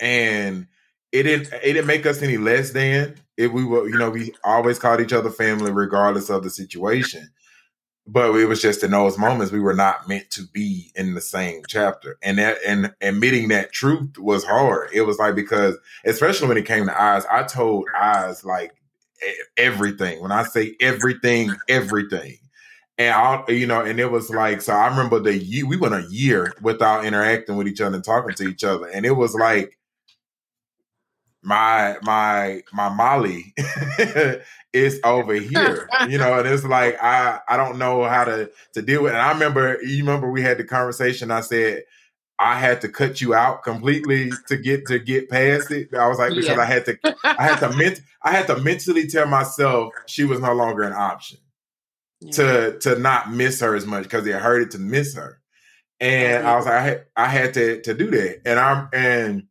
and 0.00 0.66
it 1.12 1.24
didn't 1.24 1.52
it 1.52 1.74
didn't 1.74 1.86
make 1.86 2.06
us 2.06 2.22
any 2.22 2.38
less 2.38 2.72
than 2.72 3.16
if 3.36 3.52
we 3.52 3.64
were 3.64 3.88
you 3.88 3.98
know 3.98 4.10
we 4.10 4.34
always 4.44 4.78
called 4.78 5.00
each 5.00 5.12
other 5.12 5.30
family 5.30 5.72
regardless 5.72 6.30
of 6.30 6.42
the 6.42 6.50
situation. 6.50 7.30
But 8.06 8.34
it 8.36 8.46
was 8.46 8.60
just 8.60 8.84
in 8.84 8.90
those 8.90 9.16
moments 9.16 9.50
we 9.50 9.60
were 9.60 9.74
not 9.74 10.08
meant 10.08 10.30
to 10.32 10.42
be 10.52 10.92
in 10.94 11.14
the 11.14 11.22
same 11.22 11.62
chapter, 11.66 12.18
and 12.22 12.38
that 12.38 12.58
and 12.66 12.92
admitting 13.00 13.48
that 13.48 13.72
truth 13.72 14.18
was 14.18 14.44
hard. 14.44 14.90
It 14.92 15.02
was 15.02 15.18
like 15.18 15.34
because 15.34 15.76
especially 16.04 16.48
when 16.48 16.58
it 16.58 16.66
came 16.66 16.86
to 16.86 17.00
eyes, 17.02 17.24
I 17.30 17.44
told 17.44 17.86
eyes 17.98 18.44
like 18.44 18.74
everything. 19.56 20.20
When 20.20 20.32
I 20.32 20.42
say 20.42 20.76
everything, 20.80 21.56
everything, 21.68 22.36
and 22.98 23.14
I, 23.14 23.44
you 23.48 23.66
know, 23.66 23.80
and 23.80 23.98
it 23.98 24.10
was 24.10 24.30
like 24.30 24.60
so. 24.60 24.74
I 24.74 24.88
remember 24.88 25.18
the 25.18 25.36
year 25.36 25.66
we 25.66 25.76
went 25.76 25.94
a 25.94 26.06
year 26.10 26.52
without 26.60 27.06
interacting 27.06 27.56
with 27.56 27.68
each 27.68 27.80
other 27.80 27.96
and 27.96 28.04
talking 28.04 28.34
to 28.34 28.48
each 28.48 28.64
other, 28.64 28.86
and 28.86 29.06
it 29.06 29.12
was 29.12 29.34
like 29.34 29.78
my 31.42 31.96
my 32.02 32.62
my 32.72 32.88
Molly 32.88 33.54
is 34.74 35.00
over 35.04 35.34
here, 35.34 35.88
you 36.08 36.18
know, 36.18 36.38
and 36.38 36.48
it's 36.48 36.64
like 36.64 37.02
I 37.02 37.40
I 37.48 37.56
don't 37.56 37.78
know 37.78 38.04
how 38.04 38.24
to 38.24 38.50
to 38.74 38.82
deal 38.82 39.02
with. 39.02 39.12
it. 39.12 39.16
And 39.16 39.22
I 39.22 39.32
remember 39.32 39.78
you 39.82 39.98
remember 40.04 40.30
we 40.30 40.42
had 40.42 40.58
the 40.58 40.64
conversation. 40.64 41.30
I 41.30 41.40
said 41.40 41.84
I 42.38 42.58
had 42.58 42.80
to 42.80 42.88
cut 42.88 43.20
you 43.20 43.32
out 43.34 43.62
completely 43.62 44.32
to 44.48 44.56
get 44.56 44.86
to 44.88 44.98
get 44.98 45.30
past 45.30 45.70
it. 45.70 45.94
I 45.94 46.08
was 46.08 46.18
like 46.18 46.30
because 46.34 46.46
Yeah. 46.56 46.60
I 46.60 46.64
had 46.64 46.84
to 46.86 46.98
I 47.24 47.42
had 47.44 47.60
to 47.60 47.76
ment 47.76 48.00
I 48.22 48.32
had 48.32 48.46
to 48.48 48.56
mentally 48.60 49.06
tell 49.06 49.26
myself 49.26 49.92
she 50.06 50.24
was 50.24 50.40
no 50.40 50.52
longer 50.52 50.82
an 50.82 50.92
option 50.92 51.38
Yeah. 52.20 52.32
to 52.32 52.78
to 52.80 52.98
not 52.98 53.32
miss 53.32 53.60
her 53.60 53.74
as 53.74 53.86
much 53.86 54.02
because 54.04 54.26
it 54.26 54.34
hurted 54.34 54.72
to 54.72 54.78
miss 54.78 55.14
her. 55.14 55.40
And 56.00 56.38
mm-hmm. 56.38 56.46
I 56.48 56.56
was 56.56 56.66
like, 56.66 56.74
I 56.74 56.80
had, 56.82 57.04
I 57.16 57.26
had 57.26 57.54
to 57.54 57.80
to 57.82 57.94
do 57.94 58.10
that. 58.10 58.42
And 58.44 58.58
I'm 58.58 58.88
and 58.92 59.44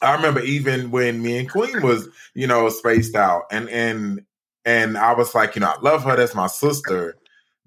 I 0.00 0.14
remember 0.14 0.40
even 0.40 0.92
when 0.92 1.20
me 1.20 1.38
and 1.38 1.50
Queen 1.50 1.82
was, 1.82 2.08
you 2.34 2.46
know, 2.46 2.68
spaced 2.68 3.16
out 3.16 3.42
and 3.50 3.68
and 3.68 4.20
and 4.64 4.98
I 4.98 5.14
was 5.14 5.34
like, 5.34 5.54
you 5.54 5.60
know, 5.60 5.68
I 5.76 5.80
love 5.80 6.04
her, 6.04 6.16
that's 6.16 6.34
my 6.34 6.46
sister. 6.46 7.16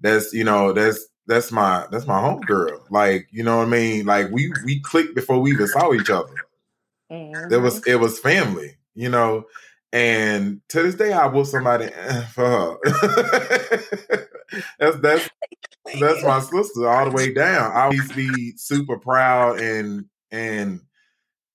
That's, 0.00 0.32
you 0.32 0.44
know, 0.44 0.72
that's 0.72 1.06
that's 1.26 1.52
my 1.52 1.86
that's 1.90 2.06
my 2.06 2.20
homegirl. 2.20 2.80
Like, 2.90 3.28
you 3.30 3.44
know 3.44 3.58
what 3.58 3.66
I 3.68 3.70
mean? 3.70 4.06
Like 4.06 4.30
we 4.30 4.52
we 4.64 4.80
clicked 4.80 5.14
before 5.14 5.40
we 5.40 5.52
even 5.52 5.68
saw 5.68 5.92
each 5.92 6.10
other. 6.10 6.34
It 7.50 7.58
was 7.58 7.86
it 7.86 7.96
was 7.96 8.18
family, 8.18 8.76
you 8.94 9.08
know. 9.08 9.44
And 9.92 10.62
to 10.70 10.82
this 10.82 10.94
day, 10.94 11.12
I 11.12 11.26
will 11.26 11.44
somebody 11.44 11.84
eh, 11.86 12.22
for 12.26 12.78
her. 12.82 14.28
that's 14.78 14.96
that's 14.98 15.30
that's 16.00 16.24
my 16.24 16.40
sister 16.40 16.88
all 16.88 17.04
the 17.04 17.10
way 17.10 17.32
down. 17.32 17.72
I 17.72 17.84
always 17.84 18.10
be 18.12 18.54
super 18.56 18.98
proud 18.98 19.60
and 19.60 20.06
and 20.30 20.80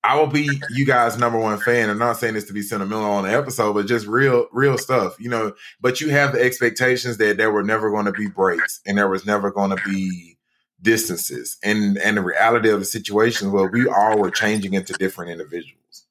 I 0.08 0.16
will 0.16 0.28
be 0.28 0.50
you 0.70 0.86
guys' 0.86 1.18
number 1.18 1.38
one 1.38 1.60
fan. 1.60 1.90
I'm 1.90 2.00
not 2.00 2.16
saying 2.16 2.36
this 2.36 2.46
to 2.46 2.54
be 2.54 2.62
sentimental 2.62 3.12
on 3.12 3.26
the 3.26 3.38
episode, 3.38 3.74
but 3.74 3.88
just 3.88 4.08
real 4.08 4.48
real 4.54 4.78
stuff, 4.78 5.20
you 5.20 5.30
know. 5.30 5.54
But 5.82 6.00
you 6.00 6.10
have 6.12 6.32
the 6.32 6.42
expectations 6.42 7.18
that 7.18 7.36
there 7.36 7.52
were 7.52 7.64
never 7.64 7.92
going 7.92 8.06
to 8.06 8.14
be 8.14 8.28
breaks 8.28 8.80
and 8.86 8.98
there 8.98 9.10
was 9.10 9.26
never 9.26 9.52
going 9.52 9.76
to 9.76 9.84
be 9.84 10.38
distances, 10.82 11.58
and 11.62 11.98
and 11.98 12.16
the 12.16 12.22
reality 12.22 12.70
of 12.70 12.80
the 12.80 12.86
situation 12.86 13.52
where 13.52 13.68
we 13.68 13.86
all 13.86 14.18
were 14.18 14.32
changing 14.32 14.76
into 14.76 14.94
different 14.94 15.30
individuals. 15.30 16.06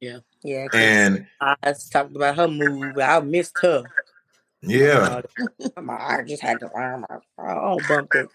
Yeah, 0.00 0.18
yeah. 0.44 0.68
And 0.72 1.26
I 1.40 1.56
talked 1.90 2.14
about 2.14 2.36
her 2.36 2.46
move. 2.46 2.96
I 2.96 3.18
missed 3.20 3.58
her. 3.62 3.82
yeah, 4.62 5.20
I 5.76 6.22
just 6.22 6.42
had 6.42 6.60
to 6.60 6.70
learn 6.76 7.04
my 7.08 7.18
oh 7.38 7.80
bump 7.88 8.14
it. 8.14 8.28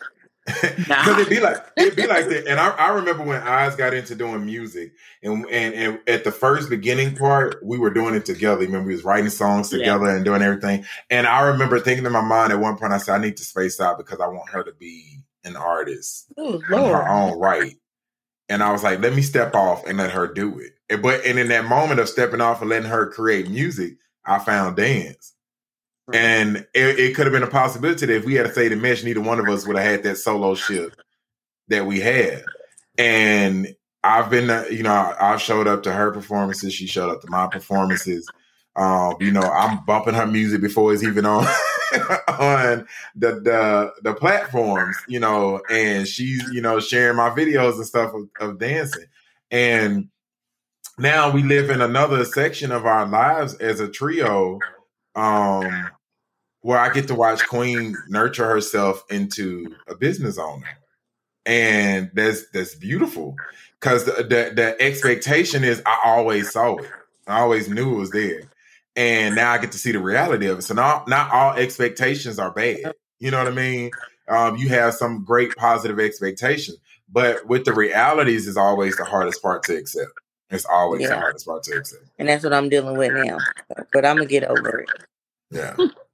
Because 0.48 1.08
it'd 1.20 1.30
be 1.30 1.40
like 1.42 1.58
it'd 1.78 1.96
be 1.98 2.08
like 2.08 2.30
that. 2.30 2.48
And 2.48 2.60
I, 2.60 2.70
I 2.70 2.90
remember 2.92 3.24
when 3.24 3.42
Eyes 3.42 3.76
got 3.76 3.94
into 3.94 4.16
doing 4.16 4.46
music, 4.46 4.94
and, 5.24 5.46
and 5.48 5.76
and 5.76 6.00
at 6.08 6.24
the 6.24 6.32
first 6.32 6.70
beginning 6.70 7.16
part, 7.16 7.58
we 7.64 7.78
were 7.78 7.92
doing 7.92 8.16
it 8.16 8.26
together. 8.26 8.62
Remember, 8.62 8.88
we 8.88 8.94
was 8.96 9.04
writing 9.06 9.30
songs 9.30 9.72
Yeah. 9.74 9.80
together 9.80 10.08
and 10.08 10.26
doing 10.26 10.42
everything. 10.42 10.86
And 11.10 11.28
I 11.28 11.42
remember 11.50 11.80
thinking 11.80 12.06
in 12.06 12.12
my 12.14 12.22
mind 12.22 12.54
at 12.54 12.60
one 12.60 12.78
point, 12.78 12.94
I 12.94 12.98
said, 13.00 13.16
I 13.16 13.20
need 13.24 13.38
to 13.38 13.44
space 13.46 13.80
out 13.82 13.98
because 13.98 14.20
I 14.22 14.28
want 14.28 14.50
her 14.52 14.64
to 14.64 14.74
be 14.74 15.20
an 15.44 15.56
artist 15.58 16.32
Oh 16.38 16.64
in 16.72 16.86
her 16.86 17.08
own 17.08 17.40
right. 17.40 17.76
And 18.50 18.64
I 18.64 18.72
was 18.72 18.84
like, 18.84 19.02
let 19.02 19.14
me 19.16 19.22
step 19.24 19.56
off 19.56 19.86
and 19.88 19.98
let 19.98 20.12
her 20.12 20.28
do 20.34 20.60
it. 20.60 21.02
But 21.02 21.26
and 21.26 21.40
in 21.40 21.50
that 21.50 21.66
moment 21.66 22.00
of 22.00 22.10
stepping 22.10 22.42
off 22.42 22.62
and 22.62 22.70
letting 22.70 22.90
her 22.90 23.10
create 23.12 23.50
music, 23.50 23.98
I 24.26 24.40
found 24.40 24.78
dance. 24.78 25.34
And 26.14 26.58
it, 26.74 27.00
it 27.00 27.16
could 27.16 27.26
have 27.26 27.34
been 27.34 27.44
a 27.44 27.48
possibility 27.48 28.06
that 28.06 28.16
if 28.16 28.26
we 28.26 28.36
had 28.36 28.52
stayed 28.52 28.72
in 28.72 28.82
mesh, 28.82 29.04
neither 29.04 29.22
one 29.22 29.40
of 29.40 29.50
us 29.50 29.68
would 29.68 29.76
have 29.76 29.86
had 29.86 30.04
that 30.04 30.18
solo 30.18 30.56
ship 30.56 30.94
that 31.68 31.86
we 31.86 32.00
had. 32.00 32.44
And 32.98 33.76
I've 34.04 34.30
been, 34.30 34.50
uh, 34.50 34.66
you 34.72 34.84
know, 34.84 35.14
I've 35.20 35.42
showed 35.42 35.68
up 35.68 35.84
to 35.84 35.92
her 35.92 36.12
performances. 36.12 36.74
She 36.74 36.88
showed 36.88 37.12
up 37.12 37.22
to 37.22 37.30
my 37.30 37.48
performances. 37.48 38.28
Um, 38.76 39.16
you 39.20 39.32
know, 39.32 39.42
I'm 39.42 39.84
bumping 39.86 40.14
her 40.14 40.28
music 40.28 40.62
before 40.62 40.94
it's 40.94 41.04
even 41.04 41.26
on 41.26 41.46
on 42.28 42.88
the 43.16 43.40
the 43.42 43.92
the 44.04 44.14
platforms, 44.14 44.96
you 45.08 45.20
know, 45.20 45.62
and 45.70 46.08
she's, 46.08 46.44
you 46.52 46.62
know, 46.62 46.80
sharing 46.80 47.18
my 47.18 47.30
videos 47.32 47.76
and 47.76 47.86
stuff 47.86 48.14
of, 48.14 48.30
of 48.40 48.60
dancing. 48.60 49.06
And 49.52 50.10
now 50.98 51.32
we 51.32 51.44
live 51.44 51.70
in 51.70 51.82
another 51.82 52.24
section 52.24 52.72
of 52.72 52.86
our 52.86 53.08
lives 53.08 53.56
as 53.56 53.80
a 53.80 53.90
trio 53.90 54.60
um 55.16 55.90
where 56.68 56.80
I 56.80 56.92
get 56.92 57.08
to 57.08 57.16
watch 57.16 57.48
Queen 57.48 57.96
nurture 58.10 58.46
herself 58.46 59.02
into 59.10 59.74
a 59.88 59.96
business 59.96 60.38
owner. 60.38 60.68
And 61.46 62.12
that's 62.14 62.50
that's 62.50 62.76
beautiful 62.76 63.38
because 63.80 64.04
the, 64.04 64.12
the, 64.24 64.52
the 64.54 64.76
expectation 64.82 65.64
is 65.64 65.82
I 65.86 65.98
always 66.04 66.52
saw 66.52 66.76
it. 66.76 66.92
I 67.26 67.40
always 67.40 67.70
knew 67.70 67.96
it 67.96 68.00
was 68.00 68.12
there. 68.12 68.42
And 68.98 69.34
now 69.34 69.54
I 69.54 69.60
get 69.60 69.72
to 69.72 69.78
see 69.78 69.94
the 69.94 70.02
reality 70.02 70.48
of 70.48 70.60
it. 70.60 70.64
So 70.64 70.74
not 70.74 71.08
not 71.08 71.32
all 71.32 71.54
expectations 71.54 72.38
are 72.38 72.52
bad. 72.52 72.94
You 73.20 73.32
know 73.32 73.38
what 73.38 73.48
I 73.48 73.56
mean? 73.56 73.92
Um, 74.28 74.58
you 74.58 74.68
have 74.68 74.94
some 74.94 75.24
great 75.24 75.56
positive 75.56 76.02
expectations, 76.02 76.80
but 77.10 77.48
with 77.48 77.64
the 77.64 77.72
realities 77.72 78.46
is 78.46 78.58
always 78.58 78.98
the 78.98 79.06
hardest 79.06 79.42
part 79.42 79.64
to 79.64 79.78
accept. 79.78 80.12
It's 80.50 80.66
always 80.66 81.08
the 81.08 81.18
hardest 81.18 81.46
part 81.46 81.64
to 81.64 81.78
accept. 81.78 82.04
And 82.20 82.28
that's 82.28 82.44
what 82.44 82.52
I'm 82.52 82.68
dealing 82.68 82.98
with 82.98 83.14
now. 83.14 83.38
But 83.94 84.06
I'm 84.06 84.18
gonna 84.18 84.26
get 84.26 84.44
over 84.44 84.80
it. 84.80 84.90
Yeah. 85.50 85.78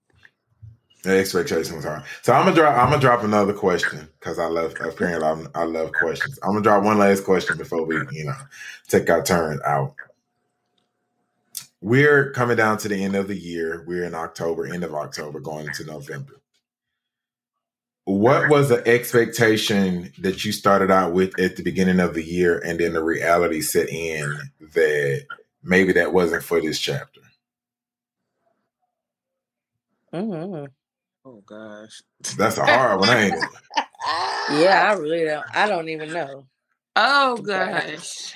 The 1.04 1.20
expectation 1.20 1.78
was 1.78 1.86
hard. 1.86 2.04
So 2.24 2.34
I'm 2.34 2.46
gonna 2.46 2.56
drop. 2.58 2.78
I'm 2.78 2.92
gonna 2.92 3.02
drop 3.02 3.24
another 3.24 3.54
question 3.54 4.10
because 4.20 4.40
I 4.40 4.48
love. 4.48 4.76
Apparently, 4.82 5.28
I'm, 5.28 5.50
I 5.56 5.66
love 5.66 5.94
questions. 5.94 6.40
I'm 6.44 6.52
gonna 6.52 6.64
drop 6.64 6.84
one 6.84 7.00
last 7.00 7.26
question 7.26 7.58
before 7.58 7.86
we, 7.86 7.98
you 8.12 8.26
know, 8.26 8.36
take 8.90 9.10
our 9.10 9.24
turn 9.24 9.62
out. 9.66 9.96
We're 11.82 12.32
coming 12.32 12.58
down 12.58 12.78
to 12.80 12.90
the 12.90 13.04
end 13.04 13.16
of 13.16 13.28
the 13.28 13.38
year. 13.38 13.84
We're 13.88 14.06
in 14.06 14.16
October, 14.16 14.68
end 14.68 14.84
of 14.84 14.96
October, 14.96 15.40
going 15.42 15.68
into 15.68 15.86
November. 15.86 16.42
What 18.06 18.50
was 18.50 18.70
the 18.70 18.88
expectation 18.88 20.14
that 20.20 20.46
you 20.46 20.52
started 20.52 20.92
out 20.92 21.14
with 21.14 21.40
at 21.40 21.58
the 21.58 21.64
beginning 21.64 22.02
of 22.02 22.16
the 22.16 22.24
year, 22.24 22.60
and 22.60 22.80
then 22.80 22.94
the 22.94 23.04
reality 23.04 23.62
set 23.62 23.90
in 23.90 24.38
that 24.76 25.26
maybe 25.64 25.94
that 25.94 26.14
wasn't 26.14 26.44
for 26.44 26.62
this 26.62 26.80
chapter? 26.80 27.22
hmm 30.14 30.66
Oh 31.26 31.42
gosh. 31.46 32.02
That's 32.38 32.58
a 32.58 32.66
hard 32.66 33.00
one, 33.00 33.10
ain't 33.10 33.36
it? 33.36 33.44
Yeah, 34.60 34.90
I 34.90 34.94
really 35.00 35.24
don't. 35.24 35.46
I 35.54 35.68
don't 35.68 35.90
even 35.90 36.12
know. 36.12 36.46
Oh 36.96 37.38
gosh. 37.38 38.36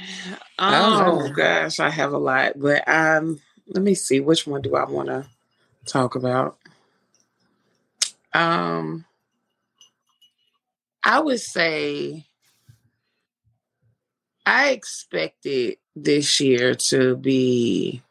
Oh 0.58 1.30
gosh, 1.30 1.80
I 1.80 1.90
have 1.90 2.14
a 2.14 2.18
lot, 2.18 2.54
but 2.56 2.88
um 2.88 3.40
let 3.68 3.84
me 3.84 3.94
see 3.94 4.20
which 4.22 4.48
one 4.48 4.62
do 4.62 4.76
I 4.76 4.86
want 4.86 5.10
to 5.10 5.28
talk 5.86 6.16
about. 6.16 6.58
Um 8.34 9.06
I 11.04 11.20
would 11.20 11.42
say 11.42 12.26
I 14.46 14.70
expected 14.70 15.78
this 15.96 16.40
year 16.40 16.74
to 16.76 17.18
be 17.18 18.02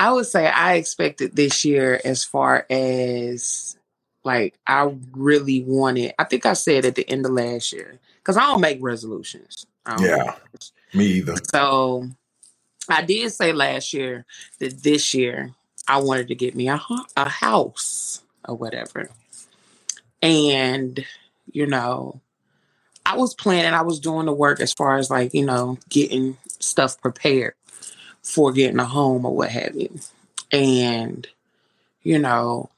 I 0.00 0.10
would 0.12 0.24
say 0.24 0.48
I 0.48 0.76
expected 0.76 1.36
this 1.36 1.62
year 1.62 2.00
as 2.06 2.24
far 2.24 2.64
as 2.70 3.76
like 4.24 4.58
I 4.66 4.94
really 5.12 5.62
wanted. 5.62 6.14
I 6.18 6.24
think 6.24 6.46
I 6.46 6.54
said 6.54 6.86
at 6.86 6.94
the 6.94 7.08
end 7.08 7.26
of 7.26 7.32
last 7.32 7.70
year 7.70 7.98
because 8.16 8.38
I 8.38 8.46
don't 8.46 8.62
make 8.62 8.78
resolutions. 8.80 9.66
Don't 9.84 10.02
Yeah, 10.02 10.36
me 10.94 11.04
either. 11.04 11.34
So 11.52 12.08
I 12.88 13.02
did 13.02 13.30
say 13.30 13.52
last 13.52 13.92
year 13.92 14.24
that 14.58 14.82
this 14.82 15.12
year 15.12 15.54
I 15.86 15.98
wanted 15.98 16.28
to 16.28 16.34
get 16.34 16.54
me 16.54 16.70
a, 16.70 16.80
a 17.18 17.28
house 17.28 18.22
or 18.48 18.56
whatever. 18.56 19.10
And, 20.22 21.04
you 21.52 21.66
know, 21.66 22.22
I 23.04 23.18
was 23.18 23.34
planning, 23.34 23.74
I 23.74 23.82
was 23.82 24.00
doing 24.00 24.24
the 24.24 24.32
work 24.32 24.60
as 24.60 24.72
far 24.72 24.96
as 24.96 25.10
like, 25.10 25.34
you 25.34 25.44
know, 25.44 25.76
getting 25.90 26.38
stuff 26.58 26.98
prepared 27.02 27.52
for 28.22 28.52
getting 28.52 28.80
a 28.80 28.84
home 28.86 29.26
or 29.26 29.34
what 29.34 29.50
have 29.50 29.76
you. 29.76 29.98
And, 30.52 31.26
you 32.02 32.18
know, 32.18 32.70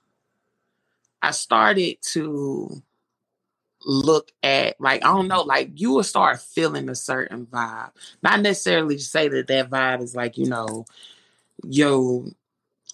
I 1.22 1.30
started 1.32 1.98
to 2.12 2.82
look 3.84 4.32
at 4.42 4.80
like 4.80 5.04
I 5.04 5.08
don't 5.08 5.28
know, 5.28 5.42
like 5.42 5.70
you 5.80 5.92
will 5.92 6.04
start 6.04 6.40
feeling 6.40 6.88
a 6.88 6.94
certain 6.94 7.46
vibe. 7.46 7.90
Not 8.22 8.40
necessarily 8.40 8.96
to 8.96 9.02
say 9.02 9.28
that 9.28 9.48
that 9.48 9.70
vibe 9.70 10.02
is 10.02 10.14
like 10.14 10.38
you 10.38 10.48
know 10.48 10.86
your 11.64 12.26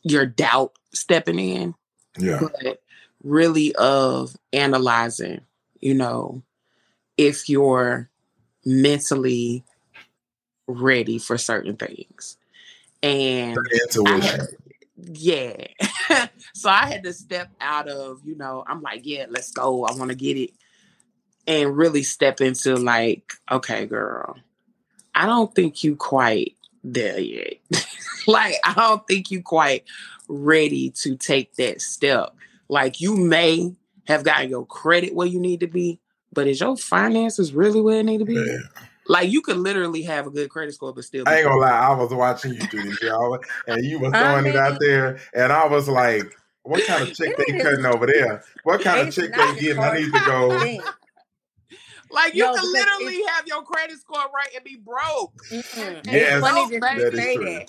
your 0.04 0.26
doubt 0.26 0.74
stepping 0.94 1.38
in, 1.38 1.74
Yeah, 2.18 2.40
but 2.40 2.82
really 3.24 3.74
of 3.76 4.36
analyzing. 4.52 5.42
You 5.80 5.94
know, 5.94 6.42
if 7.18 7.48
you're 7.50 8.10
mentally 8.66 9.64
ready 10.68 11.18
for 11.18 11.38
certain 11.38 11.76
things, 11.76 12.37
and 13.02 13.58
intuition. 13.82 14.46
yeah. 14.96 15.66
so 16.54 16.68
I 16.68 16.86
had 16.86 17.04
to 17.04 17.12
step 17.12 17.50
out 17.60 17.88
of, 17.88 18.20
you 18.24 18.36
know, 18.36 18.64
I'm 18.66 18.82
like, 18.82 19.02
yeah, 19.04 19.26
let's 19.28 19.50
go. 19.52 19.84
I 19.84 19.94
want 19.94 20.10
to 20.10 20.16
get 20.16 20.36
it. 20.36 20.50
And 21.46 21.76
really 21.76 22.02
step 22.02 22.40
into 22.40 22.76
like, 22.76 23.32
okay, 23.50 23.86
girl, 23.86 24.36
I 25.14 25.26
don't 25.26 25.54
think 25.54 25.82
you 25.82 25.96
quite 25.96 26.56
there 26.84 27.18
yet. 27.18 27.54
like, 28.26 28.56
I 28.64 28.74
don't 28.74 29.06
think 29.06 29.30
you 29.30 29.42
quite 29.42 29.84
ready 30.28 30.90
to 30.90 31.16
take 31.16 31.54
that 31.56 31.80
step. 31.80 32.34
Like 32.68 33.00
you 33.00 33.16
may 33.16 33.74
have 34.06 34.24
gotten 34.24 34.50
your 34.50 34.66
credit 34.66 35.14
where 35.14 35.26
you 35.26 35.40
need 35.40 35.60
to 35.60 35.66
be, 35.66 36.00
but 36.32 36.46
is 36.46 36.60
your 36.60 36.76
finances 36.76 37.54
really 37.54 37.80
where 37.80 38.00
it 38.00 38.04
need 38.04 38.18
to 38.18 38.24
be? 38.24 38.34
Yeah. 38.34 38.86
Like 39.08 39.30
you 39.30 39.40
could 39.40 39.56
literally 39.56 40.02
have 40.02 40.26
a 40.26 40.30
good 40.30 40.50
credit 40.50 40.74
score, 40.74 40.92
but 40.92 41.04
still 41.04 41.24
be 41.24 41.30
I 41.30 41.36
ain't 41.36 41.46
gonna 41.46 41.60
lie, 41.60 41.70
I 41.70 41.94
was 41.94 42.12
watching 42.12 42.52
you 42.52 42.60
do 42.70 42.82
this, 42.82 43.00
y'all, 43.02 43.38
and 43.66 43.84
you 43.84 43.98
was 43.98 44.12
I 44.14 44.20
throwing 44.20 44.46
it 44.46 44.56
out 44.56 44.78
there, 44.80 45.18
and 45.34 45.52
I 45.52 45.66
was 45.66 45.88
like, 45.88 46.24
"What 46.62 46.86
kind 46.86 47.02
of 47.02 47.08
chick 47.14 47.34
they 47.36 47.58
cutting 47.58 47.86
over 47.86 48.06
there? 48.06 48.44
What 48.64 48.82
kind 48.82 49.08
of 49.08 49.14
chick 49.14 49.34
they 49.34 49.54
getting? 49.60 49.82
I 49.82 49.94
need 49.96 50.12
to 50.12 50.20
go." 50.26 50.60
Like 52.10 52.34
you 52.34 52.44
No, 52.44 52.54
can 52.54 52.72
literally 52.72 53.22
have 53.28 53.46
your 53.46 53.62
credit 53.62 53.98
score 53.98 54.24
right 54.34 54.48
and 54.54 54.64
be 54.64 54.76
broke. 54.76 55.32
mm-mm. 55.52 55.62
it's 55.74 56.04
Yes, 56.06 56.40
funny 56.40 56.64
that 56.66 56.80
that 56.80 57.14
is 57.14 57.34
true. 57.34 57.44
that. 57.44 57.66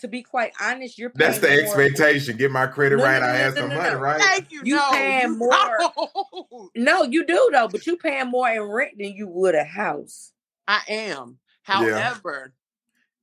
To 0.00 0.08
be 0.08 0.22
quite 0.22 0.52
honest, 0.60 0.98
you're 0.98 1.10
That's 1.10 1.38
paying 1.38 1.40
the 1.42 1.48
more. 1.66 1.80
expectation. 1.82 2.36
Get 2.36 2.50
my 2.50 2.66
credit 2.66 2.96
No, 2.96 3.04
no, 3.04 3.10
right. 3.10 3.20
no, 3.20 3.26
I 3.26 3.36
have 3.36 3.54
no, 3.54 3.60
some 3.60 3.68
no, 3.70 3.76
money, 3.76 3.94
no. 3.94 4.00
right? 4.00 4.20
Thank 4.20 4.50
you. 4.50 4.62
You 4.64 4.76
No, 4.76 4.90
paying 4.92 5.30
you 5.30 5.36
more. 5.36 5.78
don't. 5.78 6.70
No, 6.74 7.02
you 7.04 7.26
do 7.26 7.50
though, 7.52 7.68
but 7.68 7.86
you 7.86 7.96
paying 7.98 8.28
more 8.28 8.48
in 8.48 8.62
rent 8.62 8.98
than 8.98 9.12
you 9.12 9.28
would 9.28 9.54
a 9.54 9.62
house. 9.64 10.32
I 10.66 10.80
am. 10.88 11.38
Yeah, 11.68 11.98
However, 11.98 12.54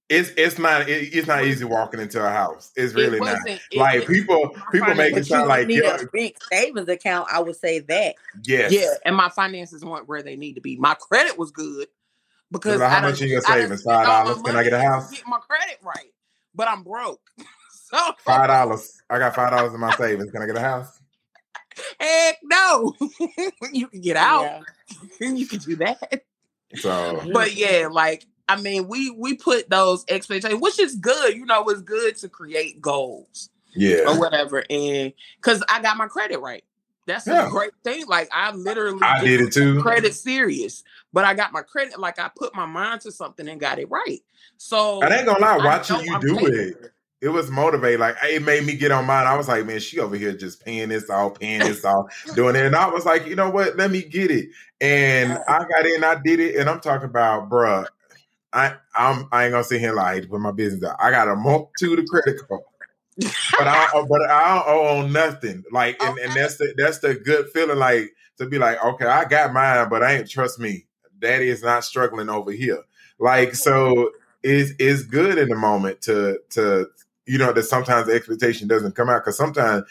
it's 0.09 0.31
it's 0.37 0.57
not 0.57 0.89
it, 0.89 1.13
it's 1.13 1.27
not 1.27 1.45
easy 1.45 1.65
walking 1.65 1.99
into 1.99 2.25
a 2.25 2.29
house. 2.29 2.71
It's 2.75 2.93
really 2.93 3.19
not. 3.19 3.33
wasn't. 3.33 3.61
It, 3.71 3.77
Like 3.77 4.01
it 4.01 4.07
people 4.07 4.55
people 4.71 4.95
make 4.95 5.13
it 5.13 5.13
finances. 5.13 5.13
But 5.13 5.17
you 5.17 5.23
sound 5.23 5.47
like 5.47 5.67
need 5.67 5.83
a 5.83 5.99
big 6.11 6.35
savings 6.51 6.89
account. 6.89 7.27
I 7.31 7.39
would 7.39 7.55
say 7.55 7.79
uh, 7.79 7.83
that. 7.89 8.15
Yes. 8.43 8.71
Yeah, 8.71 8.93
and 9.05 9.15
my 9.15 9.29
finances 9.29 9.85
weren't 9.85 10.07
where 10.07 10.23
they 10.23 10.35
need 10.35 10.53
to 10.53 10.61
be. 10.61 10.77
My 10.77 10.95
credit 10.95 11.37
was 11.37 11.51
good 11.51 11.87
because 12.51 12.81
how 12.81 13.01
much 13.01 13.21
in 13.21 13.29
your 13.29 13.41
savings? 13.41 13.83
Five 13.83 14.05
dollars. 14.05 14.41
Can 14.41 14.55
I 14.55 14.63
get 14.63 14.73
a 14.73 14.81
house? 14.81 15.11
getting 15.11 15.29
my 15.29 15.39
credit 15.39 15.77
right, 15.83 16.11
but 16.53 16.67
I'm 16.67 16.83
broke. 16.83 17.21
So 17.71 17.97
Five 18.19 18.49
dollars. 18.49 19.01
I 19.09 19.17
got 19.17 19.33
five 19.33 19.49
dollars 19.49 19.73
in 19.73 19.79
my 19.79 19.95
savings. 19.95 20.29
Can 20.29 20.43
I 20.43 20.45
get 20.45 20.55
a 20.57 20.61
house? 20.61 20.99
heck 21.99 22.37
no. 22.43 22.95
you 23.71 23.87
can 23.87 24.01
get 24.01 24.17
out. 24.17 24.63
Yeah. 25.19 25.29
you 25.31 25.47
can 25.47 25.59
do 25.59 25.75
that. 25.77 26.23
So 26.75 27.21
but 27.33 27.55
yeah, 27.55 27.87
like 27.91 28.25
I 28.47 28.59
mean, 28.59 28.87
we 28.87 29.11
we 29.11 29.35
put 29.35 29.69
those 29.69 30.05
expectations, 30.07 30.61
which 30.61 30.79
is 30.79 30.95
good. 30.95 31.35
You 31.35 31.45
know, 31.45 31.63
it's 31.69 31.81
good 31.81 32.15
to 32.17 32.29
create 32.29 32.81
goals 32.81 33.49
yeah, 33.75 34.07
or 34.07 34.19
whatever, 34.19 34.63
and 34.69 35.13
because 35.37 35.63
I 35.69 35.81
got 35.81 35.97
my 35.97 36.07
credit 36.07 36.39
right. 36.39 36.63
That's 37.05 37.25
a 37.25 37.47
great 37.49 37.71
thing. 37.83 38.05
Like 38.05 38.29
I 38.31 38.51
literally 38.51 39.01
I 39.01 39.23
did 39.23 39.41
it 39.41 39.51
too. 39.51 39.81
credit 39.81 40.13
serious, 40.13 40.83
but 41.11 41.25
I 41.25 41.33
got 41.33 41.51
my 41.51 41.63
credit. 41.63 41.99
Like 41.99 42.19
I 42.19 42.29
put 42.35 42.53
my 42.53 42.67
mind 42.67 43.01
to 43.01 43.11
something 43.11 43.47
and 43.47 43.59
got 43.59 43.79
it 43.79 43.89
right. 43.89 44.19
So 44.57 45.01
I 45.01 45.07
ain't 45.15 45.25
gonna 45.25 45.39
lie, 45.39 45.57
watching 45.57 46.01
you 46.01 46.13
I'm 46.13 46.21
do 46.21 46.37
it, 46.45 46.91
it 47.21 47.29
was 47.29 47.49
motivating. 47.51 47.99
Like 47.99 48.15
it 48.23 48.43
made 48.43 48.65
me 48.65 48.75
get 48.75 48.91
on 48.91 49.05
mine. 49.05 49.27
I 49.27 49.35
was 49.35 49.47
like, 49.47 49.65
man, 49.65 49.79
she 49.79 49.99
over 49.99 50.15
here 50.15 50.33
just 50.33 50.63
paying 50.63 50.89
this 50.89 51.09
off, 51.09 51.39
paying 51.39 51.59
this 51.59 51.83
off, 51.83 52.07
doing 52.35 52.55
it. 52.55 52.65
And 52.65 52.75
I 52.75 52.87
was 52.87 53.05
like, 53.05 53.27
you 53.27 53.35
know 53.35 53.49
what? 53.49 53.75
Let 53.77 53.91
me 53.91 54.01
get 54.03 54.31
it. 54.31 54.49
And 54.81 55.33
I 55.47 55.59
got 55.59 55.85
in, 55.85 56.03
I 56.03 56.15
did 56.23 56.39
it, 56.39 56.55
and 56.55 56.69
I'm 56.69 56.79
talking 56.79 57.09
about, 57.09 57.49
bruh. 57.49 57.85
I 58.51 58.75
I'm 58.95 59.27
I 59.31 59.45
ain't 59.45 59.51
gonna 59.51 59.63
sit 59.63 59.79
here 59.79 59.89
and 59.89 59.97
lie 59.97 60.21
put 60.21 60.39
my 60.41 60.51
business 60.51 60.83
out. 60.89 60.97
I 60.99 61.11
got 61.11 61.27
a 61.27 61.35
multitude 61.35 61.99
of 61.99 62.05
credit 62.07 62.39
cards. 62.47 62.63
But 63.57 63.67
I 63.67 63.89
don't- 63.91 64.07
but 64.09 64.21
I 64.29 64.55
don't 64.55 64.67
owe 64.67 64.97
on 64.99 65.11
nothing. 65.11 65.63
Like 65.71 66.01
and, 66.01 66.17
and 66.17 66.33
that's 66.35 66.55
the 66.57 66.73
that's 66.77 66.99
the 66.99 67.13
good 67.15 67.49
feeling 67.53 67.77
like 67.77 68.11
to 68.37 68.47
be 68.47 68.57
like, 68.57 68.83
okay, 68.83 69.05
I 69.05 69.25
got 69.25 69.53
mine, 69.53 69.87
but 69.89 70.01
I 70.01 70.13
ain't 70.13 70.29
trust 70.29 70.59
me. 70.59 70.87
Daddy 71.19 71.49
is 71.49 71.61
not 71.61 71.83
struggling 71.83 72.29
over 72.29 72.51
here. 72.51 72.81
Like 73.19 73.53
so 73.53 74.11
is 74.41 74.73
is 74.79 75.03
good 75.03 75.37
in 75.37 75.49
the 75.49 75.55
moment 75.55 76.01
to 76.03 76.39
to 76.51 76.87
you 77.29 77.37
know 77.37 77.53
that 77.53 77.63
sometimes 77.63 78.07
the 78.07 78.13
expectation 78.13 78.67
doesn't 78.67 78.95
come 78.95 79.07
out 79.07 79.23
because 79.23 79.37
sometimes 79.37 79.83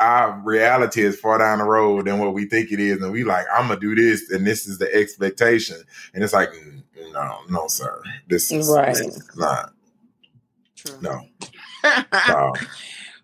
our 0.00 0.40
reality 0.42 1.02
is 1.02 1.20
far 1.20 1.36
down 1.36 1.58
the 1.58 1.64
road 1.64 2.06
than 2.06 2.18
what 2.18 2.32
we 2.32 2.46
think 2.46 2.72
it 2.72 2.80
is, 2.80 3.02
and 3.02 3.12
we 3.12 3.24
like 3.24 3.44
I'm 3.54 3.68
gonna 3.68 3.78
do 3.78 3.94
this, 3.94 4.30
and 4.30 4.46
this 4.46 4.66
is 4.66 4.78
the 4.78 4.92
expectation, 4.94 5.76
and 6.14 6.24
it's 6.24 6.32
like 6.32 6.48
mm, 6.48 6.82
no, 7.12 7.40
no, 7.50 7.68
sir, 7.68 8.02
this 8.26 8.50
is, 8.50 8.70
right. 8.70 8.94
this 8.94 9.00
is 9.00 9.36
not. 9.36 9.74
True. 10.76 10.96
No. 11.02 11.20
no. 12.28 12.52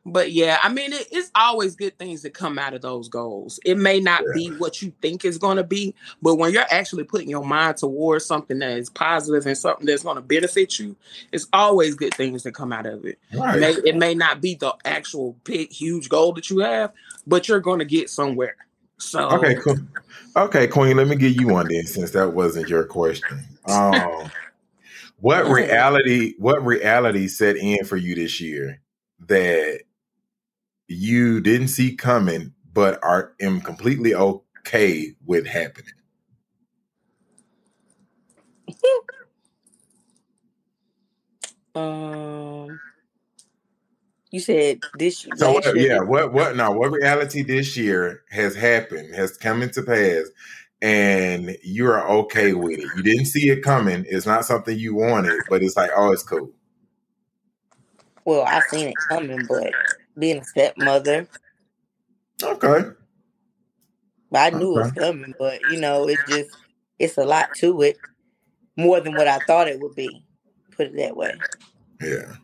But 0.07 0.33
yeah, 0.33 0.59
I 0.63 0.69
mean, 0.69 0.93
it, 0.93 1.09
it's 1.11 1.31
always 1.35 1.77
good 1.77 1.99
things 1.99 2.23
that 2.23 2.35
come 2.35 2.59
out 2.59 2.75
of 2.75 2.83
those 2.83 3.09
goals. 3.09 3.59
It 3.65 3.79
may 3.79 4.01
not 4.01 4.21
yeah. 4.21 4.33
be 4.35 4.49
what 4.57 4.83
you 4.83 4.93
think 5.01 5.25
is 5.25 5.39
going 5.39 5.57
to 5.57 5.65
be, 5.65 5.95
but 6.21 6.35
when 6.35 6.53
you're 6.53 6.67
actually 6.71 7.05
putting 7.05 7.31
your 7.31 7.45
mind 7.45 7.79
towards 7.79 8.27
something 8.27 8.59
that 8.59 8.77
is 8.77 8.91
positive 8.91 9.47
and 9.47 9.57
something 9.57 9.87
that's 9.87 10.03
going 10.03 10.17
to 10.17 10.23
benefit 10.23 10.79
you, 10.79 10.95
it's 11.33 11.47
always 11.55 11.95
good 11.95 12.13
things 12.15 12.43
that 12.43 12.53
come 12.53 12.71
out 12.71 12.85
of 12.85 13.07
it. 13.07 13.19
Right. 13.33 13.57
It, 13.57 13.61
may, 13.61 13.91
it 13.91 13.97
may 13.97 14.15
not 14.15 14.43
be 14.43 14.57
the 14.57 14.75
actual 14.85 15.37
big, 15.45 15.73
huge 15.73 16.11
goal 16.11 16.35
that 16.35 16.51
you 16.51 16.59
have, 16.59 16.93
but 17.27 17.49
you're 17.49 17.61
going 17.61 17.79
to 17.79 17.87
get 17.87 18.11
somewhere. 18.11 18.57
So 18.99 19.29
okay, 19.31 19.55
cool. 19.57 19.77
Okay, 20.37 20.67
Queen, 20.67 20.97
let 20.97 21.09
me 21.09 21.17
give 21.17 21.39
you 21.41 21.49
one 21.49 21.69
then, 21.69 21.87
since 21.87 22.11
that 22.13 22.33
wasn't 22.33 22.69
your 22.69 22.85
question. 22.85 23.41
Um, 23.67 24.31
what 25.21 25.47
reality? 25.49 26.35
What 26.39 26.65
reality 26.65 27.27
set 27.27 27.57
in 27.57 27.85
for 27.85 27.97
you 27.97 28.15
this 28.15 28.41
year 28.41 28.81
that 29.27 29.81
you 30.95 31.41
didn't 31.41 31.69
see 31.69 31.95
coming, 31.95 32.53
but 32.73 32.99
are 33.03 33.35
am 33.41 33.61
completely 33.61 34.15
okay 34.15 35.15
with 35.25 35.47
happening? 35.47 35.95
um, 41.75 42.81
you 44.31 44.41
said 44.41 44.81
this. 44.99 45.27
So 45.37 45.53
what, 45.53 45.77
yeah, 45.77 46.01
what 46.01 46.33
what 46.33 46.57
now? 46.57 46.73
What 46.73 46.91
reality 46.91 47.43
this 47.43 47.77
year 47.77 48.23
has 48.31 48.57
happened 48.57 49.15
has 49.15 49.37
come 49.37 49.63
into 49.63 49.83
pass, 49.83 50.25
and 50.83 51.57
you 51.63 51.87
are 51.87 52.07
okay 52.09 52.53
with 52.53 52.79
it. 52.79 52.89
You 52.97 53.03
didn't 53.03 53.27
see 53.27 53.51
it 53.51 53.63
coming. 53.63 54.05
It's 54.09 54.27
not 54.27 54.45
something 54.45 54.79
you 54.79 54.95
wanted, 54.95 55.43
but 55.49 55.63
it's 55.63 55.77
like, 55.77 55.91
oh, 55.97 56.13
it's 56.13 56.23
cool. 56.23 56.51
Well, 58.25 58.45
I've 58.47 58.63
seen 58.65 58.89
it 58.89 58.95
coming, 59.09 59.45
but 59.47 59.73
being 60.19 60.39
a 60.39 60.45
stepmother. 60.45 61.29
Okay. 62.43 62.91
But 64.31 64.55
I 64.55 64.57
knew 64.57 64.73
okay. 64.73 64.81
it 64.81 64.83
was 64.83 64.93
coming, 64.93 65.35
but 65.39 65.61
you 65.71 65.79
know, 65.81 66.09
it's 66.09 66.25
just 66.29 66.51
it's 66.99 67.19
a 67.19 67.25
lot 67.25 67.55
to 67.57 67.83
it. 67.83 67.99
More 68.77 69.01
than 69.01 69.15
what 69.15 69.29
I 69.29 69.39
thought 69.41 69.69
it 69.69 69.79
would 69.81 69.95
be. 69.95 70.25
Put 70.77 70.89
it 70.89 70.97
that 70.97 71.17
way. 71.17 71.33
Yeah. 72.01 72.35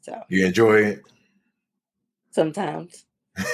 So 0.00 0.22
you 0.28 0.46
enjoy 0.46 0.82
it? 0.82 1.02
Sometimes. 2.30 3.04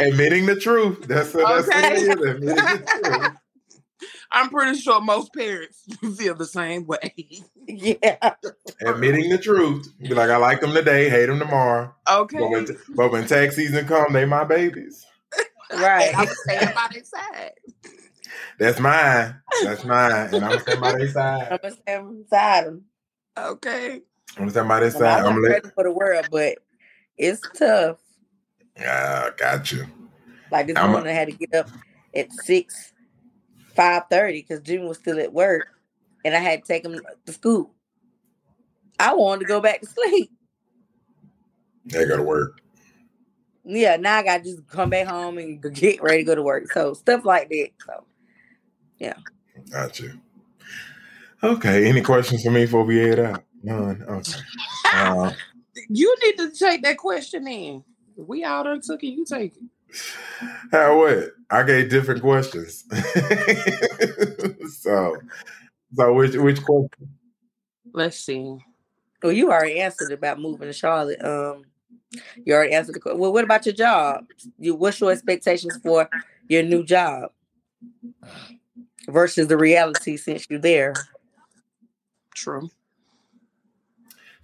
Admitting 0.00 0.46
the 0.46 0.56
truth. 0.56 1.06
That's, 1.06 1.32
okay. 1.34 1.80
that's 1.80 2.08
what 2.08 2.28
it 2.28 2.42
is. 2.42 2.60
Admitting 4.30 4.42
the 4.42 4.44
truth. 4.44 4.44
I'm 4.44 4.50
pretty 4.50 4.78
sure 4.78 5.00
most 5.00 5.32
parents 5.34 5.84
feel 6.18 6.34
the 6.34 6.46
same 6.46 6.86
way. 6.86 7.14
yeah. 7.66 8.34
Admitting 8.84 9.30
the 9.30 9.38
truth. 9.38 9.88
Be 10.00 10.14
like, 10.14 10.30
I 10.30 10.36
like 10.36 10.60
them 10.60 10.72
today, 10.74 11.08
hate 11.08 11.26
them 11.26 11.38
tomorrow. 11.38 11.94
Okay. 12.10 12.38
But 12.38 12.50
when, 12.50 12.66
but 12.90 13.12
when 13.12 13.26
tax 13.26 13.56
season 13.56 13.86
come, 13.86 14.12
they 14.12 14.24
my 14.24 14.44
babies. 14.44 15.04
Right. 15.72 16.12
I'm 16.16 16.26
staying 16.28 16.74
by 16.74 16.88
their 16.92 17.04
side. 17.04 17.52
That's 18.58 18.80
mine. 18.80 19.36
That's 19.64 19.84
mine. 19.84 20.34
And 20.34 20.44
I'm 20.44 20.58
staying 20.60 20.80
by 20.80 20.92
their 20.92 21.08
side. 21.10 21.48
I'm 21.52 21.58
gonna 21.62 21.74
stand 21.74 22.24
beside 22.24 22.66
them. 22.66 22.84
Okay. 23.36 24.00
I'm 24.36 24.50
staying 24.50 24.68
by 24.68 24.80
their 24.80 24.90
side. 24.90 25.24
I'm, 25.24 25.34
I'm 25.36 25.42
ready 25.44 25.68
for 25.74 25.84
the 25.84 25.92
world, 25.92 26.26
but 26.30 26.58
it's 27.16 27.40
tough. 27.56 27.98
Yeah, 28.76 29.30
got 29.36 29.70
you. 29.72 29.86
Like 30.50 30.68
this 30.68 30.76
I'm 30.76 30.90
morning, 30.92 31.08
a- 31.08 31.10
I 31.10 31.14
had 31.14 31.28
to 31.28 31.34
get 31.36 31.54
up 31.54 31.68
at 32.14 32.32
six 32.32 32.92
five 33.78 34.02
thirty 34.10 34.42
because 34.42 34.60
Jim 34.60 34.86
was 34.86 34.98
still 34.98 35.20
at 35.20 35.32
work, 35.32 35.68
and 36.24 36.34
I 36.34 36.40
had 36.40 36.64
to 36.64 36.68
take 36.68 36.84
him 36.84 37.00
to 37.26 37.32
school. 37.32 37.72
I 38.98 39.14
wanted 39.14 39.42
to 39.42 39.46
go 39.46 39.60
back 39.60 39.80
to 39.80 39.86
sleep. 39.86 40.32
They 41.86 42.04
got 42.04 42.16
to 42.16 42.22
work. 42.24 42.60
Yeah, 43.64 43.96
now 43.96 44.16
I 44.16 44.22
got 44.24 44.38
to 44.38 44.50
just 44.50 44.66
come 44.66 44.90
back 44.90 45.06
home 45.06 45.38
and 45.38 45.62
get 45.74 46.02
ready 46.02 46.18
to 46.18 46.24
go 46.24 46.34
to 46.34 46.42
work. 46.42 46.72
So 46.72 46.94
stuff 46.94 47.24
like 47.24 47.48
that. 47.50 47.68
So, 47.86 48.04
yeah. 48.98 49.14
Got 49.70 50.00
you. 50.00 50.18
Okay. 51.42 51.86
Any 51.86 52.00
questions 52.00 52.42
for 52.42 52.50
me 52.50 52.64
before 52.64 52.84
we 52.84 52.96
head 52.96 53.20
out? 53.20 53.44
None. 53.62 54.02
Okay. 54.08 54.32
Uh, 54.90 55.30
you 55.90 56.16
need 56.24 56.38
to 56.38 56.50
take 56.50 56.82
that 56.82 56.96
question 56.96 57.46
in. 57.46 57.84
We 58.16 58.42
all 58.42 58.64
done 58.64 58.80
took 58.80 59.04
it. 59.04 59.08
You 59.08 59.24
take 59.26 59.54
it. 59.54 59.62
How 60.72 60.98
what? 60.98 61.32
I 61.50 61.62
gave 61.62 61.88
different 61.90 62.20
questions. 62.20 62.84
so, 64.80 65.16
so 65.94 66.12
which 66.12 66.36
which 66.36 66.62
question? 66.62 67.08
Let's 67.92 68.20
see. 68.20 68.58
Well, 69.22 69.32
you 69.32 69.50
already 69.50 69.80
answered 69.80 70.12
about 70.12 70.40
moving 70.40 70.68
to 70.68 70.72
Charlotte. 70.72 71.24
Um, 71.24 71.64
you 72.44 72.54
already 72.54 72.74
answered 72.74 72.94
the 72.94 73.00
question. 73.00 73.18
Well, 73.18 73.32
what 73.32 73.44
about 73.44 73.66
your 73.66 73.74
job? 73.74 74.26
You, 74.58 74.74
what's 74.74 75.00
your 75.00 75.10
expectations 75.10 75.78
for 75.82 76.08
your 76.48 76.62
new 76.62 76.84
job 76.84 77.30
versus 79.08 79.48
the 79.48 79.56
reality 79.56 80.16
since 80.16 80.46
you're 80.48 80.60
there? 80.60 80.94
True. 82.34 82.70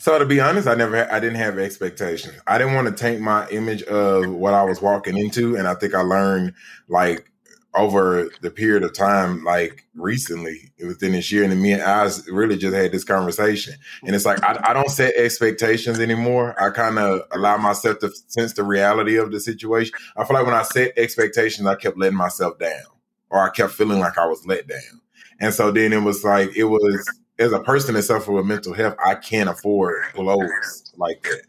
So 0.05 0.19
to 0.19 0.27
be 0.27 0.39
honest, 0.39 0.69
I 0.69 0.75
never, 0.75 1.11
I 1.11 1.19
didn't 1.19 1.37
have 1.37 1.59
expectations. 1.59 2.35
I 2.47 2.59
didn't 2.59 2.75
want 2.75 2.89
to 2.89 3.03
taint 3.03 3.23
my 3.23 3.49
image 3.49 3.83
of 3.85 4.29
what 4.29 4.53
I 4.53 4.63
was 4.63 4.83
walking 4.83 5.17
into, 5.17 5.57
and 5.57 5.67
I 5.67 5.73
think 5.77 5.95
I 5.95 6.03
learned 6.03 6.53
like 6.89 7.33
over 7.75 8.29
the 8.43 8.51
period 8.51 8.83
of 8.83 8.93
time, 8.93 9.43
like 9.45 9.87
recently 9.95 10.71
within 10.87 11.13
this 11.13 11.33
year, 11.33 11.43
and 11.45 11.63
me 11.63 11.73
and 11.73 11.83
I 11.83 12.07
really 12.31 12.59
just 12.59 12.77
had 12.77 12.93
this 12.93 13.03
conversation, 13.03 13.77
and 14.03 14.15
it's 14.15 14.27
like 14.27 14.45
I, 14.45 14.61
I 14.63 14.73
don't 14.75 14.91
set 14.91 15.15
expectations 15.17 15.99
anymore. 15.99 16.55
I 16.63 16.69
kind 16.69 16.99
of 16.99 17.23
allow 17.33 17.57
myself 17.57 18.01
to 18.01 18.11
sense 18.29 18.53
the 18.53 18.63
reality 18.63 19.17
of 19.17 19.33
the 19.33 19.41
situation. 19.41 19.95
I 20.19 20.25
feel 20.25 20.37
like 20.37 20.45
when 20.45 20.55
I 20.55 20.65
set 20.65 20.99
expectations, 20.99 21.67
I 21.67 21.77
kept 21.77 21.97
letting 21.97 22.19
myself 22.19 22.59
down, 22.59 22.93
or 23.31 23.39
I 23.39 23.49
kept 23.49 23.73
feeling 23.73 24.01
like 24.01 24.19
I 24.19 24.27
was 24.27 24.45
let 24.45 24.67
down, 24.67 25.01
and 25.41 25.55
so 25.55 25.71
then 25.71 25.95
it 25.95 26.03
was 26.03 26.23
like 26.23 26.55
it 26.55 26.65
was 26.65 27.09
as 27.39 27.53
a 27.53 27.61
person 27.61 27.95
that 27.95 28.03
suffers 28.03 28.29
with 28.29 28.47
mental 28.47 28.73
health, 28.73 28.97
I 29.05 29.15
can't 29.17 29.49
afford 29.49 30.05
blows 30.15 30.93
like 30.97 31.23
that. 31.23 31.43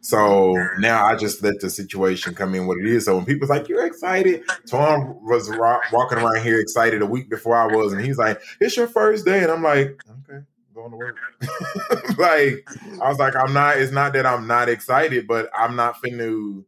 So 0.00 0.56
now 0.78 1.04
I 1.06 1.14
just 1.14 1.44
let 1.44 1.60
the 1.60 1.70
situation 1.70 2.34
come 2.34 2.56
in 2.56 2.66
what 2.66 2.78
it 2.78 2.86
is. 2.86 3.04
So 3.04 3.14
when 3.14 3.24
people's 3.24 3.50
like, 3.50 3.68
"You're 3.68 3.86
excited," 3.86 4.42
Tom 4.66 5.16
was 5.24 5.48
walking 5.92 6.18
around 6.18 6.42
here 6.42 6.58
excited 6.58 7.02
a 7.02 7.06
week 7.06 7.30
before 7.30 7.56
I 7.56 7.66
was, 7.66 7.92
and 7.92 8.04
he's 8.04 8.18
like, 8.18 8.42
"It's 8.60 8.76
your 8.76 8.88
first 8.88 9.24
day," 9.24 9.44
and 9.44 9.52
I'm 9.52 9.62
like, 9.62 10.02
"Okay, 10.28 10.40
going 10.74 10.90
to 10.90 10.96
work." 10.96 11.18
like 12.18 12.66
I 13.00 13.08
was 13.08 13.18
like, 13.20 13.36
"I'm 13.36 13.52
not." 13.52 13.78
It's 13.78 13.92
not 13.92 14.12
that 14.14 14.26
I'm 14.26 14.48
not 14.48 14.68
excited, 14.68 15.28
but 15.28 15.48
I'm 15.56 15.76
not 15.76 16.02
finna. 16.02 16.64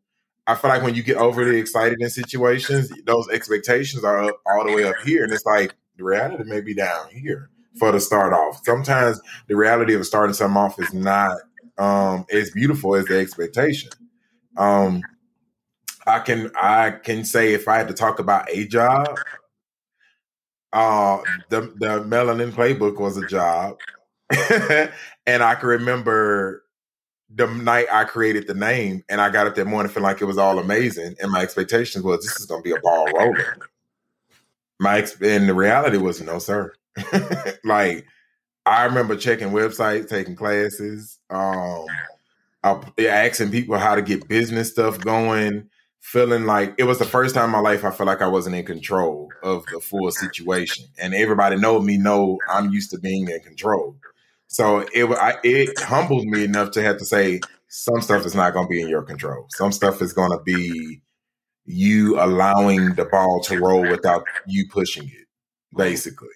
I 0.46 0.55
feel 0.55 0.70
like 0.70 0.84
when 0.84 0.94
you 0.94 1.02
get 1.02 1.16
overly 1.16 1.59
excited 1.59 2.00
in 2.00 2.11
situations, 2.11 2.92
those 3.05 3.28
expectations 3.30 4.05
are 4.05 4.22
up 4.22 4.40
all 4.46 4.64
the 4.64 4.72
way 4.72 4.84
up 4.84 4.96
here, 5.05 5.24
and 5.24 5.32
it's 5.32 5.44
like 5.44 5.74
the 5.96 6.05
reality 6.05 6.44
may 6.44 6.61
be 6.61 6.74
down 6.74 7.09
here 7.09 7.50
for 7.78 7.92
the 7.92 8.00
start 8.00 8.32
off. 8.32 8.60
Sometimes 8.64 9.20
the 9.48 9.56
reality 9.56 9.94
of 9.94 10.06
starting 10.06 10.34
something 10.34 10.56
off 10.56 10.80
is 10.80 10.92
not 10.94 11.38
um, 11.78 12.24
as 12.32 12.50
beautiful 12.50 12.94
as 12.94 13.06
the 13.06 13.18
expectation. 13.18 13.90
Um, 14.56 15.02
I 16.06 16.18
can 16.20 16.50
I 16.60 16.90
can 16.90 17.24
say 17.24 17.54
if 17.54 17.66
I 17.66 17.76
had 17.76 17.88
to 17.88 17.94
talk 17.94 18.18
about 18.18 18.48
a 18.50 18.66
job, 18.66 19.18
uh, 20.72 21.18
the 21.48 21.62
the 21.76 22.04
melanin 22.04 22.52
playbook 22.52 23.00
was 23.00 23.16
a 23.16 23.26
job, 23.26 23.78
and 25.26 25.42
I 25.42 25.54
can 25.54 25.68
remember 25.68 26.64
the 27.34 27.46
night 27.46 27.86
I 27.90 28.04
created 28.04 28.46
the 28.46 28.54
name, 28.54 29.02
and 29.08 29.20
I 29.20 29.30
got 29.30 29.46
up 29.46 29.54
that 29.54 29.66
morning 29.66 29.90
feeling 29.90 30.04
like 30.04 30.20
it 30.20 30.26
was 30.26 30.38
all 30.38 30.58
amazing, 30.58 31.16
and 31.20 31.32
my 31.32 31.40
expectations 31.40 32.04
was 32.04 32.22
this 32.22 32.38
is 32.38 32.46
going 32.46 32.62
to 32.62 32.68
be 32.68 32.76
a 32.76 32.80
ball 32.80 33.06
rolling. 33.16 33.44
My 34.78 34.98
and 35.22 35.48
the 35.48 35.54
reality 35.54 35.96
was 35.96 36.20
no, 36.20 36.38
sir. 36.38 36.74
like 37.64 38.07
I 38.66 38.84
remember 38.84 39.16
checking 39.16 39.49
websites, 39.51 40.09
taking 40.09 40.36
classes, 40.36 41.18
um, 41.30 41.86
asking 42.99 43.51
people 43.51 43.78
how 43.78 43.95
to 43.95 44.03
get 44.03 44.28
business 44.28 44.70
stuff 44.70 45.01
going, 45.01 45.68
feeling 46.01 46.45
like 46.45 46.74
it 46.78 46.84
was 46.84 46.99
the 46.99 47.05
first 47.05 47.34
time 47.34 47.47
in 47.47 47.51
my 47.51 47.61
life 47.61 47.84
I 47.84 47.90
felt 47.90 48.07
like 48.07 48.22
I 48.22 48.28
wasn't 48.28 48.57
in 48.57 48.64
control 48.64 49.30
of 49.42 49.66
the 49.66 49.80
full 49.80 50.11
situation. 50.11 50.86
And 50.99 51.14
everybody 51.14 51.57
know 51.57 51.80
me, 51.80 51.99
know 51.99 52.38
I'm 52.49 52.70
used 52.70 52.90
to 52.90 52.99
being 52.99 53.28
in 53.28 53.40
control. 53.40 53.97
So 54.47 54.86
it 54.95 55.05
I, 55.11 55.36
it 55.42 55.78
humbled 55.80 56.26
me 56.26 56.45
enough 56.45 56.70
to 56.72 56.82
have 56.82 56.99
to 56.99 57.05
say 57.05 57.40
some 57.68 58.01
stuff 58.01 58.24
is 58.24 58.34
not 58.34 58.53
going 58.53 58.66
to 58.66 58.70
be 58.70 58.80
in 58.80 58.88
your 58.88 59.03
control. 59.03 59.47
Some 59.51 59.72
stuff 59.72 60.01
is 60.01 60.12
going 60.12 60.30
to 60.30 60.42
be 60.45 61.03
you 61.64 62.20
allowing 62.20 62.95
the 62.95 63.05
ball 63.07 63.40
to 63.40 63.59
roll 63.59 63.82
without 63.82 64.24
you 64.47 64.66
pushing 64.70 65.05
it, 65.05 65.26
basically. 65.76 66.28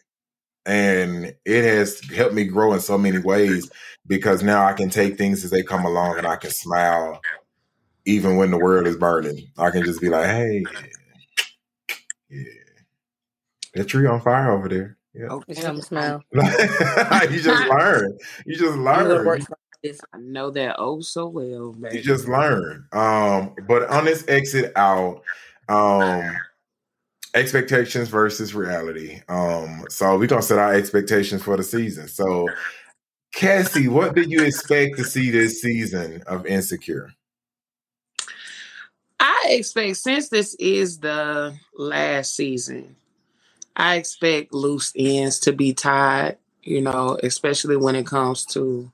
And 0.68 1.34
it 1.46 1.64
has 1.64 1.98
helped 2.10 2.34
me 2.34 2.44
grow 2.44 2.74
in 2.74 2.80
so 2.80 2.98
many 2.98 3.18
ways 3.18 3.70
because 4.06 4.42
now 4.42 4.66
I 4.66 4.74
can 4.74 4.90
take 4.90 5.16
things 5.16 5.42
as 5.42 5.50
they 5.50 5.62
come 5.62 5.86
along 5.86 6.18
and 6.18 6.26
I 6.26 6.36
can 6.36 6.50
smile 6.50 7.20
even 8.04 8.36
when 8.36 8.50
the 8.50 8.58
world 8.58 8.86
is 8.86 8.96
burning. 8.96 9.50
I 9.56 9.70
can 9.70 9.82
just 9.82 10.00
be 10.00 10.10
like, 10.10 10.26
hey, 10.26 10.64
yeah, 12.28 12.42
that 13.74 13.86
tree 13.86 14.06
on 14.06 14.20
fire 14.20 14.52
over 14.52 14.68
there. 14.68 14.98
Yeah. 15.14 15.28
Okay. 15.28 15.54
Come 15.54 15.80
smell. 15.80 16.22
you 16.32 16.42
just 17.40 17.68
learn. 17.68 18.18
You 18.44 18.56
just 18.56 18.78
learn. 18.78 19.46
I 20.12 20.18
know 20.18 20.50
that 20.50 20.76
oh 20.78 21.00
so 21.00 21.28
well, 21.28 21.72
man. 21.78 21.94
You 21.94 22.02
just 22.02 22.28
learn. 22.28 22.86
Um, 22.92 23.54
but 23.66 23.88
on 23.88 24.04
this 24.04 24.24
exit 24.28 24.72
out, 24.76 25.22
um, 25.68 26.36
expectations 27.38 28.08
versus 28.08 28.54
reality. 28.54 29.20
Um, 29.28 29.84
so 29.88 30.18
we're 30.18 30.26
gonna 30.26 30.42
set 30.42 30.58
our 30.58 30.74
expectations 30.74 31.42
for 31.42 31.56
the 31.56 31.64
season. 31.64 32.08
So 32.08 32.48
Cassie, 33.32 33.88
what 33.88 34.14
do 34.14 34.22
you 34.22 34.42
expect 34.42 34.96
to 34.96 35.04
see 35.04 35.30
this 35.30 35.60
season 35.60 36.22
of 36.26 36.46
Insecure? 36.46 37.12
I 39.20 39.46
expect 39.50 39.96
since 39.96 40.28
this 40.28 40.54
is 40.58 40.98
the 40.98 41.54
last 41.76 42.36
season, 42.36 42.96
I 43.76 43.96
expect 43.96 44.52
loose 44.52 44.92
ends 44.96 45.38
to 45.40 45.52
be 45.52 45.72
tied, 45.72 46.36
you 46.62 46.80
know, 46.80 47.18
especially 47.22 47.76
when 47.76 47.94
it 47.94 48.06
comes 48.06 48.44
to 48.46 48.90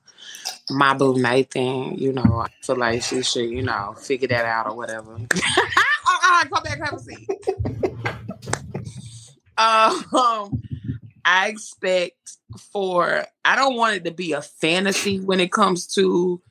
my 0.69 0.93
boo 0.93 1.19
Nathan. 1.19 1.95
You 1.97 2.13
know, 2.13 2.43
I 2.45 2.49
feel 2.61 2.77
like 2.77 3.03
she 3.03 3.23
should, 3.23 3.49
you 3.49 3.61
know, 3.61 3.95
figure 3.97 4.27
that 4.27 4.45
out 4.45 4.67
or 4.67 4.75
whatever. 4.75 5.17
oh, 6.07 6.43
come 6.53 6.63
back, 6.63 6.79
have 6.79 6.93
a 6.93 6.99
seat. 6.99 7.29
Um, 10.13 10.61
I 11.23 11.47
expect 11.47 12.37
for 12.71 13.25
I 13.43 13.55
don't 13.55 13.75
want 13.75 13.95
it 13.95 14.05
to 14.05 14.11
be 14.11 14.33
a 14.33 14.41
fantasy 14.41 15.19
when 15.19 15.39
it 15.39 15.51
comes 15.51 15.87
to 15.95 16.41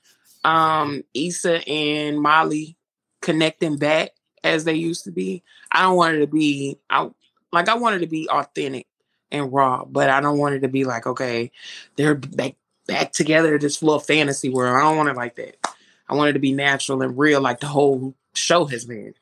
um 0.44 1.02
Issa 1.14 1.66
and 1.68 2.20
Molly 2.20 2.76
connecting 3.22 3.76
back 3.76 4.10
as 4.42 4.64
they 4.64 4.74
used 4.74 5.04
to 5.04 5.10
be. 5.12 5.42
I 5.72 5.82
don't 5.82 5.96
want 5.96 6.16
it 6.16 6.20
to 6.20 6.26
be 6.26 6.78
I 6.90 7.08
like 7.52 7.68
I 7.68 7.74
want 7.74 7.96
it 7.96 8.00
to 8.00 8.06
be 8.06 8.28
authentic 8.28 8.86
and 9.30 9.52
raw, 9.52 9.84
but 9.84 10.10
I 10.10 10.20
don't 10.20 10.38
want 10.38 10.54
it 10.56 10.60
to 10.60 10.68
be 10.68 10.84
like, 10.84 11.06
okay, 11.06 11.50
they're 11.96 12.14
back 12.14 12.56
back 12.86 13.12
together 13.12 13.58
this 13.58 13.82
little 13.82 14.00
fantasy 14.00 14.48
world. 14.48 14.76
I 14.76 14.80
don't 14.80 14.96
want 14.96 15.08
it 15.08 15.16
like 15.16 15.36
that. 15.36 15.56
I 16.08 16.14
want 16.14 16.30
it 16.30 16.32
to 16.34 16.38
be 16.38 16.52
natural 16.52 17.02
and 17.02 17.16
real 17.16 17.40
like 17.40 17.60
the 17.60 17.66
whole 17.66 18.14
show 18.34 18.66
has 18.66 18.84
been. 18.84 19.14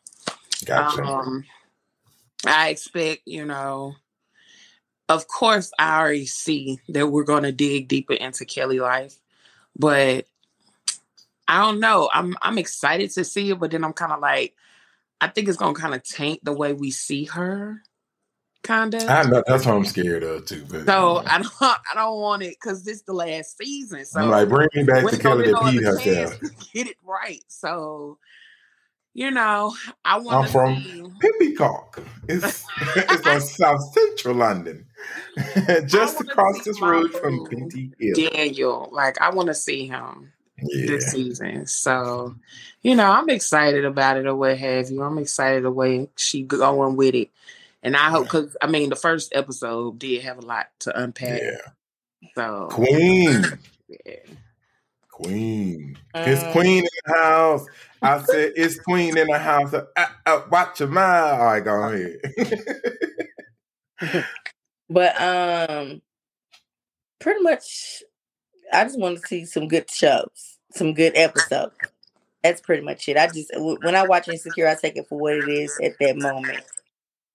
Gotcha. 0.65 1.05
Um, 1.05 1.45
I 2.47 2.71
expect, 2.71 3.23
you 3.27 3.45
know, 3.45 3.95
of 5.09 5.29
course, 5.29 5.71
I 5.79 6.01
already 6.01 6.27
see 6.27 6.79
that 6.89 7.09
we're 7.09 7.25
going 7.25 7.43
to 7.43 7.53
dig 7.53 7.89
deeper 7.89 8.15
into 8.15 8.45
Kelly 8.45 8.81
life, 8.81 9.19
but 9.77 10.27
I 11.49 11.61
don't 11.61 11.81
know. 11.81 12.09
I'm 12.13 12.37
I'm 12.41 12.59
excited 12.59 13.11
to 13.13 13.25
see 13.25 13.51
it, 13.51 13.59
but 13.59 13.71
then 13.71 13.85
I'm 13.85 13.93
kind 13.93 14.13
of 14.13 14.21
like, 14.21 14.55
I 15.21 15.29
think 15.29 15.49
it's 15.49 15.59
going 15.59 15.75
to 15.75 15.81
kind 15.81 15.95
of 15.95 16.03
taint 16.03 16.45
the 16.45 16.53
way 16.53 16.73
we 16.73 16.91
see 16.91 17.25
her. 17.25 17.83
Kind 18.63 18.95
of. 18.95 19.09
I 19.09 19.25
know 19.25 19.43
that's 19.47 19.67
what 19.67 19.75
I'm 19.75 19.85
scared 19.85 20.23
of 20.23 20.47
too. 20.47 20.65
But, 20.69 20.87
so 20.87 21.23
I 21.27 21.43
don't 21.43 21.53
I 21.61 21.95
don't 21.95 22.21
want 22.21 22.43
it 22.43 22.57
because 22.61 22.85
this 22.85 22.99
is 22.99 23.03
the 23.03 23.13
last 23.13 23.59
season. 23.59 24.05
So 24.05 24.21
I'm 24.21 24.31
like, 24.31 24.49
bring 24.49 24.69
me 24.75 24.85
back 24.85 25.07
to 25.09 25.19
Kelly 25.19 25.47
to 25.47 25.59
Pete 25.65 25.83
herself. 25.85 26.41
Get 26.73 26.87
it 26.87 26.97
right. 27.03 27.43
So 27.49 28.19
you 29.15 29.31
know, 29.31 29.75
I 30.05 30.19
want. 30.19 30.47
I'm 30.47 30.53
from. 30.53 31.17
Pimlico. 31.21 31.91
It's 32.29 32.65
it's 32.97 33.27
on 33.27 33.41
South 33.41 33.93
Central 33.93 34.37
London, 34.37 34.87
just 35.87 36.21
across 36.21 36.65
this 36.65 36.81
road 36.81 37.13
from 37.13 37.47
Pinty 37.47 37.93
Hill. 37.99 38.31
Daniel, 38.31 38.89
like 38.93 39.21
I 39.21 39.31
want 39.31 39.49
to 39.49 39.55
see 39.55 39.87
him 39.87 40.33
yeah. 40.59 40.87
this 40.87 41.11
season. 41.11 41.67
So, 41.67 42.35
you 42.83 42.95
know, 42.95 43.11
I'm 43.11 43.29
excited 43.29 43.85
about 43.85 44.17
it 44.17 44.27
or 44.27 44.35
what 44.35 44.57
have 44.59 44.91
you. 44.91 45.03
I'm 45.03 45.19
excited 45.19 45.65
the 45.65 45.71
way 45.71 46.09
she 46.17 46.43
going 46.43 46.97
with 46.97 47.15
it, 47.15 47.31
and 47.83 47.97
I 47.97 48.11
hope 48.11 48.25
because 48.25 48.57
I 48.63 48.67
mean 48.67 48.89
the 48.89 48.97
first 48.97 49.35
episode 49.35 49.99
did 49.99 50.23
have 50.23 50.39
a 50.39 50.43
lot 50.43 50.69
to 50.81 50.99
unpack. 50.99 51.41
Yeah. 51.43 52.31
So 52.35 52.69
Queen. 52.71 53.45
yeah. 53.89 54.15
Queen. 55.13 55.97
It's 56.15 56.43
um, 56.43 56.53
Queen 56.53 56.79
in 56.79 56.89
the 57.07 57.15
house. 57.15 57.67
I 58.01 58.23
said, 58.23 58.53
it's 58.57 58.81
Queen 58.81 59.17
in 59.17 59.29
the 59.29 59.39
house. 59.39 59.73
Uh, 59.73 59.85
uh, 60.27 60.43
watch 60.51 60.81
your 60.81 60.89
mouth. 60.89 61.39
All 61.39 61.47
right, 61.47 61.65
go 61.65 61.83
ahead. 61.83 62.19
but 64.91 65.21
um, 65.21 66.03
pretty 67.21 67.41
much, 67.43 68.03
I 68.73 68.83
just 68.85 68.99
want 68.99 69.21
to 69.21 69.27
see 69.27 69.45
some 69.45 69.69
good 69.69 69.89
shows, 69.89 70.59
some 70.73 70.95
good 70.95 71.13
episodes. 71.15 71.77
That's 72.43 72.61
pretty 72.61 72.83
much 72.83 73.09
it. 73.09 73.17
I 73.17 73.29
just 73.29 73.53
when 73.55 73.95
I 73.95 74.05
watch 74.05 74.29
Insecure, 74.29 74.67
I 74.67 74.75
take 74.75 74.97
it 74.97 75.07
for 75.09 75.19
what 75.19 75.35
it 75.35 75.49
is 75.49 75.79
at 75.81 75.93
that 76.01 76.17
moment 76.17 76.65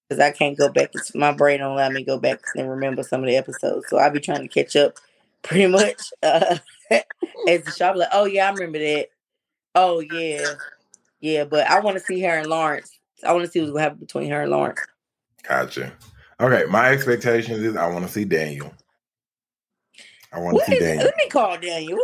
because 0.09 0.21
I 0.21 0.31
can't 0.31 0.57
go 0.57 0.67
back. 0.67 0.89
It's, 0.93 1.15
my 1.15 1.31
brain 1.31 1.59
don't 1.59 1.71
allow 1.73 1.87
me 1.89 2.01
to 2.01 2.05
go 2.05 2.19
back 2.19 2.41
and 2.55 2.69
remember 2.69 3.03
some 3.03 3.21
of 3.21 3.27
the 3.27 3.37
episodes. 3.37 3.85
So 3.87 3.97
I'll 3.97 4.11
be 4.11 4.19
trying 4.19 4.41
to 4.41 4.49
catch 4.49 4.75
up 4.75 4.97
pretty 5.47 5.67
much 5.67 6.01
uh, 6.23 6.57
as 6.91 7.63
the 7.63 7.73
shop. 7.75 7.95
Like, 7.95 8.09
oh 8.13 8.25
yeah, 8.25 8.47
I 8.47 8.51
remember 8.51 8.79
that. 8.79 9.07
Oh 9.75 9.99
yeah, 9.99 10.53
yeah. 11.19 11.45
But 11.45 11.67
I 11.67 11.79
want 11.79 11.97
to 11.97 12.03
see 12.03 12.21
her 12.21 12.37
and 12.37 12.47
Lawrence. 12.47 12.91
I 13.25 13.33
want 13.33 13.45
to 13.45 13.51
see 13.51 13.59
what's 13.59 13.71
gonna 13.71 13.83
happen 13.83 13.99
between 13.99 14.29
her 14.31 14.41
and 14.41 14.51
Lawrence. 14.51 14.79
Gotcha. 15.47 15.93
Okay, 16.39 16.65
my 16.69 16.89
expectations 16.89 17.59
is 17.59 17.75
I 17.75 17.87
want 17.87 18.05
to 18.05 18.11
see 18.11 18.25
Daniel. 18.25 18.73
I 20.31 20.39
want 20.39 20.59
to 20.59 20.65
see 20.65 20.79
Daniel. 20.79 21.05
Let 21.05 21.17
me 21.17 21.29
call 21.29 21.57
Daniel. 21.57 21.99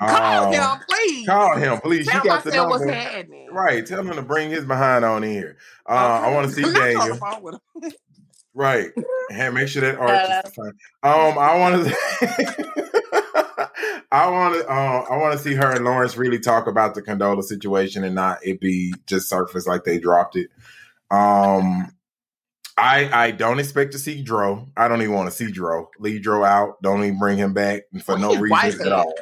Call 0.00 0.46
um, 0.46 0.52
him, 0.52 0.84
please. 0.88 1.26
Call 1.26 1.56
him, 1.56 1.80
please. 1.80 2.08
Tell 2.08 2.24
you 2.24 2.30
got 2.30 2.44
the 2.44 2.50
number. 2.52 3.52
Right. 3.52 3.86
Tell 3.86 4.00
him 4.00 4.16
to 4.16 4.22
bring 4.22 4.50
his 4.50 4.64
behind 4.64 5.04
on 5.04 5.22
here. 5.22 5.58
Uh, 5.86 5.92
okay. 5.92 6.26
I 6.26 6.34
want 6.34 6.48
to 6.48 6.54
see 6.54 6.62
Daniel. 6.72 7.18
right. 8.54 8.90
And 9.30 9.54
make 9.54 9.68
sure 9.68 9.82
that 9.82 9.98
arch 9.98 10.46
is 10.46 10.54
fine. 10.54 10.72
Um, 11.02 11.38
I 11.38 11.58
want 11.58 11.86
to. 11.86 11.96
I 14.12 14.28
want 14.28 14.54
to. 14.54 14.68
Uh, 14.68 15.04
I 15.08 15.16
want 15.18 15.36
to 15.36 15.38
see 15.38 15.54
her 15.54 15.70
and 15.70 15.84
Lawrence 15.84 16.16
really 16.16 16.40
talk 16.40 16.66
about 16.66 16.94
the 16.94 17.02
Condola 17.02 17.42
situation 17.44 18.02
and 18.02 18.14
not 18.14 18.38
it 18.44 18.60
be 18.60 18.92
just 19.06 19.28
surface 19.28 19.66
like 19.66 19.84
they 19.84 19.98
dropped 19.98 20.36
it. 20.36 20.50
Um, 21.10 21.92
I 22.76 23.10
I 23.12 23.30
don't 23.30 23.60
expect 23.60 23.92
to 23.92 23.98
see 23.98 24.22
Dro. 24.22 24.68
I 24.76 24.88
don't 24.88 25.02
even 25.02 25.14
want 25.14 25.30
to 25.30 25.36
see 25.36 25.50
Dro. 25.52 25.88
Leave 25.98 26.22
Dro 26.22 26.44
out. 26.44 26.82
Don't 26.82 27.04
even 27.04 27.18
bring 27.18 27.38
him 27.38 27.52
back 27.52 27.82
for 28.04 28.18
no 28.18 28.34
reason 28.36 28.86
at 28.86 28.92
all. 28.92 29.14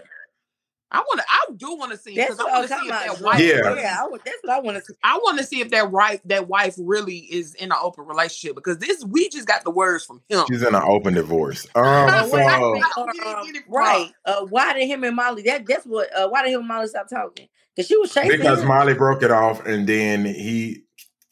I 0.91 1.01
want 1.01 1.21
to. 1.21 1.27
I 1.29 1.45
do 1.55 1.77
want 1.77 1.93
to 1.93 1.99
see 1.99 2.15
because 2.15 2.41
I 2.41 2.45
want 2.45 2.69
to 2.69 2.75
see 2.75 2.87
if 2.87 2.89
that 2.89 3.21
wife. 3.21 3.41
Yeah, 3.41 3.75
yeah 3.75 3.97
I, 4.01 4.09
that's 4.25 4.39
what 4.43 4.53
I 4.57 4.61
want 4.61 4.79
to 4.79 4.85
see. 4.85 4.95
I 5.05 5.19
want 5.19 5.39
to 5.39 5.45
see 5.45 5.61
if 5.61 5.71
that 5.71 5.91
wife, 5.91 6.21
that 6.25 6.49
wife, 6.49 6.77
really 6.79 7.19
is 7.19 7.55
in 7.55 7.71
an 7.71 7.79
open 7.83 8.07
relationship 8.07 8.57
because 8.57 8.79
this 8.79 9.05
we 9.05 9.29
just 9.29 9.47
got 9.47 9.65
the 9.65 9.71
words 9.71 10.05
from 10.05 10.23
him. 10.31 10.45
She's 10.51 10.63
in 10.63 10.75
an 10.75 10.83
open 10.85 11.15
divorce. 11.15 11.67
Um, 11.79 12.29
so, 12.29 12.37
uh, 12.37 13.47
right. 13.69 14.11
Uh, 14.25 14.47
why 14.47 14.73
did 14.73 14.87
him 14.89 15.05
and 15.05 15.15
Molly? 15.15 15.43
That 15.43 15.65
that's 15.67 15.85
what. 15.85 16.09
Uh, 16.17 16.29
why 16.29 16.43
did 16.43 16.53
him 16.53 16.61
and 16.61 16.69
Molly 16.69 16.89
stop 16.89 17.09
talking? 17.09 17.49
Because 17.75 17.87
she 17.87 17.97
was 17.97 18.13
chasing. 18.13 18.37
Because 18.37 18.63
him. 18.63 18.69
Molly 18.69 18.95
broke 18.95 19.23
it 19.23 19.31
off, 19.31 19.65
and 19.65 19.87
then 19.87 20.25
he, 20.25 20.83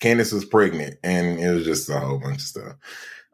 Candace 0.01 0.33
was 0.33 0.45
pregnant, 0.45 0.97
and 1.03 1.41
it 1.41 1.51
was 1.53 1.65
just 1.65 1.89
a 1.89 1.99
whole 1.99 2.19
bunch 2.19 2.37
of 2.37 2.43
stuff. 2.43 2.77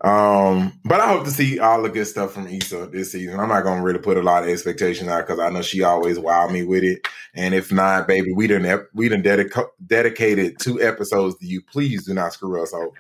Um, 0.03 0.81
but 0.85 1.01
I 1.01 1.07
hope 1.07 1.25
to 1.25 1.31
see 1.31 1.61
all 1.61 1.81
the 1.81 1.89
good 1.89 2.07
stuff 2.07 2.33
from 2.33 2.49
Issa 2.49 2.89
this 2.89 3.13
season. 3.13 3.39
I'm 3.39 3.49
not 3.49 3.63
gonna 3.63 3.83
really 3.83 4.01
put 4.01 4.17
a 4.17 4.23
lot 4.23 4.43
of 4.43 4.49
expectations 4.49 5.09
out 5.09 5.27
because 5.27 5.39
I 5.39 5.49
know 5.51 5.63
she 5.63 5.85
always 5.85 6.19
wow 6.19 6.49
me 6.49 6.65
with 6.65 6.83
it. 6.83 7.07
And 7.35 7.55
if 7.55 7.71
not, 7.71 8.09
baby, 8.09 8.33
we 8.33 8.49
didn't 8.49 8.89
we 8.95 9.09
didn't 9.09 9.25
dedica- 9.25 9.69
dedicated 9.87 10.59
two 10.59 10.83
episodes 10.83 11.39
to 11.39 11.47
you. 11.47 11.63
Please 11.63 12.05
do 12.05 12.15
not 12.15 12.33
screw 12.33 12.61
us 12.61 12.75
over. 12.75 12.91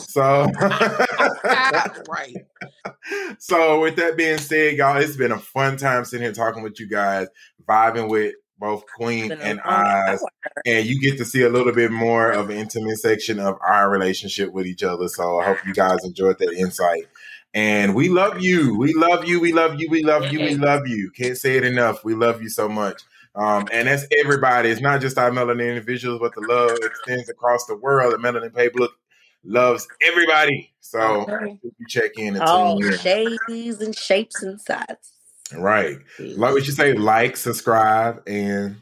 So 0.00 0.50
right. 2.08 2.36
So 3.38 3.80
with 3.80 3.96
that 3.96 4.18
being 4.18 4.38
said, 4.38 4.76
y'all, 4.76 4.98
it's 4.98 5.16
been 5.16 5.32
a 5.32 5.38
fun 5.38 5.78
time 5.78 6.04
sitting 6.04 6.24
here 6.24 6.32
talking 6.32 6.62
with 6.62 6.78
you 6.78 6.88
guys, 6.88 7.28
vibing 7.66 8.10
with 8.10 8.34
both 8.60 8.84
Queen 8.94 9.32
and 9.32 9.60
Oz, 9.64 10.24
and 10.66 10.86
you 10.86 11.00
get 11.00 11.18
to 11.18 11.24
see 11.24 11.42
a 11.42 11.48
little 11.48 11.72
bit 11.72 11.90
more 11.90 12.30
of 12.30 12.50
an 12.50 12.56
intimate 12.56 12.98
section 12.98 13.40
of 13.40 13.58
our 13.66 13.90
relationship 13.90 14.52
with 14.52 14.66
each 14.66 14.82
other. 14.82 15.08
So 15.08 15.40
I 15.40 15.46
hope 15.46 15.66
you 15.66 15.72
guys 15.74 16.04
enjoyed 16.04 16.38
that 16.38 16.52
insight. 16.52 17.08
And 17.52 17.96
we 17.96 18.08
love 18.08 18.40
you. 18.40 18.78
We 18.78 18.94
love 18.94 19.24
you. 19.24 19.40
We 19.40 19.52
love 19.52 19.80
you. 19.80 19.88
We 19.90 20.04
love 20.04 20.32
you. 20.32 20.38
We 20.38 20.54
love 20.54 20.86
you. 20.86 21.10
Can't 21.10 21.36
say 21.36 21.56
it 21.56 21.64
enough. 21.64 22.04
We 22.04 22.14
love 22.14 22.42
you 22.42 22.48
so 22.48 22.68
much. 22.68 23.02
Um, 23.34 23.66
and 23.72 23.88
that's 23.88 24.06
everybody. 24.18 24.68
It's 24.68 24.80
not 24.80 25.00
just 25.00 25.18
our 25.18 25.30
melanin 25.30 25.70
individuals, 25.70 26.20
but 26.20 26.34
the 26.34 26.42
love 26.42 26.78
extends 26.82 27.28
across 27.28 27.64
the 27.66 27.76
world. 27.76 28.12
The 28.12 28.18
melanin 28.18 28.50
playbook 28.50 28.90
loves 29.42 29.88
everybody. 30.02 30.72
So 30.80 31.22
okay. 31.22 31.58
you 31.62 31.86
check 31.88 32.12
in 32.16 32.34
and 32.34 32.42
all 32.42 32.80
shades 32.82 33.80
and 33.80 33.96
shapes 33.96 34.42
and 34.42 34.60
sizes. 34.60 35.19
Right. 35.56 35.98
Like 36.18 36.54
we 36.54 36.62
should 36.62 36.76
say, 36.76 36.92
like, 36.94 37.36
subscribe, 37.36 38.22
and 38.26 38.76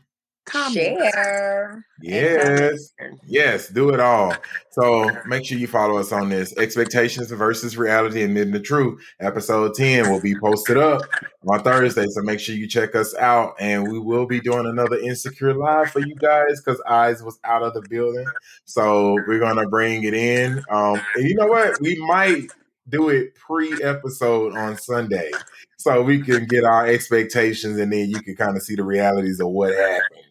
comment. 0.49 0.75
share. 0.75 1.85
Yes. 2.01 2.93
Yes, 3.27 3.69
do 3.69 3.91
it 3.91 4.01
all. 4.01 4.35
So 4.71 5.11
make 5.27 5.45
sure 5.45 5.59
you 5.59 5.67
follow 5.67 5.99
us 5.99 6.13
on 6.13 6.29
this. 6.29 6.57
Expectations 6.57 7.31
versus 7.31 7.77
reality 7.77 8.23
and 8.23 8.37
then 8.37 8.51
the 8.51 8.61
truth. 8.61 9.03
Episode 9.21 9.75
10 9.75 10.11
will 10.11 10.21
be 10.21 10.39
posted 10.39 10.77
up 10.77 11.03
on 11.47 11.63
Thursday. 11.63 12.07
So 12.09 12.23
make 12.23 12.41
sure 12.41 12.55
you 12.55 12.67
check 12.67 12.95
us 12.95 13.15
out. 13.17 13.55
And 13.61 13.91
we 13.91 13.99
will 13.99 14.27
be 14.27 14.41
doing 14.41 14.67
another 14.67 14.99
Insecure 14.99 15.55
Live 15.55 15.91
for 15.91 16.01
you 16.01 16.15
guys 16.15 16.61
because 16.61 16.81
Eyes 16.89 17.23
was 17.23 17.39
out 17.45 17.63
of 17.63 17.75
the 17.75 17.83
building. 17.89 18.27
So 18.65 19.17
we're 19.27 19.41
gonna 19.41 19.69
bring 19.69 20.05
it 20.05 20.15
in. 20.15 20.63
Um, 20.71 21.01
and 21.17 21.29
you 21.29 21.35
know 21.35 21.47
what? 21.47 21.81
We 21.81 21.97
might 22.07 22.49
do 22.89 23.09
it 23.09 23.35
pre-episode 23.35 24.57
on 24.57 24.77
Sunday. 24.77 25.31
So 25.77 26.03
we 26.03 26.21
can 26.21 26.47
get 26.47 26.65
our 26.65 26.87
expectations 26.87 27.79
and 27.79 27.93
then 27.93 28.11
you 28.11 28.21
can 28.21 28.35
kind 28.37 28.57
of 28.57 28.63
see 28.63 28.75
the 28.75 28.85
realities 28.85 29.41
of 29.41 29.49
what 29.49 29.75
happened. 29.75 30.28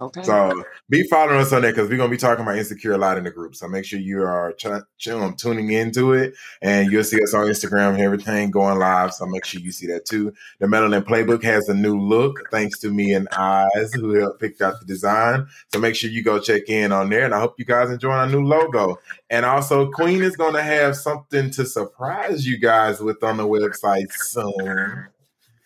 Okay. 0.00 0.22
So 0.22 0.64
be 0.90 1.02
following 1.04 1.40
us 1.40 1.52
on 1.52 1.62
that 1.62 1.74
because 1.74 1.88
we're 1.88 1.96
gonna 1.96 2.10
be 2.10 2.16
talking 2.16 2.42
about 2.42 2.58
insecure 2.58 2.92
a 2.92 2.98
lot 2.98 3.18
in 3.18 3.24
the 3.24 3.30
group. 3.30 3.54
So 3.54 3.68
make 3.68 3.84
sure 3.84 3.98
you 3.98 4.22
are 4.22 4.52
ch- 4.52 4.66
ch- 4.98 5.08
um, 5.08 5.34
tuning 5.34 5.70
into 5.70 6.12
it, 6.12 6.34
and 6.62 6.90
you'll 6.90 7.04
see 7.04 7.22
us 7.22 7.34
on 7.34 7.46
Instagram 7.46 7.94
and 7.94 8.00
everything 8.00 8.50
going 8.50 8.78
live. 8.78 9.14
So 9.14 9.26
make 9.26 9.44
sure 9.44 9.60
you 9.60 9.72
see 9.72 9.86
that 9.88 10.04
too. 10.04 10.32
The 10.58 10.66
Melanin 10.66 11.02
Playbook 11.04 11.42
has 11.44 11.68
a 11.68 11.74
new 11.74 11.98
look 11.98 12.50
thanks 12.50 12.78
to 12.80 12.90
me 12.90 13.12
and 13.14 13.28
Eyes 13.36 13.92
who 13.94 14.14
helped 14.14 14.40
pick 14.40 14.60
out 14.60 14.80
the 14.80 14.86
design. 14.86 15.46
So 15.72 15.78
make 15.78 15.94
sure 15.94 16.10
you 16.10 16.22
go 16.22 16.38
check 16.38 16.68
in 16.68 16.92
on 16.92 17.10
there, 17.10 17.24
and 17.24 17.34
I 17.34 17.40
hope 17.40 17.54
you 17.58 17.64
guys 17.64 17.90
enjoy 17.90 18.12
our 18.12 18.28
new 18.28 18.44
logo. 18.44 18.98
And 19.30 19.44
also, 19.44 19.90
Queen 19.90 20.22
is 20.22 20.36
gonna 20.36 20.62
have 20.62 20.96
something 20.96 21.50
to 21.52 21.64
surprise 21.64 22.46
you 22.46 22.58
guys 22.58 23.00
with 23.00 23.22
on 23.22 23.36
the 23.36 23.46
website 23.46 24.12
soon. 24.12 25.06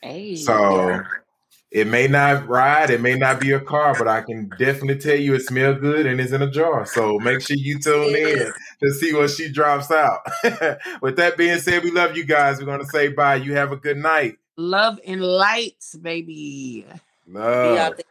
hey. 0.02 0.36
So 0.36 1.02
it 1.70 1.86
may 1.86 2.08
not 2.08 2.48
ride, 2.48 2.90
it 2.90 3.00
may 3.00 3.14
not 3.14 3.40
be 3.40 3.52
a 3.52 3.60
car, 3.60 3.94
but 3.98 4.08
I 4.08 4.22
can 4.22 4.48
definitely 4.58 4.96
tell 4.96 5.16
you 5.16 5.34
it 5.34 5.42
smells 5.42 5.78
good 5.80 6.06
and 6.06 6.18
it's 6.20 6.32
in 6.32 6.40
a 6.42 6.50
jar. 6.50 6.86
So 6.86 7.18
make 7.18 7.42
sure 7.42 7.56
you 7.58 7.78
tune 7.78 8.14
in 8.16 8.52
to 8.82 8.90
see 8.94 9.12
what 9.12 9.30
she 9.30 9.50
drops 9.52 9.90
out. 9.90 10.20
With 11.02 11.16
that 11.16 11.36
being 11.36 11.58
said, 11.58 11.82
we 11.84 11.90
love 11.90 12.16
you 12.16 12.24
guys. 12.24 12.58
We're 12.58 12.66
gonna 12.66 12.86
say 12.86 13.08
bye. 13.08 13.36
You 13.36 13.54
have 13.54 13.72
a 13.72 13.76
good 13.76 13.98
night. 13.98 14.38
love 14.56 14.98
and 15.06 15.22
lights, 15.22 15.94
baby. 15.96 16.86
Be 17.26 17.32
Love. 17.34 17.78
out 17.78 17.96
there. 17.96 18.04